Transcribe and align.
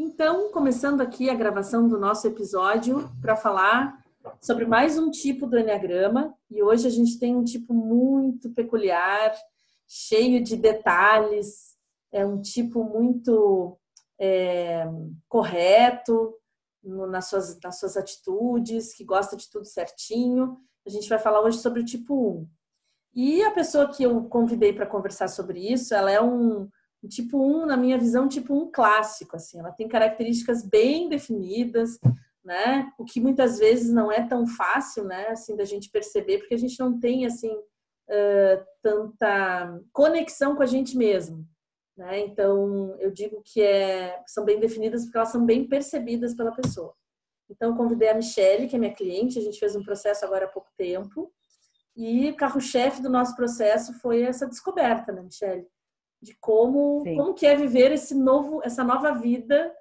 Então, 0.00 0.52
começando 0.52 1.00
aqui 1.00 1.28
a 1.28 1.34
gravação 1.34 1.88
do 1.88 1.98
nosso 1.98 2.24
episódio 2.24 3.10
para 3.20 3.34
falar 3.34 4.00
sobre 4.40 4.64
mais 4.64 4.96
um 4.96 5.10
tipo 5.10 5.44
do 5.44 5.58
Enneagrama. 5.58 6.32
E 6.48 6.62
hoje 6.62 6.86
a 6.86 6.90
gente 6.90 7.18
tem 7.18 7.34
um 7.34 7.42
tipo 7.42 7.74
muito 7.74 8.48
peculiar, 8.54 9.34
cheio 9.88 10.40
de 10.40 10.56
detalhes, 10.56 11.76
é 12.12 12.24
um 12.24 12.40
tipo 12.40 12.84
muito 12.84 13.76
é, 14.20 14.86
correto 15.28 16.32
no, 16.80 17.08
nas, 17.08 17.28
suas, 17.28 17.58
nas 17.60 17.80
suas 17.80 17.96
atitudes, 17.96 18.94
que 18.94 19.02
gosta 19.04 19.36
de 19.36 19.50
tudo 19.50 19.64
certinho. 19.64 20.58
A 20.86 20.90
gente 20.90 21.08
vai 21.08 21.18
falar 21.18 21.40
hoje 21.40 21.58
sobre 21.58 21.80
o 21.80 21.84
tipo 21.84 22.38
1. 22.38 22.48
E 23.16 23.42
a 23.42 23.50
pessoa 23.50 23.88
que 23.88 24.04
eu 24.04 24.22
convidei 24.26 24.72
para 24.72 24.86
conversar 24.86 25.26
sobre 25.26 25.58
isso, 25.58 25.92
ela 25.92 26.08
é 26.08 26.22
um 26.22 26.68
tipo 27.06 27.38
1, 27.38 27.66
na 27.66 27.76
minha 27.76 27.98
visão, 27.98 28.26
tipo 28.26 28.54
1 28.54 28.72
clássico, 28.72 29.36
assim, 29.36 29.58
ela 29.58 29.70
tem 29.70 29.86
características 29.86 30.64
bem 30.64 31.08
definidas, 31.08 31.98
né? 32.44 32.90
O 32.98 33.04
que 33.04 33.20
muitas 33.20 33.58
vezes 33.58 33.92
não 33.92 34.10
é 34.10 34.26
tão 34.26 34.46
fácil, 34.46 35.04
né, 35.04 35.28
assim, 35.28 35.54
da 35.54 35.64
gente 35.64 35.90
perceber, 35.90 36.38
porque 36.38 36.54
a 36.54 36.58
gente 36.58 36.78
não 36.80 36.98
tem, 36.98 37.26
assim, 37.26 37.50
uh, 37.50 38.64
tanta 38.82 39.80
conexão 39.92 40.56
com 40.56 40.62
a 40.62 40.66
gente 40.66 40.96
mesmo, 40.96 41.46
né? 41.96 42.20
Então, 42.20 42.96
eu 42.98 43.10
digo 43.12 43.42
que 43.44 43.62
é, 43.62 44.22
são 44.26 44.44
bem 44.44 44.58
definidas 44.58 45.04
porque 45.04 45.18
elas 45.18 45.30
são 45.30 45.44
bem 45.44 45.68
percebidas 45.68 46.34
pela 46.34 46.52
pessoa. 46.52 46.94
Então, 47.50 47.76
convidei 47.76 48.08
a 48.08 48.14
Michelle, 48.14 48.66
que 48.66 48.76
é 48.76 48.78
minha 48.78 48.94
cliente, 48.94 49.38
a 49.38 49.42
gente 49.42 49.58
fez 49.58 49.76
um 49.76 49.82
processo 49.82 50.24
agora 50.24 50.46
há 50.46 50.48
pouco 50.48 50.68
tempo, 50.76 51.32
e 51.96 52.30
o 52.30 52.36
carro-chefe 52.36 53.02
do 53.02 53.08
nosso 53.08 53.34
processo 53.34 53.92
foi 53.94 54.22
essa 54.22 54.46
descoberta, 54.46 55.12
né, 55.12 55.22
Michelle? 55.22 55.66
De 56.20 56.36
como 56.40 57.04
como 57.16 57.34
que 57.34 57.46
é 57.46 57.54
viver 57.54 57.92
esse 57.92 58.14
novo 58.14 58.60
essa 58.64 58.82
nova 58.82 59.12
vida 59.12 59.74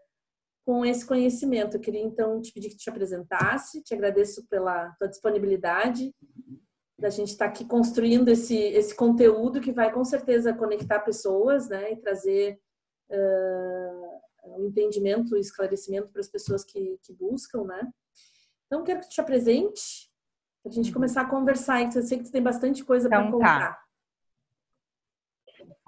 com 0.65 0.85
esse 0.85 1.05
conhecimento. 1.05 1.77
Eu 1.77 1.81
queria 1.81 2.01
então 2.01 2.41
te 2.41 2.51
pedir 2.51 2.69
que 2.69 2.77
te 2.77 2.89
apresentasse, 2.89 3.81
te 3.81 3.93
agradeço 3.93 4.45
pela 4.47 4.91
tua 4.99 5.07
disponibilidade 5.07 6.13
da 6.99 7.09
gente 7.09 7.29
estar 7.29 7.45
tá 7.45 7.51
aqui 7.51 7.63
construindo 7.63 8.27
esse 8.29 8.55
esse 8.55 8.95
conteúdo 8.95 9.61
que 9.61 9.71
vai 9.71 9.91
com 9.93 10.03
certeza 10.03 10.53
conectar 10.53 10.99
pessoas, 10.99 11.69
né, 11.69 11.93
e 11.93 11.97
trazer 11.97 12.59
uh, 13.11 14.57
um 14.57 14.65
entendimento, 14.65 15.35
um 15.35 15.39
esclarecimento 15.39 16.09
para 16.09 16.21
as 16.21 16.27
pessoas 16.27 16.63
que, 16.63 16.99
que 17.03 17.13
buscam, 17.13 17.63
né? 17.63 17.87
Então 18.65 18.83
quero 18.83 18.99
que 18.99 19.07
tu 19.07 19.11
te 19.11 19.21
apresente 19.21 20.11
para 20.63 20.71
a 20.71 20.75
gente 20.75 20.87
uhum. 20.87 20.93
começar 20.93 21.21
a 21.21 21.29
conversar. 21.29 21.83
Eu 21.83 22.01
sei 22.03 22.17
que 22.17 22.25
tu 22.25 22.31
tem 22.31 22.41
bastante 22.41 22.83
coisa 22.83 23.07
então, 23.07 23.21
para 23.21 23.31
tá. 23.31 23.37
contar. 23.37 23.73
Tá. 23.73 23.86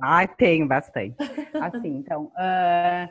Ah, 0.02 0.28
tenho 0.28 0.68
bastante. 0.68 1.16
Assim, 1.62 1.98
então, 1.98 2.26
uh, 2.26 3.10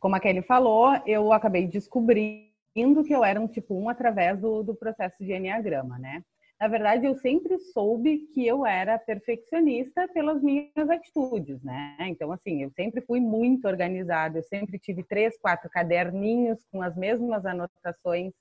como 0.00 0.16
a 0.16 0.20
Kelly 0.20 0.42
falou, 0.42 1.00
eu 1.06 1.32
acabei 1.32 1.66
descobrindo 1.66 3.04
que 3.06 3.14
eu 3.14 3.24
era 3.24 3.40
um 3.40 3.46
tipo 3.46 3.74
1 3.74 3.88
através 3.88 4.38
do, 4.40 4.62
do 4.62 4.74
processo 4.74 5.22
de 5.22 5.32
Enneagrama, 5.32 5.98
né? 5.98 6.22
Na 6.62 6.68
verdade, 6.68 7.04
eu 7.06 7.16
sempre 7.16 7.58
soube 7.58 8.18
que 8.32 8.46
eu 8.46 8.64
era 8.64 8.96
perfeccionista 8.96 10.06
pelas 10.14 10.40
minhas 10.40 10.88
atitudes, 10.88 11.60
né? 11.60 11.96
Então, 12.00 12.30
assim, 12.30 12.62
eu 12.62 12.70
sempre 12.70 13.00
fui 13.00 13.18
muito 13.18 13.66
organizada, 13.66 14.38
eu 14.38 14.44
sempre 14.44 14.78
tive 14.78 15.02
três, 15.02 15.36
quatro 15.38 15.68
caderninhos 15.68 16.64
com 16.70 16.80
as 16.80 16.96
mesmas 16.96 17.44
anotações, 17.44 18.32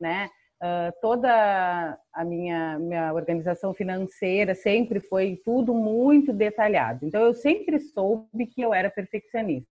né? 0.00 0.30
Uh, 0.62 0.90
toda 1.02 1.98
a 2.12 2.24
minha, 2.24 2.78
minha 2.78 3.12
organização 3.12 3.74
financeira 3.74 4.54
sempre 4.54 5.00
foi 5.00 5.38
tudo 5.44 5.74
muito 5.74 6.32
detalhado. 6.32 7.04
Então, 7.04 7.22
eu 7.22 7.34
sempre 7.34 7.78
soube 7.78 8.46
que 8.46 8.62
eu 8.62 8.72
era 8.72 8.88
perfeccionista. 8.88 9.68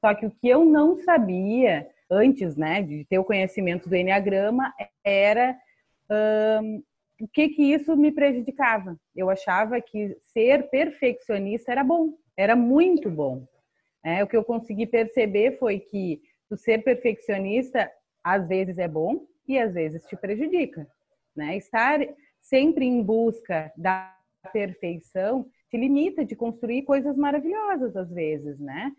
Só 0.00 0.14
que 0.14 0.26
o 0.26 0.30
que 0.30 0.48
eu 0.48 0.64
não 0.64 0.96
sabia 0.96 1.88
antes, 2.10 2.56
né, 2.56 2.82
de 2.82 3.04
ter 3.04 3.18
o 3.18 3.24
conhecimento 3.24 3.88
do 3.88 3.94
Enneagrama, 3.94 4.72
era 5.04 5.56
um, 6.62 6.82
o 7.20 7.28
que 7.28 7.48
que 7.48 7.62
isso 7.62 7.96
me 7.96 8.12
prejudicava. 8.12 8.96
Eu 9.14 9.30
achava 9.30 9.80
que 9.80 10.16
ser 10.20 10.68
perfeccionista 10.70 11.72
era 11.72 11.82
bom, 11.82 12.14
era 12.36 12.54
muito 12.54 13.10
bom. 13.10 13.46
É, 14.04 14.22
o 14.22 14.26
que 14.26 14.36
eu 14.36 14.44
consegui 14.44 14.86
perceber 14.86 15.58
foi 15.58 15.80
que 15.80 16.20
o 16.50 16.56
ser 16.56 16.84
perfeccionista 16.84 17.90
às 18.22 18.46
vezes 18.46 18.78
é 18.78 18.86
bom, 18.86 19.26
e 19.48 19.58
às 19.58 19.74
vezes 19.74 20.02
te 20.04 20.16
prejudica. 20.16 20.86
Né? 21.34 21.56
Estar 21.56 22.00
sempre 22.40 22.84
em 22.84 23.02
busca 23.02 23.72
da 23.76 24.14
perfeição 24.52 25.46
te 25.68 25.76
limita 25.76 26.24
de 26.24 26.36
construir 26.36 26.82
coisas 26.82 27.16
maravilhosas 27.16 27.96
às 27.96 28.10
vezes, 28.10 28.58
né? 28.58 28.92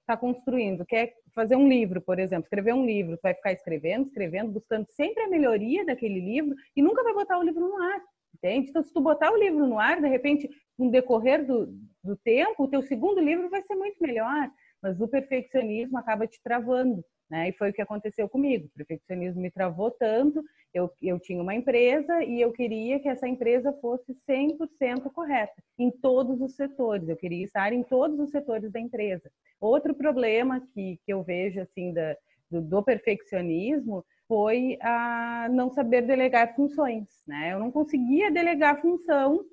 Está 0.00 0.16
construindo, 0.16 0.84
quer 0.86 1.14
fazer 1.34 1.54
um 1.54 1.68
livro, 1.68 2.00
por 2.00 2.18
exemplo, 2.18 2.44
escrever 2.44 2.74
um 2.74 2.84
livro, 2.84 3.18
vai 3.22 3.34
ficar 3.34 3.52
escrevendo, 3.52 4.06
escrevendo, 4.06 4.50
buscando 4.50 4.86
sempre 4.90 5.22
a 5.22 5.28
melhoria 5.28 5.84
daquele 5.84 6.18
livro 6.18 6.54
e 6.74 6.82
nunca 6.82 7.04
vai 7.04 7.14
botar 7.14 7.38
o 7.38 7.42
livro 7.42 7.60
no 7.60 7.80
ar, 7.80 8.00
entende? 8.34 8.70
Então, 8.70 8.82
se 8.82 8.92
tu 8.92 9.00
botar 9.00 9.30
o 9.30 9.36
livro 9.36 9.66
no 9.66 9.78
ar, 9.78 10.00
de 10.00 10.08
repente, 10.08 10.48
no 10.78 10.90
decorrer 10.90 11.46
do, 11.46 11.66
do 12.02 12.16
tempo, 12.16 12.64
o 12.64 12.68
teu 12.68 12.82
segundo 12.82 13.20
livro 13.20 13.48
vai 13.50 13.62
ser 13.62 13.76
muito 13.76 13.96
melhor, 14.00 14.50
mas 14.82 15.00
o 15.00 15.08
perfeccionismo 15.08 15.98
acaba 15.98 16.26
te 16.26 16.40
travando. 16.42 17.04
Né? 17.30 17.50
E 17.50 17.52
foi 17.52 17.70
o 17.70 17.72
que 17.72 17.80
aconteceu 17.80 18.28
comigo. 18.28 18.66
O 18.66 18.76
perfeccionismo 18.76 19.40
me 19.40 19.50
travou 19.50 19.90
tanto. 19.92 20.42
Eu, 20.74 20.90
eu 21.00 21.18
tinha 21.18 21.40
uma 21.40 21.54
empresa 21.54 22.24
e 22.24 22.40
eu 22.40 22.52
queria 22.52 22.98
que 22.98 23.08
essa 23.08 23.28
empresa 23.28 23.72
fosse 23.80 24.16
100% 24.28 25.12
correta 25.12 25.62
em 25.78 25.90
todos 25.90 26.40
os 26.40 26.56
setores. 26.56 27.08
Eu 27.08 27.16
queria 27.16 27.44
estar 27.44 27.72
em 27.72 27.84
todos 27.84 28.18
os 28.18 28.30
setores 28.30 28.72
da 28.72 28.80
empresa. 28.80 29.30
Outro 29.60 29.94
problema 29.94 30.60
que, 30.74 30.98
que 31.04 31.12
eu 31.12 31.22
vejo 31.22 31.60
assim 31.60 31.92
da, 31.92 32.16
do, 32.50 32.60
do 32.60 32.82
perfeccionismo 32.82 34.04
foi 34.26 34.76
a 34.80 35.48
não 35.50 35.70
saber 35.70 36.02
delegar 36.02 36.54
funções. 36.54 37.08
Né? 37.26 37.52
Eu 37.52 37.60
não 37.60 37.70
conseguia 37.70 38.30
delegar 38.30 38.80
função 38.80 39.44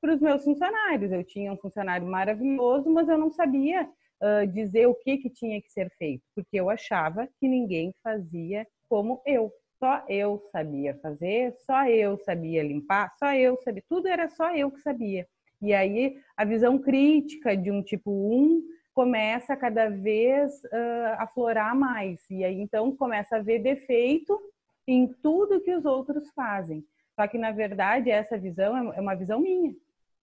para 0.00 0.14
os 0.14 0.20
meus 0.20 0.44
funcionários. 0.44 1.12
Eu 1.12 1.24
tinha 1.24 1.52
um 1.52 1.56
funcionário 1.56 2.06
maravilhoso, 2.06 2.90
mas 2.90 3.08
eu 3.08 3.18
não 3.18 3.30
sabia 3.30 3.88
uh, 4.22 4.46
dizer 4.46 4.86
o 4.86 4.94
que, 4.94 5.18
que 5.18 5.30
tinha 5.30 5.60
que 5.60 5.70
ser 5.70 5.90
feito, 5.98 6.22
porque 6.34 6.58
eu 6.58 6.70
achava 6.70 7.28
que 7.38 7.48
ninguém 7.48 7.94
fazia 8.02 8.66
como 8.88 9.22
eu. 9.26 9.52
Só 9.78 10.02
eu 10.08 10.42
sabia 10.50 10.98
fazer, 11.02 11.54
só 11.66 11.86
eu 11.86 12.16
sabia 12.24 12.62
limpar, 12.62 13.12
só 13.18 13.34
eu 13.34 13.58
sabia, 13.62 13.82
tudo 13.88 14.08
era 14.08 14.28
só 14.28 14.54
eu 14.54 14.70
que 14.70 14.80
sabia. 14.80 15.26
E 15.60 15.74
aí 15.74 16.18
a 16.36 16.44
visão 16.44 16.78
crítica 16.78 17.56
de 17.56 17.70
um 17.70 17.82
tipo 17.82 18.10
1 18.10 18.62
começa 18.94 19.52
a 19.52 19.56
cada 19.56 19.90
vez 19.90 20.54
uh, 20.64 21.18
aflorar 21.18 21.76
mais. 21.76 22.20
E 22.30 22.42
aí 22.42 22.58
então 22.58 22.96
começa 22.96 23.36
a 23.36 23.42
ver 23.42 23.58
defeito 23.58 24.38
em 24.86 25.06
tudo 25.22 25.60
que 25.60 25.74
os 25.74 25.84
outros 25.84 26.30
fazem. 26.30 26.82
Só 27.14 27.26
que 27.26 27.36
na 27.36 27.52
verdade 27.52 28.10
essa 28.10 28.38
visão 28.38 28.92
é 28.94 29.00
uma 29.00 29.14
visão 29.14 29.40
minha. 29.40 29.74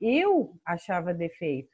Eu 0.02 0.56
achava 0.66 1.14
defeito 1.14 1.73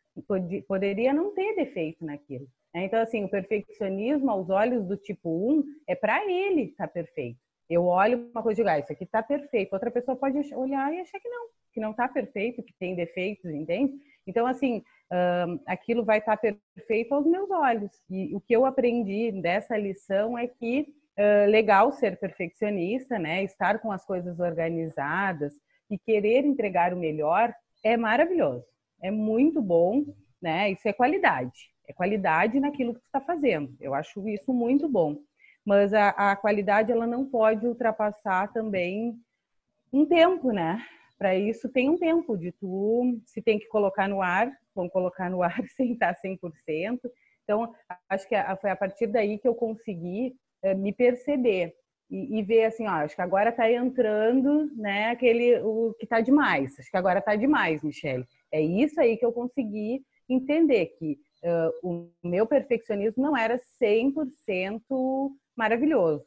poderia 0.67 1.13
não 1.13 1.33
ter 1.33 1.55
defeito 1.55 2.05
naquilo. 2.05 2.47
Né? 2.73 2.85
Então, 2.85 3.01
assim, 3.01 3.23
o 3.23 3.29
perfeccionismo 3.29 4.29
aos 4.29 4.49
olhos 4.49 4.85
do 4.85 4.97
tipo 4.97 5.29
1 5.29 5.63
é 5.87 5.95
para 5.95 6.23
ele 6.25 6.63
estar 6.63 6.87
tá 6.87 6.93
perfeito. 6.93 7.39
Eu 7.69 7.85
olho 7.85 8.29
uma 8.31 8.41
coisa 8.41 8.61
e 8.61 8.63
digo, 8.63 8.69
ah, 8.69 8.79
isso 8.79 8.91
aqui 8.91 9.03
está 9.03 9.21
perfeito. 9.21 9.73
Outra 9.73 9.91
pessoa 9.91 10.17
pode 10.17 10.37
olhar 10.55 10.91
e 10.93 10.99
achar 10.99 11.19
que 11.19 11.29
não, 11.29 11.47
que 11.71 11.79
não 11.79 11.91
está 11.91 12.07
perfeito, 12.07 12.63
que 12.63 12.73
tem 12.79 12.95
defeitos, 12.95 13.51
entende? 13.51 13.93
Então, 14.25 14.47
assim, 14.47 14.83
um, 15.11 15.59
aquilo 15.67 16.03
vai 16.03 16.17
estar 16.17 16.37
tá 16.37 16.55
perfeito 16.75 17.13
aos 17.13 17.27
meus 17.27 17.49
olhos. 17.51 17.91
E 18.09 18.33
o 18.35 18.41
que 18.41 18.55
eu 18.55 18.65
aprendi 18.65 19.31
dessa 19.31 19.77
lição 19.77 20.37
é 20.37 20.47
que 20.47 20.87
uh, 21.17 21.49
legal 21.49 21.91
ser 21.91 22.19
perfeccionista, 22.19 23.19
né? 23.19 23.43
Estar 23.43 23.79
com 23.79 23.91
as 23.91 24.03
coisas 24.03 24.39
organizadas 24.39 25.53
e 25.91 25.97
querer 25.97 26.45
entregar 26.45 26.93
o 26.93 26.97
melhor 26.97 27.53
é 27.83 27.95
maravilhoso 27.95 28.65
é 29.01 29.11
muito 29.11 29.61
bom, 29.61 30.05
né? 30.41 30.71
Isso 30.71 30.87
é 30.87 30.93
qualidade. 30.93 31.71
É 31.87 31.93
qualidade 31.93 32.59
naquilo 32.59 32.93
que 32.93 32.99
você 32.99 33.07
está 33.07 33.21
fazendo. 33.21 33.75
Eu 33.79 33.93
acho 33.93 34.27
isso 34.29 34.53
muito 34.53 34.87
bom. 34.87 35.17
Mas 35.65 35.93
a, 35.93 36.09
a 36.09 36.35
qualidade 36.35 36.91
ela 36.91 37.07
não 37.07 37.25
pode 37.25 37.67
ultrapassar 37.67 38.51
também 38.53 39.19
um 39.91 40.05
tempo, 40.05 40.51
né? 40.51 40.83
Para 41.17 41.35
isso 41.35 41.67
tem 41.69 41.89
um 41.89 41.97
tempo 41.97 42.37
de 42.37 42.51
tu 42.53 43.19
se 43.25 43.41
tem 43.41 43.59
que 43.59 43.67
colocar 43.67 44.07
no 44.07 44.21
ar, 44.21 44.51
vamos 44.73 44.91
colocar 44.91 45.29
no 45.29 45.43
ar 45.43 45.61
sem 45.75 45.93
estar 45.93 46.15
100%. 46.15 46.99
Então, 47.43 47.73
acho 48.07 48.27
que 48.27 48.35
foi 48.61 48.69
a 48.69 48.75
partir 48.75 49.07
daí 49.07 49.37
que 49.37 49.47
eu 49.47 49.55
consegui 49.55 50.35
é, 50.61 50.73
me 50.73 50.93
perceber 50.93 51.73
e, 52.09 52.39
e, 52.39 52.43
ver 52.43 52.65
assim, 52.65 52.87
ó, 52.87 52.91
acho 52.91 53.15
que 53.15 53.21
agora 53.21 53.49
está 53.49 53.71
entrando, 53.71 54.69
né, 54.75 55.11
aquele 55.11 55.59
o 55.61 55.93
que 55.97 56.05
está 56.05 56.21
demais. 56.21 56.77
Acho 56.79 56.89
que 56.89 56.97
agora 56.97 57.19
está 57.19 57.35
demais, 57.35 57.83
Michelle. 57.83 58.25
É 58.51 58.61
isso 58.61 58.99
aí 58.99 59.15
que 59.17 59.25
eu 59.25 59.31
consegui 59.31 60.01
entender 60.27 60.87
que 60.97 61.19
uh, 61.43 61.87
o 61.87 62.11
meu 62.23 62.45
perfeccionismo 62.47 63.21
não 63.21 63.37
era 63.37 63.59
100% 63.81 64.81
maravilhoso, 65.55 66.25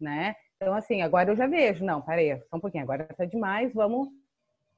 né? 0.00 0.34
Então 0.56 0.74
assim, 0.74 1.02
agora 1.02 1.32
eu 1.32 1.36
já 1.36 1.46
vejo, 1.46 1.84
não, 1.84 2.00
parei, 2.00 2.36
só 2.48 2.56
um 2.56 2.60
pouquinho, 2.60 2.84
agora 2.84 3.06
está 3.10 3.24
demais, 3.24 3.72
vamos 3.72 4.08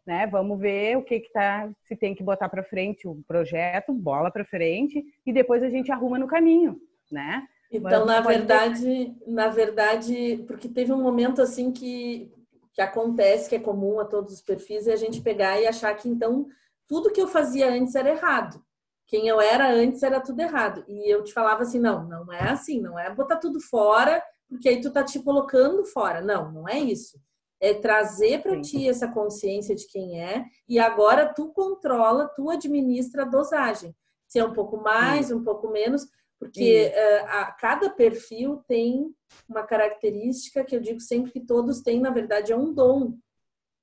né? 0.06 0.26
Vamos 0.29 0.58
ver 0.61 0.97
o 0.97 1.03
que 1.03 1.20
que 1.20 1.32
tá, 1.32 1.69
se 1.82 1.97
tem 1.97 2.14
que 2.14 2.23
botar 2.23 2.49
para 2.49 2.62
frente 2.62 3.08
o 3.08 3.23
projeto, 3.26 3.93
bola 3.93 4.31
para 4.31 4.44
frente 4.44 5.05
e 5.26 5.32
depois 5.32 5.62
a 5.62 5.69
gente 5.69 5.91
arruma 5.91 6.19
no 6.19 6.29
caminho, 6.29 6.81
né? 7.11 7.44
Então, 7.71 8.05
na 8.05 8.21
verdade, 8.21 9.15
na 9.27 9.49
verdade, 9.49 10.45
porque 10.47 10.69
teve 10.69 10.93
um 10.93 11.03
momento 11.03 11.43
assim 11.43 11.73
que, 11.73 12.33
que 12.73 12.81
acontece, 12.81 13.49
que 13.49 13.57
é 13.57 13.61
comum 13.61 13.99
a 13.99 14.05
todos 14.05 14.33
os 14.33 14.41
perfis, 14.41 14.87
é 14.87 14.93
a 14.93 14.97
gente 14.97 15.21
pegar 15.21 15.61
e 15.61 15.67
achar 15.67 15.95
que 15.95 16.09
então 16.09 16.47
tudo 16.87 17.13
que 17.13 17.21
eu 17.21 17.27
fazia 17.27 17.71
antes 17.71 17.95
era 17.95 18.11
errado. 18.11 18.65
Quem 19.07 19.29
eu 19.29 19.41
era 19.41 19.71
antes 19.73 20.03
era 20.03 20.21
tudo 20.21 20.41
errado. 20.41 20.85
E 20.89 21.13
eu 21.13 21.23
te 21.23 21.33
falava 21.33 21.63
assim, 21.63 21.79
não, 21.79 22.05
não 22.09 22.33
é 22.33 22.49
assim, 22.49 22.81
não 22.81 22.99
é 22.99 23.13
botar 23.13 23.37
tudo 23.37 23.61
fora, 23.61 24.23
porque 24.49 24.69
aí 24.69 24.81
tu 24.81 24.93
tá 24.93 25.05
te 25.05 25.21
colocando 25.21 25.85
fora. 25.85 26.21
Não, 26.21 26.51
não 26.53 26.69
é 26.69 26.79
isso. 26.79 27.19
É 27.61 27.73
trazer 27.73 28.43
para 28.43 28.61
ti 28.61 28.89
essa 28.89 29.09
consciência 29.09 29.75
de 29.75 29.87
quem 29.87 30.21
é 30.21 30.45
e 30.69 30.79
agora 30.79 31.33
tu 31.33 31.49
controla, 31.53 32.29
tu 32.29 32.51
administra 32.51 33.23
a 33.23 33.27
dosagem. 33.27 33.95
Se 34.27 34.39
é 34.39 34.45
um 34.45 34.53
pouco 34.53 34.77
mais, 34.77 35.27
Sim. 35.27 35.35
um 35.35 35.45
pouco 35.45 35.71
menos, 35.71 36.07
porque 36.38 36.93
uh, 36.94 37.27
a, 37.29 37.44
cada 37.53 37.91
perfil 37.91 38.62
tem 38.69 39.15
uma 39.49 39.62
característica 39.62 40.65
que 40.65 40.77
eu 40.77 40.81
digo 40.81 41.00
sempre 41.00 41.33
que 41.33 41.41
todos 41.41 41.81
têm, 41.81 42.00
na 42.00 42.11
verdade, 42.11 42.53
é 42.53 42.56
um 42.56 42.73
dom. 42.73 43.17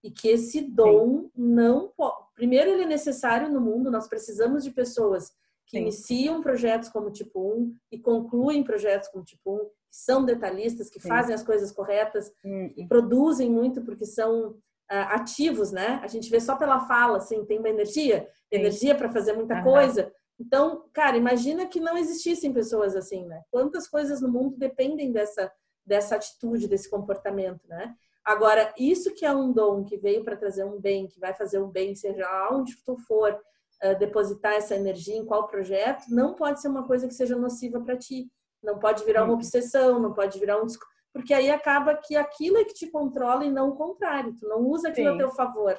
E 0.03 0.11
que 0.11 0.27
esse 0.27 0.61
dom 0.61 1.23
Sim. 1.23 1.31
não 1.35 1.91
pode. 1.95 2.27
Primeiro, 2.35 2.71
ele 2.71 2.83
é 2.83 2.87
necessário 2.87 3.49
no 3.49 3.61
mundo, 3.61 3.89
nós 3.89 4.07
precisamos 4.07 4.63
de 4.63 4.71
pessoas 4.71 5.31
que 5.65 5.77
Sim. 5.77 5.83
iniciam 5.83 6.41
projetos 6.41 6.89
como 6.89 7.09
tipo 7.09 7.39
1 7.39 7.75
e 7.91 7.99
concluem 7.99 8.63
projetos 8.63 9.07
como 9.07 9.23
tipo 9.23 9.55
1, 9.55 9.59
que 9.59 9.69
são 9.91 10.25
detalhistas, 10.25 10.89
que 10.89 10.99
Sim. 10.99 11.07
fazem 11.07 11.33
as 11.33 11.41
coisas 11.41 11.71
corretas 11.71 12.31
hum. 12.43 12.73
e 12.75 12.85
produzem 12.85 13.49
muito 13.49 13.81
porque 13.81 14.05
são 14.05 14.49
uh, 14.49 14.55
ativos, 14.89 15.71
né? 15.71 16.01
A 16.03 16.07
gente 16.07 16.29
vê 16.29 16.39
só 16.39 16.57
pela 16.57 16.81
fala, 16.81 17.17
assim, 17.17 17.45
tem 17.45 17.59
uma 17.59 17.69
energia, 17.69 18.27
energia 18.51 18.93
para 18.95 19.09
fazer 19.09 19.33
muita 19.33 19.55
uhum. 19.55 19.63
coisa 19.63 20.11
então, 20.39 20.85
cara, 20.91 21.15
imagina 21.17 21.65
que 21.67 21.79
não 21.79 21.97
existissem 21.97 22.53
pessoas 22.53 22.95
assim, 22.95 23.25
né? 23.25 23.41
Quantas 23.51 23.87
coisas 23.87 24.21
no 24.21 24.29
mundo 24.29 24.57
dependem 24.57 25.11
dessa, 25.11 25.51
dessa 25.85 26.15
atitude, 26.15 26.67
desse 26.67 26.89
comportamento, 26.89 27.61
né? 27.67 27.95
Agora, 28.25 28.73
isso 28.77 29.13
que 29.13 29.25
é 29.25 29.33
um 29.33 29.51
dom 29.51 29.83
que 29.83 29.97
veio 29.97 30.23
para 30.23 30.37
trazer 30.37 30.63
um 30.63 30.79
bem, 30.79 31.07
que 31.07 31.19
vai 31.19 31.33
fazer 31.33 31.59
um 31.59 31.69
bem, 31.69 31.93
seja 31.93 32.25
aonde 32.25 32.75
tu 32.85 32.97
for 32.97 33.33
uh, 33.33 33.99
depositar 33.99 34.53
essa 34.53 34.75
energia, 34.75 35.17
em 35.17 35.25
qual 35.25 35.47
projeto, 35.47 36.05
não 36.09 36.33
pode 36.33 36.61
ser 36.61 36.69
uma 36.69 36.87
coisa 36.87 37.07
que 37.07 37.13
seja 37.13 37.35
nociva 37.35 37.81
para 37.81 37.97
ti. 37.97 38.31
Não 38.63 38.79
pode 38.79 39.03
virar 39.03 39.25
uma 39.25 39.33
obsessão, 39.33 39.99
não 39.99 40.13
pode 40.13 40.39
virar 40.39 40.61
um. 40.63 40.67
Porque 41.11 41.33
aí 41.33 41.51
acaba 41.51 41.95
que 41.97 42.15
aquilo 42.15 42.57
é 42.57 42.63
que 42.63 42.73
te 42.73 42.89
controla 42.89 43.43
e 43.45 43.51
não 43.51 43.69
o 43.69 43.75
contrário. 43.75 44.33
Tu 44.33 44.47
não 44.47 44.61
usa 44.61 44.87
aquilo 44.87 45.09
Sim. 45.09 45.15
a 45.15 45.17
teu 45.17 45.31
favor, 45.31 45.77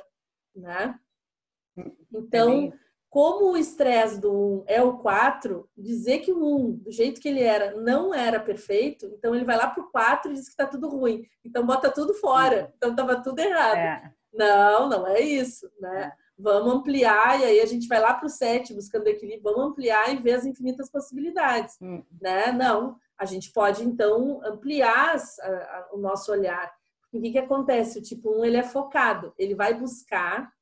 né? 0.55 1.01
Hum, 1.79 1.97
então, 2.12 2.73
como 3.14 3.52
o 3.52 3.56
estresse 3.56 4.20
do 4.20 4.32
1 4.32 4.64
é 4.66 4.82
o 4.82 4.99
4, 4.99 5.70
dizer 5.78 6.19
que 6.19 6.32
o 6.32 6.44
1, 6.44 6.72
do 6.78 6.90
jeito 6.90 7.20
que 7.20 7.28
ele 7.28 7.44
era, 7.44 7.81
não 7.81 8.12
era 8.12 8.40
perfeito, 8.40 9.06
então 9.06 9.32
ele 9.32 9.44
vai 9.44 9.56
lá 9.56 9.69
pro 9.69 9.88
4 9.88 10.32
e 10.32 10.34
diz 10.34 10.49
que 10.49 10.56
tá 10.56 10.66
tudo 10.66 10.88
ruim. 10.88 11.22
Então 11.44 11.64
bota 11.64 11.88
tudo 11.88 12.12
fora. 12.14 12.75
Então 12.76 12.93
tava 12.93 13.22
tudo 13.22 13.38
errado. 13.38 13.76
É. 13.76 14.12
Não, 14.32 14.88
não 14.88 15.06
é 15.06 15.20
isso, 15.20 15.70
né? 15.81 16.06
É. 16.06 16.25
Vamos 16.37 16.75
ampliar 16.75 17.38
e 17.38 17.44
aí 17.44 17.61
a 17.61 17.66
gente 17.66 17.87
vai 17.87 18.00
lá 18.00 18.14
pro 18.14 18.28
7 18.28 18.75
buscando 18.75 19.06
equilíbrio, 19.06 19.44
vamos 19.44 19.70
ampliar 19.70 20.12
e 20.12 20.17
ver 20.17 20.32
as 20.32 20.44
infinitas 20.44 20.90
possibilidades, 20.90 21.76
hum. 21.81 22.02
né? 22.20 22.50
Não, 22.50 22.96
a 23.17 23.25
gente 23.25 23.52
pode 23.52 23.84
então 23.84 24.40
ampliar 24.44 25.14
a, 25.14 25.46
a, 25.46 25.88
o 25.93 25.99
nosso 25.99 26.32
olhar. 26.32 26.69
O 27.12 27.20
que 27.20 27.31
que 27.31 27.38
acontece? 27.38 27.96
O 27.96 28.02
tipo 28.02 28.40
1 28.40 28.44
ele 28.44 28.56
é 28.56 28.64
focado, 28.64 29.32
ele 29.38 29.55
vai 29.55 29.72
buscar 29.72 30.52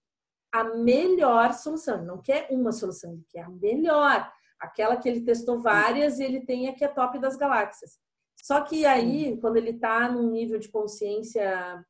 a 0.52 0.64
melhor 0.64 1.52
solução. 1.54 1.96
Ele 1.96 2.06
não 2.06 2.20
quer 2.20 2.46
uma 2.50 2.72
solução, 2.72 3.12
ele 3.12 3.25
quer 3.31 3.43
a 3.43 3.49
melhor. 3.49 4.31
Aquela 4.60 4.96
que 4.96 5.08
ele 5.08 5.22
testou 5.22 5.60
várias 5.60 6.19
e 6.19 6.25
ele 6.25 6.40
tem 6.40 6.69
a 6.69 6.75
que 6.75 6.84
é 6.84 6.88
top 6.88 7.19
das 7.19 7.37
galáxias. 7.37 7.99
Só 8.43 8.60
que 8.60 8.84
aí, 8.84 9.38
quando 9.40 9.56
ele 9.56 9.70
está 9.70 10.08
num 10.08 10.31
nível 10.31 10.58
de 10.58 10.69
consciência, 10.69 11.84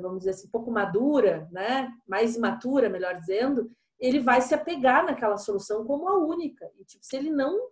vamos 0.00 0.18
dizer 0.18 0.30
assim, 0.30 0.48
pouco 0.48 0.70
madura, 0.70 1.48
né? 1.52 1.92
mais 2.06 2.36
imatura, 2.36 2.88
melhor 2.88 3.14
dizendo, 3.14 3.70
ele 3.98 4.20
vai 4.20 4.40
se 4.40 4.54
apegar 4.54 5.04
naquela 5.04 5.36
solução 5.36 5.84
como 5.84 6.08
a 6.08 6.18
única. 6.18 6.70
E, 6.78 6.84
tipo, 6.84 7.04
se 7.04 7.16
ele 7.16 7.30
não, 7.30 7.68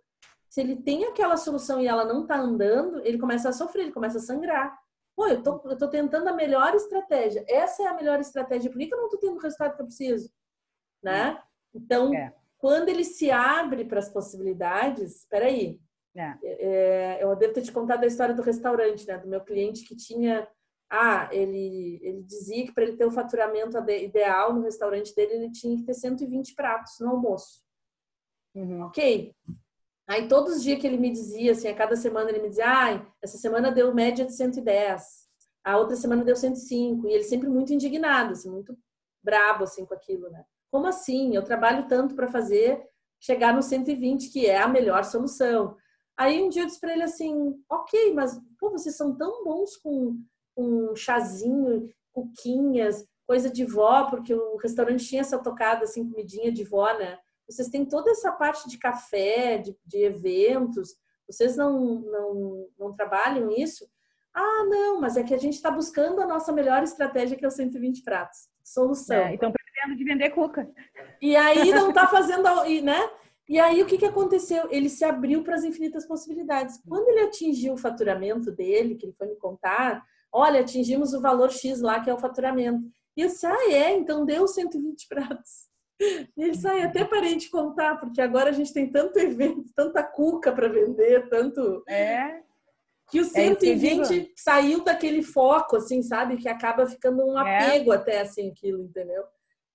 se 0.49 0.61
ele 0.61 0.75
tem 0.75 1.05
aquela 1.05 1.37
solução 1.37 1.81
e 1.81 1.87
ela 1.87 2.05
não 2.05 2.23
está 2.23 2.37
andando, 2.37 2.99
ele 3.05 3.17
começa 3.17 3.49
a 3.49 3.53
sofrer, 3.53 3.83
ele 3.83 3.91
começa 3.91 4.17
a 4.17 4.21
sangrar. 4.21 4.77
Pô, 5.15 5.27
eu 5.27 5.43
tô, 5.43 5.61
eu 5.65 5.77
tô 5.77 5.87
tentando 5.87 6.27
a 6.27 6.33
melhor 6.33 6.73
estratégia. 6.73 7.45
Essa 7.47 7.83
é 7.83 7.87
a 7.87 7.93
melhor 7.93 8.19
estratégia. 8.19 8.69
Por 8.69 8.79
que, 8.79 8.87
que 8.87 8.93
eu 8.93 9.01
não 9.01 9.09
tô 9.09 9.17
tendo 9.17 9.35
o 9.35 9.39
resultado 9.39 9.75
que 9.75 9.81
eu 9.81 9.85
preciso? 9.85 10.31
Né? 11.03 11.41
Então, 11.73 12.13
é. 12.13 12.33
quando 12.57 12.89
ele 12.89 13.03
se 13.03 13.29
abre 13.29 13.85
para 13.85 13.99
as 13.99 14.09
possibilidades, 14.09 15.19
espera 15.19 15.45
aí. 15.45 15.79
É. 16.15 16.37
É, 16.43 17.23
eu 17.23 17.35
devo 17.35 17.53
ter 17.53 17.61
te 17.61 17.71
contado 17.71 18.03
a 18.03 18.07
história 18.07 18.33
do 18.33 18.41
restaurante, 18.41 19.05
né? 19.07 19.17
Do 19.17 19.27
meu 19.27 19.41
cliente 19.41 19.85
que 19.85 19.95
tinha... 19.95 20.47
Ah, 20.89 21.27
ele, 21.31 21.99
ele 22.03 22.21
dizia 22.21 22.65
que 22.65 22.71
para 22.71 22.83
ele 22.83 22.97
ter 22.97 23.05
o 23.05 23.11
faturamento 23.11 23.77
ideal 23.89 24.53
no 24.53 24.61
restaurante 24.61 25.13
dele, 25.15 25.33
ele 25.33 25.51
tinha 25.51 25.75
que 25.75 25.83
ter 25.83 25.93
120 25.93 26.53
pratos 26.53 26.99
no 26.99 27.09
almoço. 27.09 27.63
Uhum. 28.53 28.83
Ok. 28.83 29.33
Aí 30.07 30.27
todos 30.27 30.57
os 30.57 30.63
dias 30.63 30.79
que 30.79 30.85
ele 30.85 30.97
me 30.97 31.11
dizia, 31.11 31.53
assim, 31.53 31.67
a 31.67 31.75
cada 31.75 31.95
semana 31.95 32.29
ele 32.29 32.41
me 32.41 32.49
dizia, 32.49 32.65
ah, 32.67 33.05
essa 33.21 33.37
semana 33.37 33.71
deu 33.71 33.93
média 33.93 34.25
de 34.25 34.33
110, 34.33 35.23
a 35.63 35.77
outra 35.77 35.95
semana 35.95 36.23
deu 36.23 36.35
105, 36.35 37.07
e 37.07 37.13
ele 37.13 37.23
sempre 37.23 37.47
muito 37.47 37.73
indignado, 37.73 38.33
assim, 38.33 38.49
muito 38.49 38.77
brabo, 39.23 39.63
assim, 39.63 39.85
com 39.85 39.93
aquilo, 39.93 40.29
né? 40.29 40.43
Como 40.69 40.87
assim? 40.87 41.35
Eu 41.35 41.43
trabalho 41.43 41.87
tanto 41.87 42.15
para 42.15 42.27
fazer 42.27 42.83
chegar 43.19 43.53
no 43.53 43.61
120, 43.61 44.29
que 44.29 44.45
é 44.47 44.61
a 44.61 44.67
melhor 44.67 45.05
solução. 45.05 45.77
Aí 46.17 46.43
um 46.43 46.49
dia 46.49 46.63
eu 46.63 46.65
disse 46.67 46.79
para 46.79 46.93
ele 46.93 47.03
assim, 47.03 47.55
ok, 47.69 48.13
mas 48.13 48.39
pô, 48.59 48.69
vocês 48.69 48.97
são 48.97 49.15
tão 49.15 49.43
bons 49.43 49.77
com 49.77 50.19
um 50.57 50.95
chazinho, 50.95 51.89
cuquinhas, 52.11 53.05
coisa 53.25 53.49
de 53.49 53.63
vó, 53.63 54.09
porque 54.09 54.33
o 54.33 54.57
restaurante 54.57 55.07
tinha 55.07 55.21
essa 55.21 55.39
tocada, 55.39 55.85
assim, 55.85 56.09
comidinha 56.09 56.51
de 56.51 56.63
vó, 56.63 56.85
né? 56.97 57.17
Vocês 57.55 57.69
têm 57.69 57.85
toda 57.85 58.11
essa 58.11 58.31
parte 58.31 58.69
de 58.69 58.77
café, 58.77 59.57
de, 59.57 59.75
de 59.85 60.03
eventos, 60.03 60.95
vocês 61.27 61.55
não, 61.55 62.01
não, 62.01 62.67
não 62.77 62.93
trabalham 62.93 63.51
isso? 63.51 63.87
Ah, 64.33 64.65
não, 64.67 64.99
mas 64.99 65.15
é 65.15 65.23
que 65.23 65.33
a 65.33 65.37
gente 65.37 65.53
está 65.53 65.69
buscando 65.69 66.21
a 66.21 66.27
nossa 66.27 66.51
melhor 66.51 66.83
estratégia, 66.83 67.37
que 67.37 67.45
é 67.45 67.47
o 67.47 67.51
120 67.51 68.03
pratos. 68.03 68.49
Solução. 68.63 69.15
É, 69.15 69.33
então, 69.33 69.51
pretendo 69.51 69.95
de 69.95 70.03
vender 70.03 70.31
cuca. 70.31 70.69
E 71.21 71.35
aí 71.35 71.71
não 71.71 71.89
está 71.89 72.07
fazendo, 72.07 72.43
né? 72.83 73.09
E 73.47 73.59
aí 73.59 73.81
o 73.81 73.85
que, 73.85 73.97
que 73.97 74.05
aconteceu? 74.05 74.67
Ele 74.71 74.89
se 74.89 75.03
abriu 75.03 75.43
para 75.43 75.55
as 75.55 75.63
infinitas 75.63 76.07
possibilidades. 76.07 76.81
Quando 76.87 77.09
ele 77.09 77.21
atingiu 77.21 77.73
o 77.73 77.77
faturamento 77.77 78.51
dele, 78.51 78.95
que 78.95 79.05
ele 79.05 79.13
foi 79.13 79.27
me 79.27 79.35
contar, 79.35 80.03
olha, 80.31 80.61
atingimos 80.61 81.13
o 81.13 81.21
valor 81.21 81.51
X 81.51 81.81
lá, 81.81 81.99
que 81.99 82.09
é 82.09 82.13
o 82.13 82.19
faturamento. 82.19 82.83
E 83.15 83.21
eu 83.21 83.27
disse, 83.27 83.45
ah, 83.45 83.71
é? 83.71 83.93
Então 83.93 84.25
deu 84.25 84.47
120 84.47 85.07
pratos. 85.07 85.67
E 86.35 86.43
ele 86.43 86.55
sai 86.55 86.81
até 86.81 87.03
parei 87.05 87.35
de 87.35 87.49
contar, 87.49 87.99
porque 87.99 88.21
agora 88.21 88.49
a 88.49 88.53
gente 88.53 88.73
tem 88.73 88.89
tanto 88.89 89.17
evento, 89.19 89.71
tanta 89.75 90.03
cuca 90.03 90.51
para 90.51 90.67
vender, 90.67 91.29
tanto. 91.29 91.83
É. 91.87 92.41
Que 93.09 93.19
o 93.19 93.25
120 93.25 94.19
é 94.19 94.27
saiu 94.35 94.83
daquele 94.83 95.21
foco, 95.21 95.77
assim, 95.77 96.01
sabe? 96.01 96.37
Que 96.37 96.49
acaba 96.49 96.87
ficando 96.87 97.23
um 97.23 97.39
é. 97.39 97.57
apego 97.57 97.93
é. 97.93 97.95
até 97.95 98.21
assim 98.21 98.49
aquilo, 98.49 98.83
entendeu? 98.83 99.23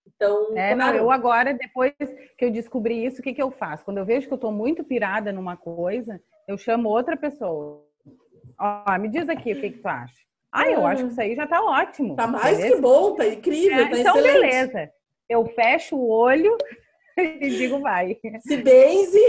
Então, 0.06 0.56
é, 0.56 0.74
claro. 0.74 0.92
não, 0.92 1.04
eu 1.04 1.10
agora, 1.10 1.54
depois 1.54 1.92
que 2.36 2.44
eu 2.44 2.50
descobri 2.50 3.04
isso, 3.04 3.20
o 3.20 3.22
que, 3.22 3.34
que 3.34 3.42
eu 3.42 3.50
faço? 3.50 3.84
Quando 3.84 3.98
eu 3.98 4.04
vejo 4.04 4.26
que 4.26 4.32
eu 4.32 4.36
estou 4.36 4.50
muito 4.50 4.82
pirada 4.82 5.32
numa 5.32 5.56
coisa, 5.56 6.20
eu 6.48 6.58
chamo 6.58 6.88
outra 6.88 7.16
pessoa. 7.16 7.84
Ó, 8.58 8.98
me 8.98 9.08
diz 9.08 9.28
aqui 9.28 9.52
o 9.52 9.60
que, 9.60 9.70
que 9.70 9.78
tu 9.78 9.86
acha. 9.86 10.26
Ah, 10.50 10.68
eu 10.68 10.84
acho 10.86 11.04
que 11.04 11.10
isso 11.12 11.20
aí 11.20 11.36
já 11.36 11.46
tá 11.46 11.62
ótimo. 11.62 12.16
Tá 12.16 12.26
mais 12.26 12.56
beleza? 12.56 12.74
que 12.74 12.80
bom, 12.80 13.14
tá 13.14 13.26
incrível, 13.26 13.78
é, 13.78 13.90
tá 13.90 13.98
então, 13.98 14.16
excelente. 14.16 14.40
beleza 14.40 14.97
eu 15.28 15.44
fecho 15.46 15.96
o 15.96 16.08
olho 16.08 16.56
e 17.16 17.48
digo 17.50 17.80
vai. 17.80 18.18
Se 18.40 18.56
benze 18.56 19.20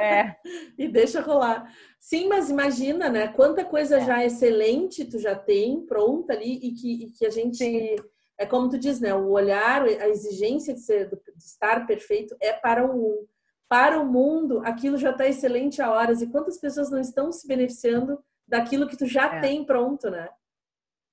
é. 0.00 0.36
e 0.78 0.88
deixa 0.88 1.20
rolar. 1.20 1.70
Sim, 2.00 2.28
mas 2.28 2.50
imagina, 2.50 3.08
né? 3.08 3.28
Quanta 3.28 3.64
coisa 3.64 3.98
é. 3.98 4.04
já 4.04 4.24
excelente 4.24 5.04
tu 5.04 5.18
já 5.18 5.34
tem 5.34 5.84
pronta 5.86 6.32
ali 6.32 6.54
e 6.62 6.72
que, 6.72 7.04
e 7.04 7.10
que 7.10 7.26
a 7.26 7.30
gente. 7.30 7.58
Sim. 7.58 7.96
É 8.36 8.44
como 8.44 8.68
tu 8.68 8.76
diz, 8.76 9.00
né? 9.00 9.14
O 9.14 9.30
olhar, 9.30 9.84
a 9.84 10.08
exigência 10.08 10.74
de, 10.74 10.80
ser, 10.80 11.08
de 11.08 11.20
estar 11.38 11.86
perfeito 11.86 12.34
é 12.40 12.52
para 12.52 12.84
o 12.84 13.28
para 13.68 13.98
o 13.98 14.06
mundo, 14.06 14.60
aquilo 14.64 14.96
já 14.96 15.10
está 15.10 15.26
excelente 15.26 15.82
há 15.82 15.90
horas. 15.90 16.22
E 16.22 16.28
quantas 16.28 16.58
pessoas 16.58 16.90
não 16.90 17.00
estão 17.00 17.32
se 17.32 17.46
beneficiando 17.46 18.22
daquilo 18.46 18.86
que 18.86 18.96
tu 18.96 19.06
já 19.06 19.36
é. 19.36 19.40
tem 19.40 19.64
pronto, 19.64 20.10
né? 20.10 20.28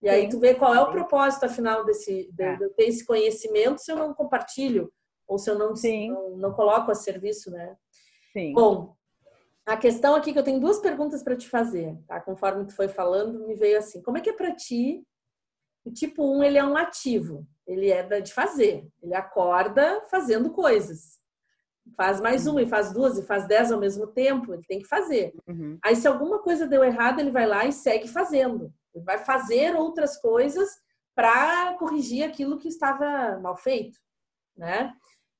E 0.01 0.09
aí 0.09 0.27
tu 0.27 0.39
vê 0.39 0.55
qual 0.55 0.73
é 0.73 0.81
o 0.81 0.91
propósito, 0.91 1.45
afinal, 1.45 1.85
desse, 1.85 2.29
de, 2.31 2.43
é. 2.43 2.55
de 2.55 2.69
ter 2.69 2.85
esse 2.85 3.05
conhecimento 3.05 3.81
se 3.81 3.91
eu 3.91 3.95
não 3.95 4.13
compartilho 4.13 4.91
ou 5.27 5.37
se 5.37 5.49
eu 5.49 5.57
não, 5.57 5.73
não, 5.73 6.37
não, 6.37 6.53
coloco 6.53 6.91
a 6.91 6.95
serviço, 6.95 7.51
né? 7.51 7.77
Sim. 8.33 8.53
Bom, 8.53 8.95
a 9.65 9.77
questão 9.77 10.15
aqui 10.15 10.33
que 10.33 10.39
eu 10.39 10.43
tenho 10.43 10.59
duas 10.59 10.79
perguntas 10.79 11.23
para 11.23 11.35
te 11.35 11.47
fazer, 11.47 11.95
tá? 12.07 12.19
Conforme 12.19 12.65
tu 12.65 12.75
foi 12.75 12.87
falando, 12.87 13.47
me 13.47 13.55
veio 13.55 13.77
assim, 13.77 14.01
como 14.01 14.17
é 14.17 14.21
que 14.21 14.29
é 14.29 14.33
para 14.33 14.53
ti? 14.53 15.05
O 15.85 15.91
tipo 15.91 16.23
1, 16.23 16.43
ele 16.43 16.57
é 16.57 16.63
um 16.63 16.75
ativo, 16.75 17.47
ele 17.65 17.89
é 17.89 18.19
de 18.19 18.33
fazer, 18.33 18.87
ele 19.01 19.15
acorda 19.15 20.03
fazendo 20.09 20.51
coisas. 20.51 21.19
faz 21.95 22.19
mais 22.19 22.45
uma, 22.47 22.61
e 22.61 22.65
faz 22.65 22.91
duas, 22.91 23.17
e 23.17 23.23
faz 23.23 23.47
dez 23.47 23.71
ao 23.71 23.79
mesmo 23.79 24.07
tempo, 24.07 24.53
ele 24.53 24.63
tem 24.67 24.79
que 24.79 24.87
fazer. 24.87 25.33
Uhum. 25.47 25.77
Aí, 25.83 25.95
se 25.95 26.07
alguma 26.07 26.39
coisa 26.39 26.67
deu 26.67 26.83
errado, 26.83 27.19
ele 27.19 27.31
vai 27.31 27.45
lá 27.45 27.65
e 27.65 27.71
segue 27.71 28.07
fazendo. 28.07 28.73
Vai 28.95 29.19
fazer 29.19 29.75
outras 29.75 30.17
coisas 30.17 30.69
para 31.15 31.73
corrigir 31.75 32.23
aquilo 32.23 32.57
que 32.57 32.67
estava 32.67 33.39
mal 33.39 33.55
feito, 33.55 33.99
né? 34.55 34.93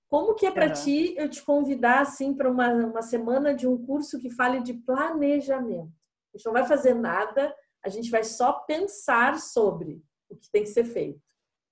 Como 0.07 0.35
que 0.35 0.45
é 0.45 0.51
para 0.51 0.67
uhum. 0.67 0.73
ti 0.73 1.15
eu 1.17 1.29
te 1.29 1.41
convidar 1.41 2.01
assim 2.01 2.33
para 2.33 2.51
uma, 2.51 2.69
uma 2.69 3.01
semana 3.01 3.53
de 3.53 3.65
um 3.65 3.77
curso 3.77 4.19
que 4.19 4.29
fale 4.29 4.61
de 4.61 4.73
planejamento? 4.73 5.93
A 6.33 6.37
gente 6.37 6.45
não 6.45 6.53
vai 6.53 6.65
fazer 6.65 6.93
nada, 6.93 7.55
a 7.83 7.89
gente 7.89 8.11
vai 8.11 8.23
só 8.23 8.53
pensar 8.53 9.39
sobre 9.39 10.03
o 10.29 10.35
que 10.35 10.51
tem 10.51 10.63
que 10.63 10.69
ser 10.69 10.83
feito. 10.83 11.21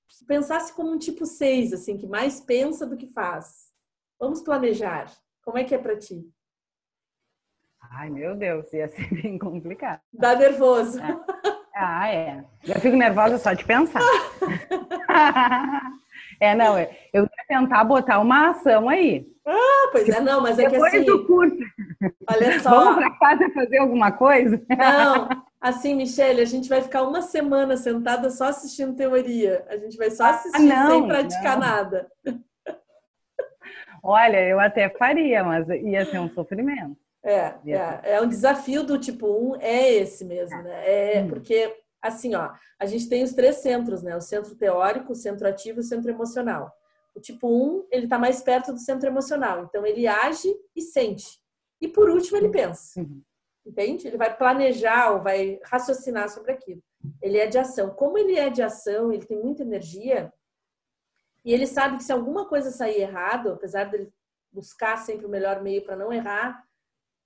Se 0.09 0.25
pensasse 0.25 0.73
como 0.73 0.91
um 0.91 0.97
tipo 0.97 1.25
6, 1.25 1.73
assim, 1.73 1.97
que 1.97 2.07
mais 2.07 2.39
pensa 2.39 2.85
do 2.85 2.97
que 2.97 3.07
faz. 3.07 3.69
Vamos 4.19 4.41
planejar. 4.41 5.11
Como 5.43 5.57
é 5.57 5.63
que 5.63 5.75
é 5.75 5.77
para 5.77 5.97
ti? 5.97 6.27
Ai, 7.91 8.09
meu 8.09 8.35
Deus, 8.35 8.71
ia 8.73 8.87
ser 8.87 9.09
bem 9.21 9.37
complicado. 9.37 10.01
Dá 10.11 10.35
nervoso. 10.35 10.99
É. 10.99 11.48
Ah, 11.81 12.13
é. 12.13 12.43
Eu 12.67 12.75
fico 12.81 12.97
nervosa 12.97 13.37
só 13.37 13.53
de 13.53 13.63
pensar. 13.63 14.01
é, 16.41 16.53
não, 16.53 16.77
é, 16.77 16.89
eu 17.13 17.23
ia 17.23 17.45
tentar 17.47 17.85
botar 17.85 18.19
uma 18.19 18.49
ação 18.49 18.89
aí. 18.89 19.25
Ah, 19.45 19.87
pois 19.93 20.09
é, 20.09 20.19
não, 20.19 20.41
mas 20.41 20.59
é 20.59 20.69
Depois 20.69 20.91
que 20.91 20.97
assim... 20.97 21.05
do 21.05 21.25
curso. 21.25 21.55
Olha 22.29 22.51
só. 22.59 22.69
Vamos 22.69 22.95
para 22.95 23.11
casa 23.11 23.49
fazer 23.53 23.77
alguma 23.77 24.11
coisa? 24.11 24.61
Não, 24.67 25.29
assim, 25.61 25.95
Michele, 25.95 26.41
a 26.41 26.45
gente 26.45 26.67
vai 26.67 26.81
ficar 26.81 27.03
uma 27.03 27.21
semana 27.21 27.77
sentada 27.77 28.29
só 28.29 28.49
assistindo 28.49 28.97
teoria. 28.97 29.65
A 29.69 29.77
gente 29.77 29.95
vai 29.95 30.11
só 30.11 30.25
ah, 30.25 30.31
assistir 30.31 30.71
ah, 30.73 30.83
não, 30.83 30.91
sem 30.91 31.07
praticar 31.07 31.57
não. 31.57 31.65
nada. 31.65 32.11
Olha, 34.03 34.45
eu 34.45 34.59
até 34.59 34.89
faria, 34.89 35.45
mas 35.45 35.65
ia 35.69 36.05
ser 36.05 36.19
um 36.19 36.29
sofrimento. 36.29 36.97
É, 37.23 37.55
é, 37.65 38.13
é 38.13 38.21
um 38.21 38.27
desafio 38.27 38.83
do 38.83 38.97
tipo 38.97 39.27
1, 39.27 39.55
é 39.61 39.91
esse 39.93 40.23
mesmo, 40.23 40.61
né? 40.61 41.17
É 41.17 41.21
hum. 41.21 41.27
porque, 41.27 41.75
assim, 42.01 42.33
ó, 42.35 42.51
a 42.79 42.85
gente 42.85 43.09
tem 43.09 43.23
os 43.23 43.33
três 43.33 43.57
centros, 43.57 44.01
né? 44.01 44.15
O 44.15 44.21
centro 44.21 44.55
teórico, 44.55 45.11
o 45.11 45.15
centro 45.15 45.47
ativo 45.47 45.79
e 45.79 45.81
o 45.81 45.83
centro 45.83 46.09
emocional. 46.09 46.71
O 47.13 47.19
tipo 47.19 47.47
1, 47.47 47.87
ele 47.91 48.05
está 48.05 48.17
mais 48.17 48.41
perto 48.41 48.71
do 48.71 48.79
centro 48.79 49.07
emocional, 49.07 49.63
então 49.63 49.85
ele 49.85 50.07
age 50.07 50.53
e 50.75 50.81
sente. 50.81 51.39
E 51.81 51.87
por 51.87 52.09
último, 52.09 52.37
ele 52.37 52.49
pensa. 52.49 52.99
Uhum. 52.99 53.21
Entende? 53.65 54.07
Ele 54.07 54.17
vai 54.17 54.35
planejar 54.35 55.11
ou 55.11 55.21
vai 55.21 55.59
raciocinar 55.63 56.29
sobre 56.29 56.53
aquilo. 56.53 56.81
Ele 57.21 57.37
é 57.37 57.47
de 57.47 57.57
ação. 57.57 57.89
Como 57.89 58.17
ele 58.17 58.37
é 58.37 58.49
de 58.49 58.61
ação, 58.61 59.11
ele 59.11 59.25
tem 59.25 59.37
muita 59.41 59.63
energia, 59.63 60.31
e 61.43 61.53
ele 61.53 61.65
sabe 61.65 61.97
que 61.97 62.03
se 62.03 62.11
alguma 62.11 62.45
coisa 62.45 62.71
sair 62.71 63.01
errado, 63.01 63.51
apesar 63.51 63.85
dele 63.85 64.11
buscar 64.51 64.97
sempre 64.97 65.25
o 65.25 65.29
melhor 65.29 65.61
meio 65.61 65.83
para 65.83 65.95
não 65.95 66.11
errar, 66.11 66.63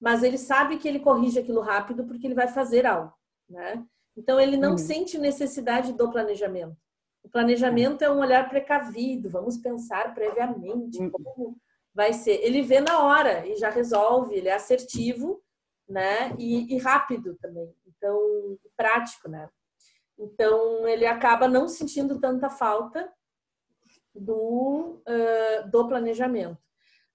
mas 0.03 0.21
ele 0.21 0.37
sabe 0.37 0.77
que 0.77 0.85
ele 0.85 0.99
corrige 0.99 1.39
aquilo 1.39 1.61
rápido 1.61 2.03
porque 2.03 2.27
ele 2.27 2.35
vai 2.35 2.49
fazer 2.49 2.85
algo, 2.85 3.13
né? 3.49 3.81
Então 4.17 4.37
ele 4.37 4.57
não 4.57 4.71
uhum. 4.71 4.77
sente 4.77 5.17
necessidade 5.17 5.93
do 5.93 6.11
planejamento. 6.11 6.75
O 7.23 7.29
planejamento 7.29 8.03
é 8.03 8.11
um 8.11 8.19
olhar 8.19 8.49
precavido, 8.49 9.29
vamos 9.29 9.57
pensar 9.57 10.13
previamente 10.13 11.01
uhum. 11.01 11.09
como 11.09 11.57
vai 11.95 12.11
ser. 12.11 12.33
Ele 12.43 12.61
vê 12.61 12.81
na 12.81 13.01
hora 13.01 13.47
e 13.47 13.55
já 13.55 13.69
resolve, 13.69 14.35
ele 14.35 14.49
é 14.49 14.53
assertivo, 14.53 15.41
né? 15.87 16.35
E, 16.37 16.75
e 16.75 16.77
rápido 16.79 17.37
também. 17.41 17.73
Então, 17.87 18.19
prático, 18.75 19.29
né? 19.29 19.49
Então 20.19 20.85
ele 20.85 21.05
acaba 21.05 21.47
não 21.47 21.69
sentindo 21.69 22.19
tanta 22.19 22.49
falta 22.49 23.09
do, 24.13 25.01
uh, 25.07 25.69
do 25.71 25.87
planejamento. 25.87 26.57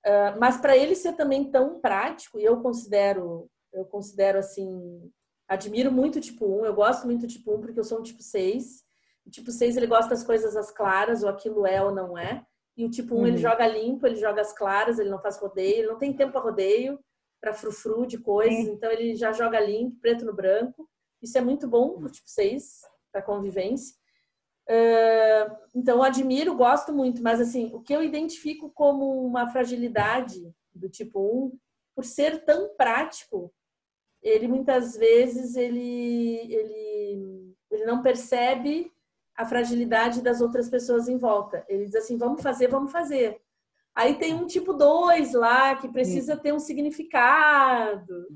Ah, 0.08 0.34
mas 0.40 0.56
para 0.56 0.76
ele 0.76 0.94
ser 0.94 1.12
também 1.12 1.50
tão 1.50 1.78
prático, 1.80 2.38
e 2.38 2.44
eu 2.44 2.62
considero, 2.62 3.50
eu 3.72 3.84
considero 3.84 4.38
assim, 4.38 5.12
admiro 5.46 5.92
muito 5.92 6.16
o 6.16 6.20
tipo 6.20 6.46
1, 6.62 6.64
eu 6.64 6.74
gosto 6.74 7.04
muito 7.04 7.22
do 7.22 7.26
tipo 7.26 7.54
1 7.54 7.60
porque 7.60 7.78
eu 7.78 7.84
sou 7.84 7.98
um 7.98 8.02
tipo 8.02 8.22
6. 8.22 8.84
O 9.26 9.30
tipo 9.30 9.52
6 9.52 9.76
ele 9.76 9.86
gosta 9.86 10.08
das 10.08 10.24
coisas 10.24 10.56
às 10.56 10.70
claras, 10.70 11.22
ou 11.22 11.28
aquilo 11.28 11.66
é 11.66 11.82
ou 11.82 11.94
não 11.94 12.16
é. 12.16 12.42
E 12.74 12.86
o 12.86 12.90
tipo 12.90 13.14
1 13.16 13.18
uhum. 13.18 13.26
ele 13.26 13.36
joga 13.36 13.66
limpo, 13.66 14.06
ele 14.06 14.16
joga 14.16 14.40
as 14.40 14.52
claras, 14.52 14.98
ele 14.98 15.10
não 15.10 15.20
faz 15.20 15.36
rodeio, 15.36 15.80
ele 15.80 15.88
não 15.88 15.98
tem 15.98 16.14
tempo 16.14 16.32
para 16.32 16.40
rodeio, 16.40 16.98
para 17.40 17.52
frufru 17.52 18.06
de 18.06 18.18
coisas, 18.18 18.66
uhum. 18.66 18.72
então 18.72 18.90
ele 18.90 19.14
já 19.14 19.32
joga 19.32 19.60
limpo, 19.60 20.00
preto 20.00 20.24
no 20.24 20.32
branco. 20.34 20.88
Isso 21.20 21.36
é 21.36 21.40
muito 21.42 21.68
bom 21.68 21.98
pro 21.98 22.10
tipo 22.10 22.28
6, 22.30 22.80
para 23.12 23.20
convivência. 23.20 23.94
Uh, 24.68 25.56
então, 25.74 26.02
admiro, 26.02 26.54
gosto 26.54 26.92
muito, 26.92 27.22
mas 27.22 27.40
assim, 27.40 27.70
o 27.72 27.80
que 27.80 27.94
eu 27.94 28.02
identifico 28.02 28.70
como 28.70 29.26
uma 29.26 29.46
fragilidade 29.48 30.52
do 30.74 30.88
tipo 30.90 31.20
1, 31.20 31.58
por 31.94 32.04
ser 32.04 32.44
tão 32.44 32.68
prático, 32.76 33.52
ele 34.22 34.46
muitas 34.46 34.96
vezes 34.96 35.56
ele, 35.56 36.52
ele, 36.52 37.54
ele 37.70 37.84
não 37.86 38.02
percebe 38.02 38.92
a 39.36 39.46
fragilidade 39.46 40.20
das 40.20 40.40
outras 40.40 40.68
pessoas 40.68 41.08
em 41.08 41.16
volta. 41.16 41.64
Ele 41.68 41.84
diz 41.84 41.94
assim: 41.94 42.18
vamos 42.18 42.42
fazer, 42.42 42.68
vamos 42.68 42.92
fazer. 42.92 43.40
Aí 43.94 44.14
tem 44.14 44.34
um 44.34 44.46
tipo 44.46 44.72
2 44.72 45.32
lá 45.34 45.76
que 45.76 45.88
precisa 45.88 46.36
ter 46.36 46.52
um 46.52 46.60
significado, 46.60 48.28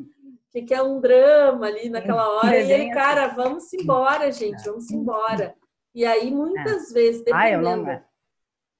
que 0.51 0.63
quer 0.63 0.83
um 0.83 1.01
drama 1.01 1.67
ali 1.67 1.89
naquela 1.89 2.29
hora. 2.37 2.59
E 2.59 2.73
ele, 2.73 2.91
cara, 2.91 3.29
vamos 3.29 3.73
embora, 3.73 4.33
gente, 4.33 4.65
vamos 4.65 4.91
embora. 4.91 5.55
E 5.95 6.05
aí, 6.05 6.31
muitas 6.31 6.91
é. 6.91 6.95
vezes, 6.95 7.25
dependendo, 7.25 7.91
ah, 7.91 8.05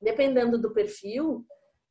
dependendo 0.01 0.59
do 0.59 0.73
perfil, 0.73 1.45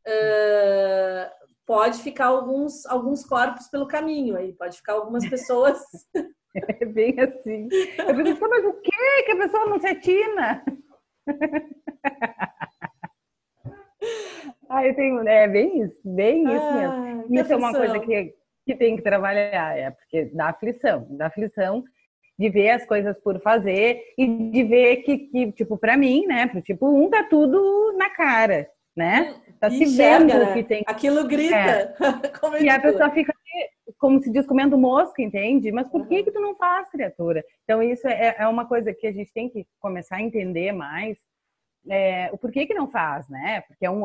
uh, 0.08 1.32
pode 1.66 2.02
ficar 2.02 2.26
alguns, 2.26 2.86
alguns 2.86 3.24
corpos 3.24 3.68
pelo 3.68 3.88
caminho, 3.88 4.36
aí 4.36 4.54
pode 4.54 4.78
ficar 4.78 4.94
algumas 4.94 5.28
pessoas. 5.28 5.80
É 6.54 6.84
bem 6.84 7.18
assim. 7.18 7.70
Eu 7.98 8.14
pergunto, 8.14 8.50
mas 8.50 8.66
o 8.66 8.74
que 8.74 8.92
que 9.24 9.32
a 9.32 9.38
pessoa 9.38 9.68
não 9.68 9.80
cetina? 9.80 10.62
ah, 14.68 14.84
eu 14.86 14.94
tenho, 14.94 15.26
é 15.26 15.48
bem 15.48 15.84
isso, 15.84 16.02
bem 16.04 16.44
isso 16.44 16.62
ah, 16.62 16.74
mesmo. 16.74 17.36
Isso 17.40 17.54
é 17.54 17.56
uma 17.56 17.72
coisa 17.72 18.00
que, 18.02 18.36
que 18.66 18.76
tem 18.76 18.98
que 18.98 19.02
trabalhar, 19.02 19.78
é 19.78 19.92
porque 19.92 20.26
dá 20.26 20.50
aflição, 20.50 21.08
dá 21.12 21.28
aflição 21.28 21.86
de 22.42 22.50
ver 22.50 22.72
as 22.72 22.86
coisas 22.86 23.16
por 23.20 23.40
fazer 23.40 24.02
e 24.18 24.26
de 24.50 24.64
ver 24.64 24.98
que, 24.98 25.18
que 25.20 25.52
tipo, 25.52 25.78
para 25.78 25.96
mim, 25.96 26.26
né, 26.26 26.48
pro 26.48 26.60
tipo 26.60 26.90
um, 26.90 27.08
tá 27.08 27.24
tudo 27.24 27.96
na 27.96 28.10
cara, 28.10 28.68
né? 28.96 29.36
Tá 29.60 29.70
se 29.70 29.86
vendo 29.86 30.34
né? 30.34 30.54
que 30.54 30.64
tem. 30.64 30.84
Aquilo 30.88 31.28
grita. 31.28 31.56
É. 31.56 31.94
e 32.66 32.68
a 32.68 32.80
pessoa 32.80 33.12
fica, 33.12 33.32
como 34.00 34.20
se 34.20 34.32
diz, 34.32 34.48
comendo 34.48 34.76
mosca, 34.76 35.22
entende? 35.22 35.72
Mas 35.72 35.88
por 35.88 36.02
uhum. 36.02 36.08
que 36.08 36.24
que 36.24 36.32
tu 36.32 36.40
não 36.40 36.56
faz, 36.56 36.90
criatura? 36.90 37.46
Então, 37.64 37.84
isso 37.84 38.08
é, 38.08 38.38
é 38.40 38.48
uma 38.48 38.66
coisa 38.66 38.92
que 38.92 39.06
a 39.06 39.12
gente 39.12 39.32
tem 39.32 39.48
que 39.48 39.68
começar 39.80 40.16
a 40.16 40.22
entender 40.22 40.72
mais. 40.72 41.16
É, 41.88 42.30
o 42.32 42.38
porquê 42.40 42.66
que 42.66 42.74
não 42.74 42.90
faz, 42.90 43.30
né? 43.30 43.62
Porque 43.68 43.86
é 43.86 43.90
um 43.90 44.02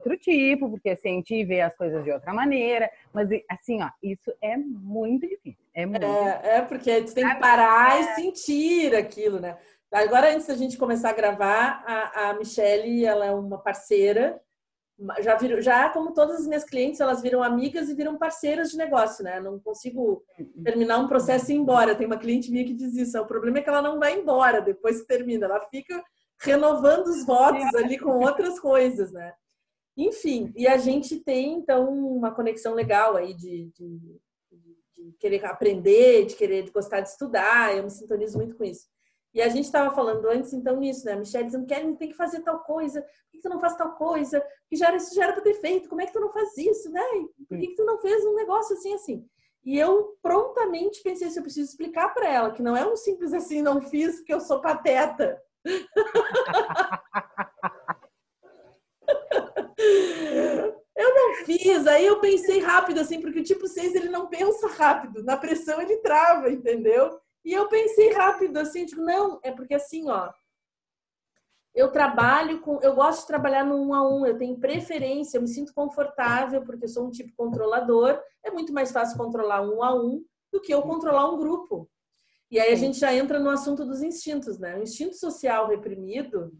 outro 0.00 0.16
tipo, 0.18 0.70
porque 0.70 0.96
sente 0.96 1.34
e 1.34 1.44
vê 1.44 1.60
as 1.60 1.76
coisas 1.76 2.02
de 2.02 2.10
outra 2.10 2.32
maneira. 2.32 2.90
Mas, 3.12 3.28
assim, 3.48 3.82
ó, 3.82 3.90
isso 4.02 4.32
é 4.42 4.56
muito 4.56 5.28
difícil. 5.28 5.64
É, 5.74 5.86
muito 5.86 6.04
é, 6.04 6.08
difícil. 6.08 6.50
é 6.50 6.62
porque 6.62 7.02
tu 7.02 7.14
tem 7.14 7.28
que 7.28 7.34
parar 7.36 7.96
é. 7.96 8.00
e 8.00 8.14
sentir 8.14 8.94
aquilo, 8.94 9.38
né? 9.38 9.56
Agora, 9.92 10.32
antes 10.32 10.46
da 10.46 10.54
gente 10.54 10.78
começar 10.78 11.10
a 11.10 11.14
gravar, 11.14 11.82
a, 11.84 12.30
a 12.30 12.34
Michelle, 12.34 13.04
ela 13.04 13.26
é 13.26 13.32
uma 13.32 13.58
parceira. 13.58 14.40
Já, 15.20 15.34
viram, 15.34 15.60
já, 15.62 15.88
como 15.88 16.12
todas 16.12 16.40
as 16.40 16.46
minhas 16.46 16.62
clientes, 16.62 17.00
elas 17.00 17.22
viram 17.22 17.42
amigas 17.42 17.88
e 17.88 17.94
viram 17.94 18.18
parceiras 18.18 18.70
de 18.70 18.76
negócio, 18.76 19.24
né? 19.24 19.40
Não 19.40 19.58
consigo 19.58 20.22
terminar 20.62 20.98
um 20.98 21.08
processo 21.08 21.50
e 21.50 21.54
ir 21.54 21.58
embora. 21.58 21.94
Tem 21.94 22.06
uma 22.06 22.18
cliente 22.18 22.50
minha 22.50 22.64
que 22.64 22.74
diz 22.74 22.94
isso. 22.94 23.18
O 23.18 23.26
problema 23.26 23.58
é 23.58 23.62
que 23.62 23.68
ela 23.68 23.82
não 23.82 23.98
vai 23.98 24.18
embora 24.18 24.60
depois 24.60 25.00
que 25.00 25.08
termina. 25.08 25.46
Ela 25.46 25.60
fica 25.70 26.04
renovando 26.40 27.08
os 27.08 27.24
votos 27.24 27.74
ali 27.74 27.98
com 27.98 28.10
outras 28.10 28.60
coisas, 28.60 29.10
né? 29.12 29.32
Enfim, 30.00 30.50
e 30.56 30.66
a 30.66 30.78
gente 30.78 31.20
tem, 31.20 31.52
então, 31.52 31.92
uma 31.92 32.34
conexão 32.34 32.72
legal 32.72 33.16
aí 33.16 33.34
de, 33.34 33.66
de, 33.66 34.18
de 34.94 35.12
querer 35.18 35.44
aprender, 35.44 36.24
de 36.24 36.36
querer 36.36 36.70
gostar 36.70 37.00
de 37.00 37.10
estudar, 37.10 37.76
eu 37.76 37.82
me 37.82 37.90
sintonizo 37.90 38.38
muito 38.38 38.56
com 38.56 38.64
isso. 38.64 38.88
E 39.34 39.42
a 39.42 39.48
gente 39.48 39.66
estava 39.66 39.94
falando 39.94 40.26
antes, 40.26 40.54
então, 40.54 40.78
nisso, 40.78 41.04
né? 41.04 41.16
Michelle 41.16 41.44
dizendo, 41.44 41.66
Kellen, 41.66 41.94
tem 41.96 42.08
que 42.08 42.16
fazer 42.16 42.40
tal 42.40 42.60
coisa, 42.60 43.02
por 43.02 43.30
que 43.30 43.40
tu 43.40 43.50
não 43.50 43.60
faz 43.60 43.76
tal 43.76 43.94
coisa? 43.94 44.42
Que 44.70 44.76
já 44.76 44.88
era, 44.88 44.96
isso 44.96 45.14
já 45.14 45.24
era 45.24 45.34
para 45.34 45.42
ter 45.42 45.54
feito, 45.54 45.88
como 45.88 46.00
é 46.00 46.06
que 46.06 46.14
tu 46.14 46.20
não 46.20 46.32
faz 46.32 46.56
isso, 46.56 46.90
né? 46.90 47.02
Por 47.46 47.58
que, 47.58 47.68
que 47.68 47.74
tu 47.74 47.84
não 47.84 48.00
fez 48.00 48.24
um 48.24 48.34
negócio 48.34 48.74
assim, 48.74 48.94
assim? 48.94 49.26
E 49.62 49.78
eu 49.78 50.16
prontamente 50.22 51.02
pensei 51.02 51.28
se 51.28 51.38
eu 51.38 51.42
preciso 51.42 51.68
explicar 51.68 52.08
para 52.14 52.26
ela 52.26 52.52
que 52.52 52.62
não 52.62 52.74
é 52.74 52.90
um 52.90 52.96
simples 52.96 53.34
assim, 53.34 53.60
não 53.60 53.82
fiz 53.82 54.16
porque 54.16 54.32
eu 54.32 54.40
sou 54.40 54.62
pateta. 54.62 55.38
Eu 60.96 61.14
não 61.14 61.34
fiz, 61.46 61.86
aí 61.86 62.04
eu 62.04 62.20
pensei 62.20 62.60
rápido, 62.60 63.00
assim, 63.00 63.20
porque 63.20 63.40
o 63.40 63.44
tipo 63.44 63.66
6 63.66 63.94
ele 63.94 64.08
não 64.10 64.28
pensa 64.28 64.68
rápido, 64.68 65.22
na 65.22 65.36
pressão 65.36 65.80
ele 65.80 65.96
trava, 65.98 66.50
entendeu? 66.50 67.18
E 67.44 67.52
eu 67.52 67.68
pensei 67.68 68.12
rápido, 68.12 68.58
assim, 68.58 68.84
tipo, 68.84 69.00
não, 69.00 69.40
é 69.42 69.50
porque 69.50 69.74
assim, 69.74 70.10
ó, 70.10 70.30
eu 71.74 71.90
trabalho 71.90 72.60
com, 72.60 72.80
eu 72.82 72.94
gosto 72.94 73.22
de 73.22 73.28
trabalhar 73.28 73.64
no 73.64 73.76
um 73.76 73.94
a 73.94 74.06
um, 74.06 74.26
eu 74.26 74.36
tenho 74.36 74.58
preferência, 74.58 75.38
eu 75.38 75.42
me 75.42 75.48
sinto 75.48 75.72
confortável 75.72 76.62
porque 76.62 76.84
eu 76.84 76.88
sou 76.88 77.06
um 77.06 77.10
tipo 77.10 77.32
controlador. 77.36 78.20
É 78.42 78.50
muito 78.50 78.72
mais 78.72 78.90
fácil 78.90 79.16
controlar 79.16 79.62
um 79.62 79.82
a 79.82 79.94
um 79.94 80.24
do 80.52 80.60
que 80.60 80.74
eu 80.74 80.82
controlar 80.82 81.30
um 81.30 81.38
grupo. 81.38 81.88
E 82.50 82.58
aí 82.58 82.72
a 82.72 82.76
gente 82.76 82.98
já 82.98 83.14
entra 83.14 83.38
no 83.38 83.48
assunto 83.48 83.84
dos 83.84 84.02
instintos, 84.02 84.58
né? 84.58 84.76
O 84.76 84.82
instinto 84.82 85.14
social 85.16 85.68
reprimido, 85.68 86.52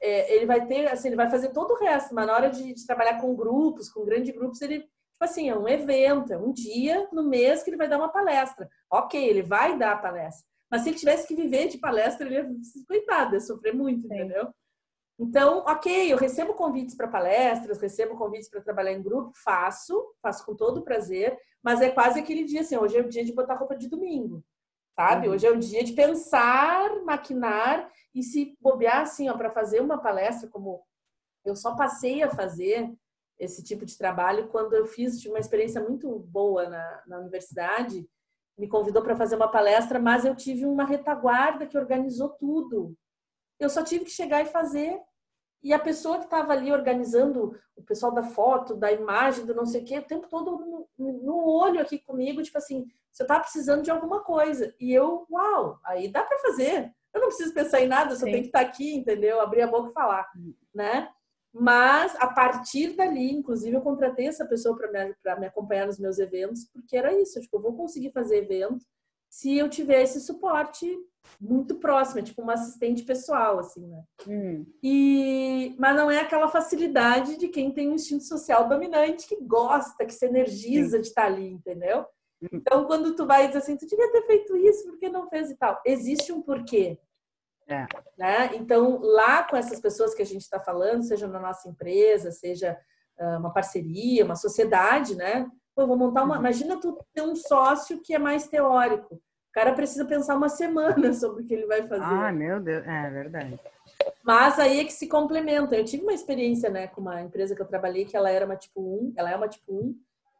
é, 0.00 0.34
ele 0.34 0.46
vai 0.46 0.66
ter, 0.66 0.90
assim, 0.90 1.08
ele 1.08 1.16
vai 1.16 1.30
fazer 1.30 1.50
todo 1.50 1.72
o 1.72 1.78
resto, 1.78 2.14
mas 2.14 2.26
na 2.26 2.34
hora 2.34 2.50
de, 2.50 2.72
de, 2.72 2.86
trabalhar 2.86 3.20
com 3.20 3.34
grupos, 3.34 3.90
com 3.90 4.04
grandes 4.04 4.34
grupos, 4.34 4.60
ele, 4.62 4.80
tipo 4.80 5.22
assim, 5.22 5.48
é 5.48 5.56
um 5.56 5.68
evento, 5.68 6.32
é 6.32 6.38
um 6.38 6.52
dia 6.52 7.08
no 7.12 7.22
mês 7.28 7.62
que 7.62 7.70
ele 7.70 7.76
vai 7.76 7.88
dar 7.88 7.98
uma 7.98 8.08
palestra. 8.08 8.68
Ok, 8.90 9.22
ele 9.22 9.42
vai 9.42 9.78
dar 9.78 9.92
a 9.92 9.98
palestra. 9.98 10.46
Mas 10.70 10.82
se 10.82 10.88
ele 10.88 10.98
tivesse 10.98 11.28
que 11.28 11.34
viver 11.34 11.68
de 11.68 11.78
palestra, 11.78 12.26
ele 12.26 12.36
ia, 12.36 12.48
coitado, 12.88 13.34
ia 13.34 13.40
sofrer 13.40 13.74
muito, 13.74 14.08
Sim. 14.08 14.14
entendeu? 14.14 14.48
Então, 15.18 15.58
ok, 15.68 16.12
eu 16.12 16.16
recebo 16.16 16.54
convites 16.54 16.94
para 16.94 17.06
palestras, 17.06 17.78
recebo 17.78 18.16
convites 18.16 18.48
para 18.48 18.62
trabalhar 18.62 18.92
em 18.92 19.02
grupo, 19.02 19.32
faço, 19.44 20.14
faço 20.22 20.44
com 20.46 20.56
todo 20.56 20.82
prazer, 20.82 21.38
mas 21.62 21.80
é 21.80 21.90
quase 21.90 22.18
aquele 22.18 22.44
dia 22.44 22.62
assim, 22.62 22.76
hoje 22.76 22.96
é 22.96 23.00
o 23.00 23.08
dia 23.08 23.24
de 23.24 23.32
botar 23.32 23.54
roupa 23.54 23.76
de 23.76 23.88
domingo, 23.88 24.42
sabe? 24.96 25.28
Uhum. 25.28 25.34
Hoje 25.34 25.46
é 25.46 25.50
o 25.50 25.58
dia 25.58 25.84
de 25.84 25.92
pensar, 25.92 27.04
maquinar 27.04 27.88
e 28.14 28.22
se 28.22 28.56
bobear 28.60 29.00
assim, 29.00 29.28
ó, 29.28 29.36
para 29.36 29.50
fazer 29.50 29.80
uma 29.80 29.98
palestra 29.98 30.48
como 30.48 30.82
eu 31.44 31.56
só 31.56 31.74
passei 31.74 32.22
a 32.22 32.30
fazer 32.30 32.92
esse 33.38 33.62
tipo 33.62 33.84
de 33.84 33.96
trabalho 33.96 34.48
quando 34.48 34.74
eu 34.74 34.86
fiz 34.86 35.24
uma 35.26 35.38
experiência 35.38 35.80
muito 35.80 36.18
boa 36.20 36.68
na, 36.68 37.02
na 37.06 37.18
universidade, 37.18 38.08
me 38.56 38.68
convidou 38.68 39.02
para 39.02 39.16
fazer 39.16 39.34
uma 39.36 39.50
palestra, 39.50 39.98
mas 39.98 40.24
eu 40.24 40.36
tive 40.36 40.64
uma 40.64 40.84
retaguarda 40.84 41.66
que 41.66 41.76
organizou 41.76 42.28
tudo. 42.30 42.96
Eu 43.58 43.68
só 43.68 43.82
tive 43.82 44.04
que 44.04 44.10
chegar 44.10 44.42
e 44.42 44.46
fazer. 44.46 45.00
E 45.62 45.72
a 45.72 45.78
pessoa 45.78 46.18
que 46.18 46.24
estava 46.24 46.52
ali 46.52 46.72
organizando, 46.72 47.58
o 47.76 47.82
pessoal 47.82 48.12
da 48.12 48.22
foto, 48.22 48.76
da 48.76 48.92
imagem, 48.92 49.46
do 49.46 49.54
não 49.54 49.64
sei 49.64 49.80
o 49.80 49.84
quê, 49.84 49.98
o 49.98 50.06
tempo 50.06 50.28
todo 50.28 50.88
no, 50.98 51.12
no 51.22 51.48
olho 51.48 51.80
aqui 51.80 51.98
comigo, 51.98 52.42
tipo 52.42 52.58
assim, 52.58 52.84
você 53.12 53.22
está 53.22 53.38
precisando 53.38 53.82
de 53.82 53.90
alguma 53.90 54.22
coisa. 54.22 54.74
E 54.78 54.92
eu, 54.92 55.26
uau, 55.30 55.80
aí 55.84 56.08
dá 56.08 56.22
para 56.22 56.38
fazer. 56.40 56.92
Eu 57.14 57.20
não 57.20 57.28
preciso 57.28 57.54
pensar 57.54 57.80
em 57.80 57.88
nada, 57.88 58.14
só 58.14 58.24
Sim. 58.24 58.32
tenho 58.32 58.42
que 58.42 58.48
estar 58.48 58.60
aqui, 58.60 58.94
entendeu? 58.94 59.40
Abrir 59.40 59.62
a 59.62 59.66
boca 59.66 59.90
e 59.90 59.92
falar, 59.92 60.30
hum. 60.36 60.54
né? 60.74 61.08
Mas 61.54 62.16
a 62.16 62.26
partir 62.26 62.96
dali, 62.96 63.30
inclusive, 63.30 63.76
eu 63.76 63.82
contratei 63.82 64.26
essa 64.26 64.46
pessoa 64.46 64.74
para 64.74 64.90
me, 64.90 65.14
me 65.38 65.46
acompanhar 65.46 65.86
nos 65.86 65.98
meus 65.98 66.18
eventos, 66.18 66.64
porque 66.72 66.96
era 66.96 67.12
isso. 67.20 67.38
Tipo, 67.40 67.58
eu 67.58 67.62
vou 67.62 67.76
conseguir 67.76 68.10
fazer 68.10 68.38
evento 68.38 68.86
se 69.32 69.56
eu 69.56 69.66
tiver 69.66 70.02
esse 70.02 70.20
suporte 70.20 70.86
muito 71.40 71.76
próximo, 71.76 72.20
é 72.20 72.22
tipo 72.22 72.42
uma 72.42 72.52
assistente 72.52 73.02
pessoal, 73.02 73.58
assim, 73.58 73.86
né? 73.86 74.04
Hum. 74.28 74.66
E, 74.82 75.74
mas 75.78 75.96
não 75.96 76.10
é 76.10 76.20
aquela 76.20 76.48
facilidade 76.48 77.38
de 77.38 77.48
quem 77.48 77.72
tem 77.72 77.88
um 77.88 77.94
instinto 77.94 78.24
social 78.24 78.68
dominante, 78.68 79.26
que 79.26 79.36
gosta, 79.42 80.04
que 80.04 80.12
se 80.12 80.26
energiza 80.26 80.96
Sim. 80.96 81.00
de 81.00 81.08
estar 81.08 81.24
ali, 81.24 81.48
entendeu? 81.48 82.04
Hum. 82.42 82.48
Então, 82.52 82.84
quando 82.84 83.16
tu 83.16 83.24
vai 83.24 83.46
dizer 83.46 83.60
assim, 83.60 83.76
tu 83.76 83.86
devia 83.86 84.12
ter 84.12 84.26
feito 84.26 84.54
isso, 84.54 84.91
que 85.02 85.08
não 85.08 85.28
fez 85.28 85.50
e 85.50 85.56
tal? 85.56 85.80
Existe 85.84 86.32
um 86.32 86.40
porquê. 86.40 86.96
É. 87.68 87.86
Né? 88.16 88.50
Então, 88.54 89.00
lá 89.00 89.42
com 89.42 89.56
essas 89.56 89.80
pessoas 89.80 90.14
que 90.14 90.22
a 90.22 90.26
gente 90.26 90.42
está 90.42 90.60
falando, 90.60 91.02
seja 91.02 91.26
na 91.26 91.40
nossa 91.40 91.68
empresa, 91.68 92.30
seja 92.30 92.78
uh, 93.18 93.38
uma 93.38 93.52
parceria, 93.52 94.24
uma 94.24 94.36
sociedade, 94.36 95.16
né? 95.16 95.50
Pô, 95.74 95.86
vou 95.86 95.96
montar 95.96 96.22
uma. 96.22 96.34
Uhum. 96.34 96.40
Imagina 96.40 96.80
tu 96.80 96.98
ter 97.12 97.22
um 97.22 97.34
sócio 97.34 98.00
que 98.00 98.14
é 98.14 98.18
mais 98.18 98.46
teórico. 98.46 99.14
O 99.14 99.52
cara 99.52 99.72
precisa 99.72 100.04
pensar 100.04 100.36
uma 100.36 100.48
semana 100.50 101.12
sobre 101.12 101.42
o 101.42 101.46
que 101.46 101.54
ele 101.54 101.66
vai 101.66 101.86
fazer. 101.88 102.04
Ah, 102.04 102.32
meu 102.32 102.60
Deus, 102.60 102.86
é 102.86 103.10
verdade. 103.10 103.60
Mas 104.22 104.58
aí 104.58 104.80
é 104.80 104.84
que 104.84 104.92
se 104.92 105.08
complementa. 105.08 105.76
Eu 105.76 105.84
tive 105.84 106.02
uma 106.02 106.12
experiência, 106.12 106.70
né, 106.70 106.86
com 106.86 107.00
uma 107.00 107.22
empresa 107.22 107.54
que 107.54 107.62
eu 107.62 107.66
trabalhei 107.66 108.04
que 108.04 108.16
ela 108.16 108.30
era 108.30 108.44
uma 108.44 108.56
tipo 108.56 108.80
1, 108.80 109.14
ela 109.16 109.30
é 109.30 109.36
uma 109.36 109.48
tipo 109.48 109.72
1. 109.72 109.96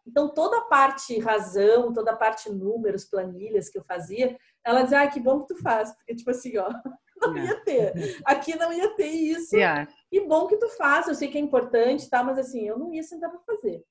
Então 0.06 0.28
toda 0.28 0.58
a 0.58 0.62
parte 0.62 1.18
razão, 1.18 1.92
toda 1.92 2.10
a 2.12 2.16
parte 2.16 2.50
números, 2.50 3.04
planilhas 3.04 3.68
que 3.68 3.78
eu 3.78 3.84
fazia, 3.84 4.36
ela 4.64 4.82
dizia: 4.82 5.02
"Ah, 5.02 5.08
que 5.08 5.20
bom 5.20 5.40
que 5.40 5.54
tu 5.54 5.62
faz", 5.62 5.92
porque 5.92 6.14
tipo 6.14 6.30
assim, 6.30 6.56
ó, 6.58 6.68
não 7.20 7.36
ia 7.36 7.60
ter. 7.64 8.20
Aqui 8.24 8.56
não 8.56 8.72
ia 8.72 8.94
ter 8.96 9.08
isso. 9.08 9.54
Yeah. 9.54 9.88
E 10.10 10.20
bom 10.20 10.46
que 10.46 10.56
tu 10.56 10.68
faz, 10.70 11.08
eu 11.08 11.14
sei 11.14 11.28
que 11.28 11.38
é 11.38 11.40
importante, 11.40 12.08
tá? 12.08 12.22
Mas 12.22 12.38
assim, 12.38 12.66
eu 12.66 12.78
não 12.78 12.92
ia 12.92 13.02
sentar 13.02 13.30
para 13.30 13.40
fazer, 13.40 13.84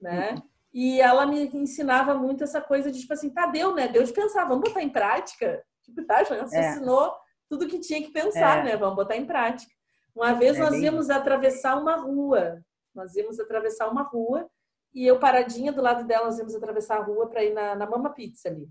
né? 0.00 0.34
Uhum. 0.34 0.42
E 0.72 1.00
ela 1.00 1.26
me 1.26 1.46
ensinava 1.54 2.14
muito 2.14 2.44
essa 2.44 2.60
coisa 2.60 2.90
de 2.90 3.00
tipo 3.00 3.12
assim, 3.12 3.30
tá, 3.30 3.46
deu, 3.46 3.74
né? 3.74 3.88
Deu 3.88 4.02
de 4.02 4.12
pensar, 4.12 4.46
vamos 4.46 4.68
botar 4.68 4.82
em 4.82 4.88
prática. 4.88 5.62
Tipo, 5.82 6.04
tá, 6.04 6.24
já 6.24 6.36
é. 6.36 6.40
ensinou 6.40 7.14
tudo 7.48 7.68
que 7.68 7.78
tinha 7.78 8.02
que 8.02 8.10
pensar, 8.10 8.60
é. 8.60 8.64
né? 8.64 8.76
Vamos 8.76 8.96
botar 8.96 9.16
em 9.16 9.26
prática. 9.26 9.72
Uma 10.14 10.32
vez 10.32 10.56
é 10.56 10.60
nós 10.60 10.70
bem... 10.70 10.84
íamos 10.84 11.10
atravessar 11.10 11.78
uma 11.78 11.96
rua. 11.96 12.62
Nós 12.94 13.14
íamos 13.14 13.38
atravessar 13.38 13.90
uma 13.90 14.02
rua 14.02 14.48
e 14.94 15.06
eu 15.06 15.18
paradinha 15.18 15.72
do 15.72 15.80
lado 15.80 16.04
dela, 16.04 16.26
nós 16.26 16.38
íamos 16.38 16.54
atravessar 16.54 16.98
a 16.98 17.02
rua 17.02 17.28
para 17.28 17.42
ir 17.42 17.54
na, 17.54 17.74
na 17.74 17.86
Mama 17.86 18.10
Pizza 18.10 18.48
ali. 18.48 18.68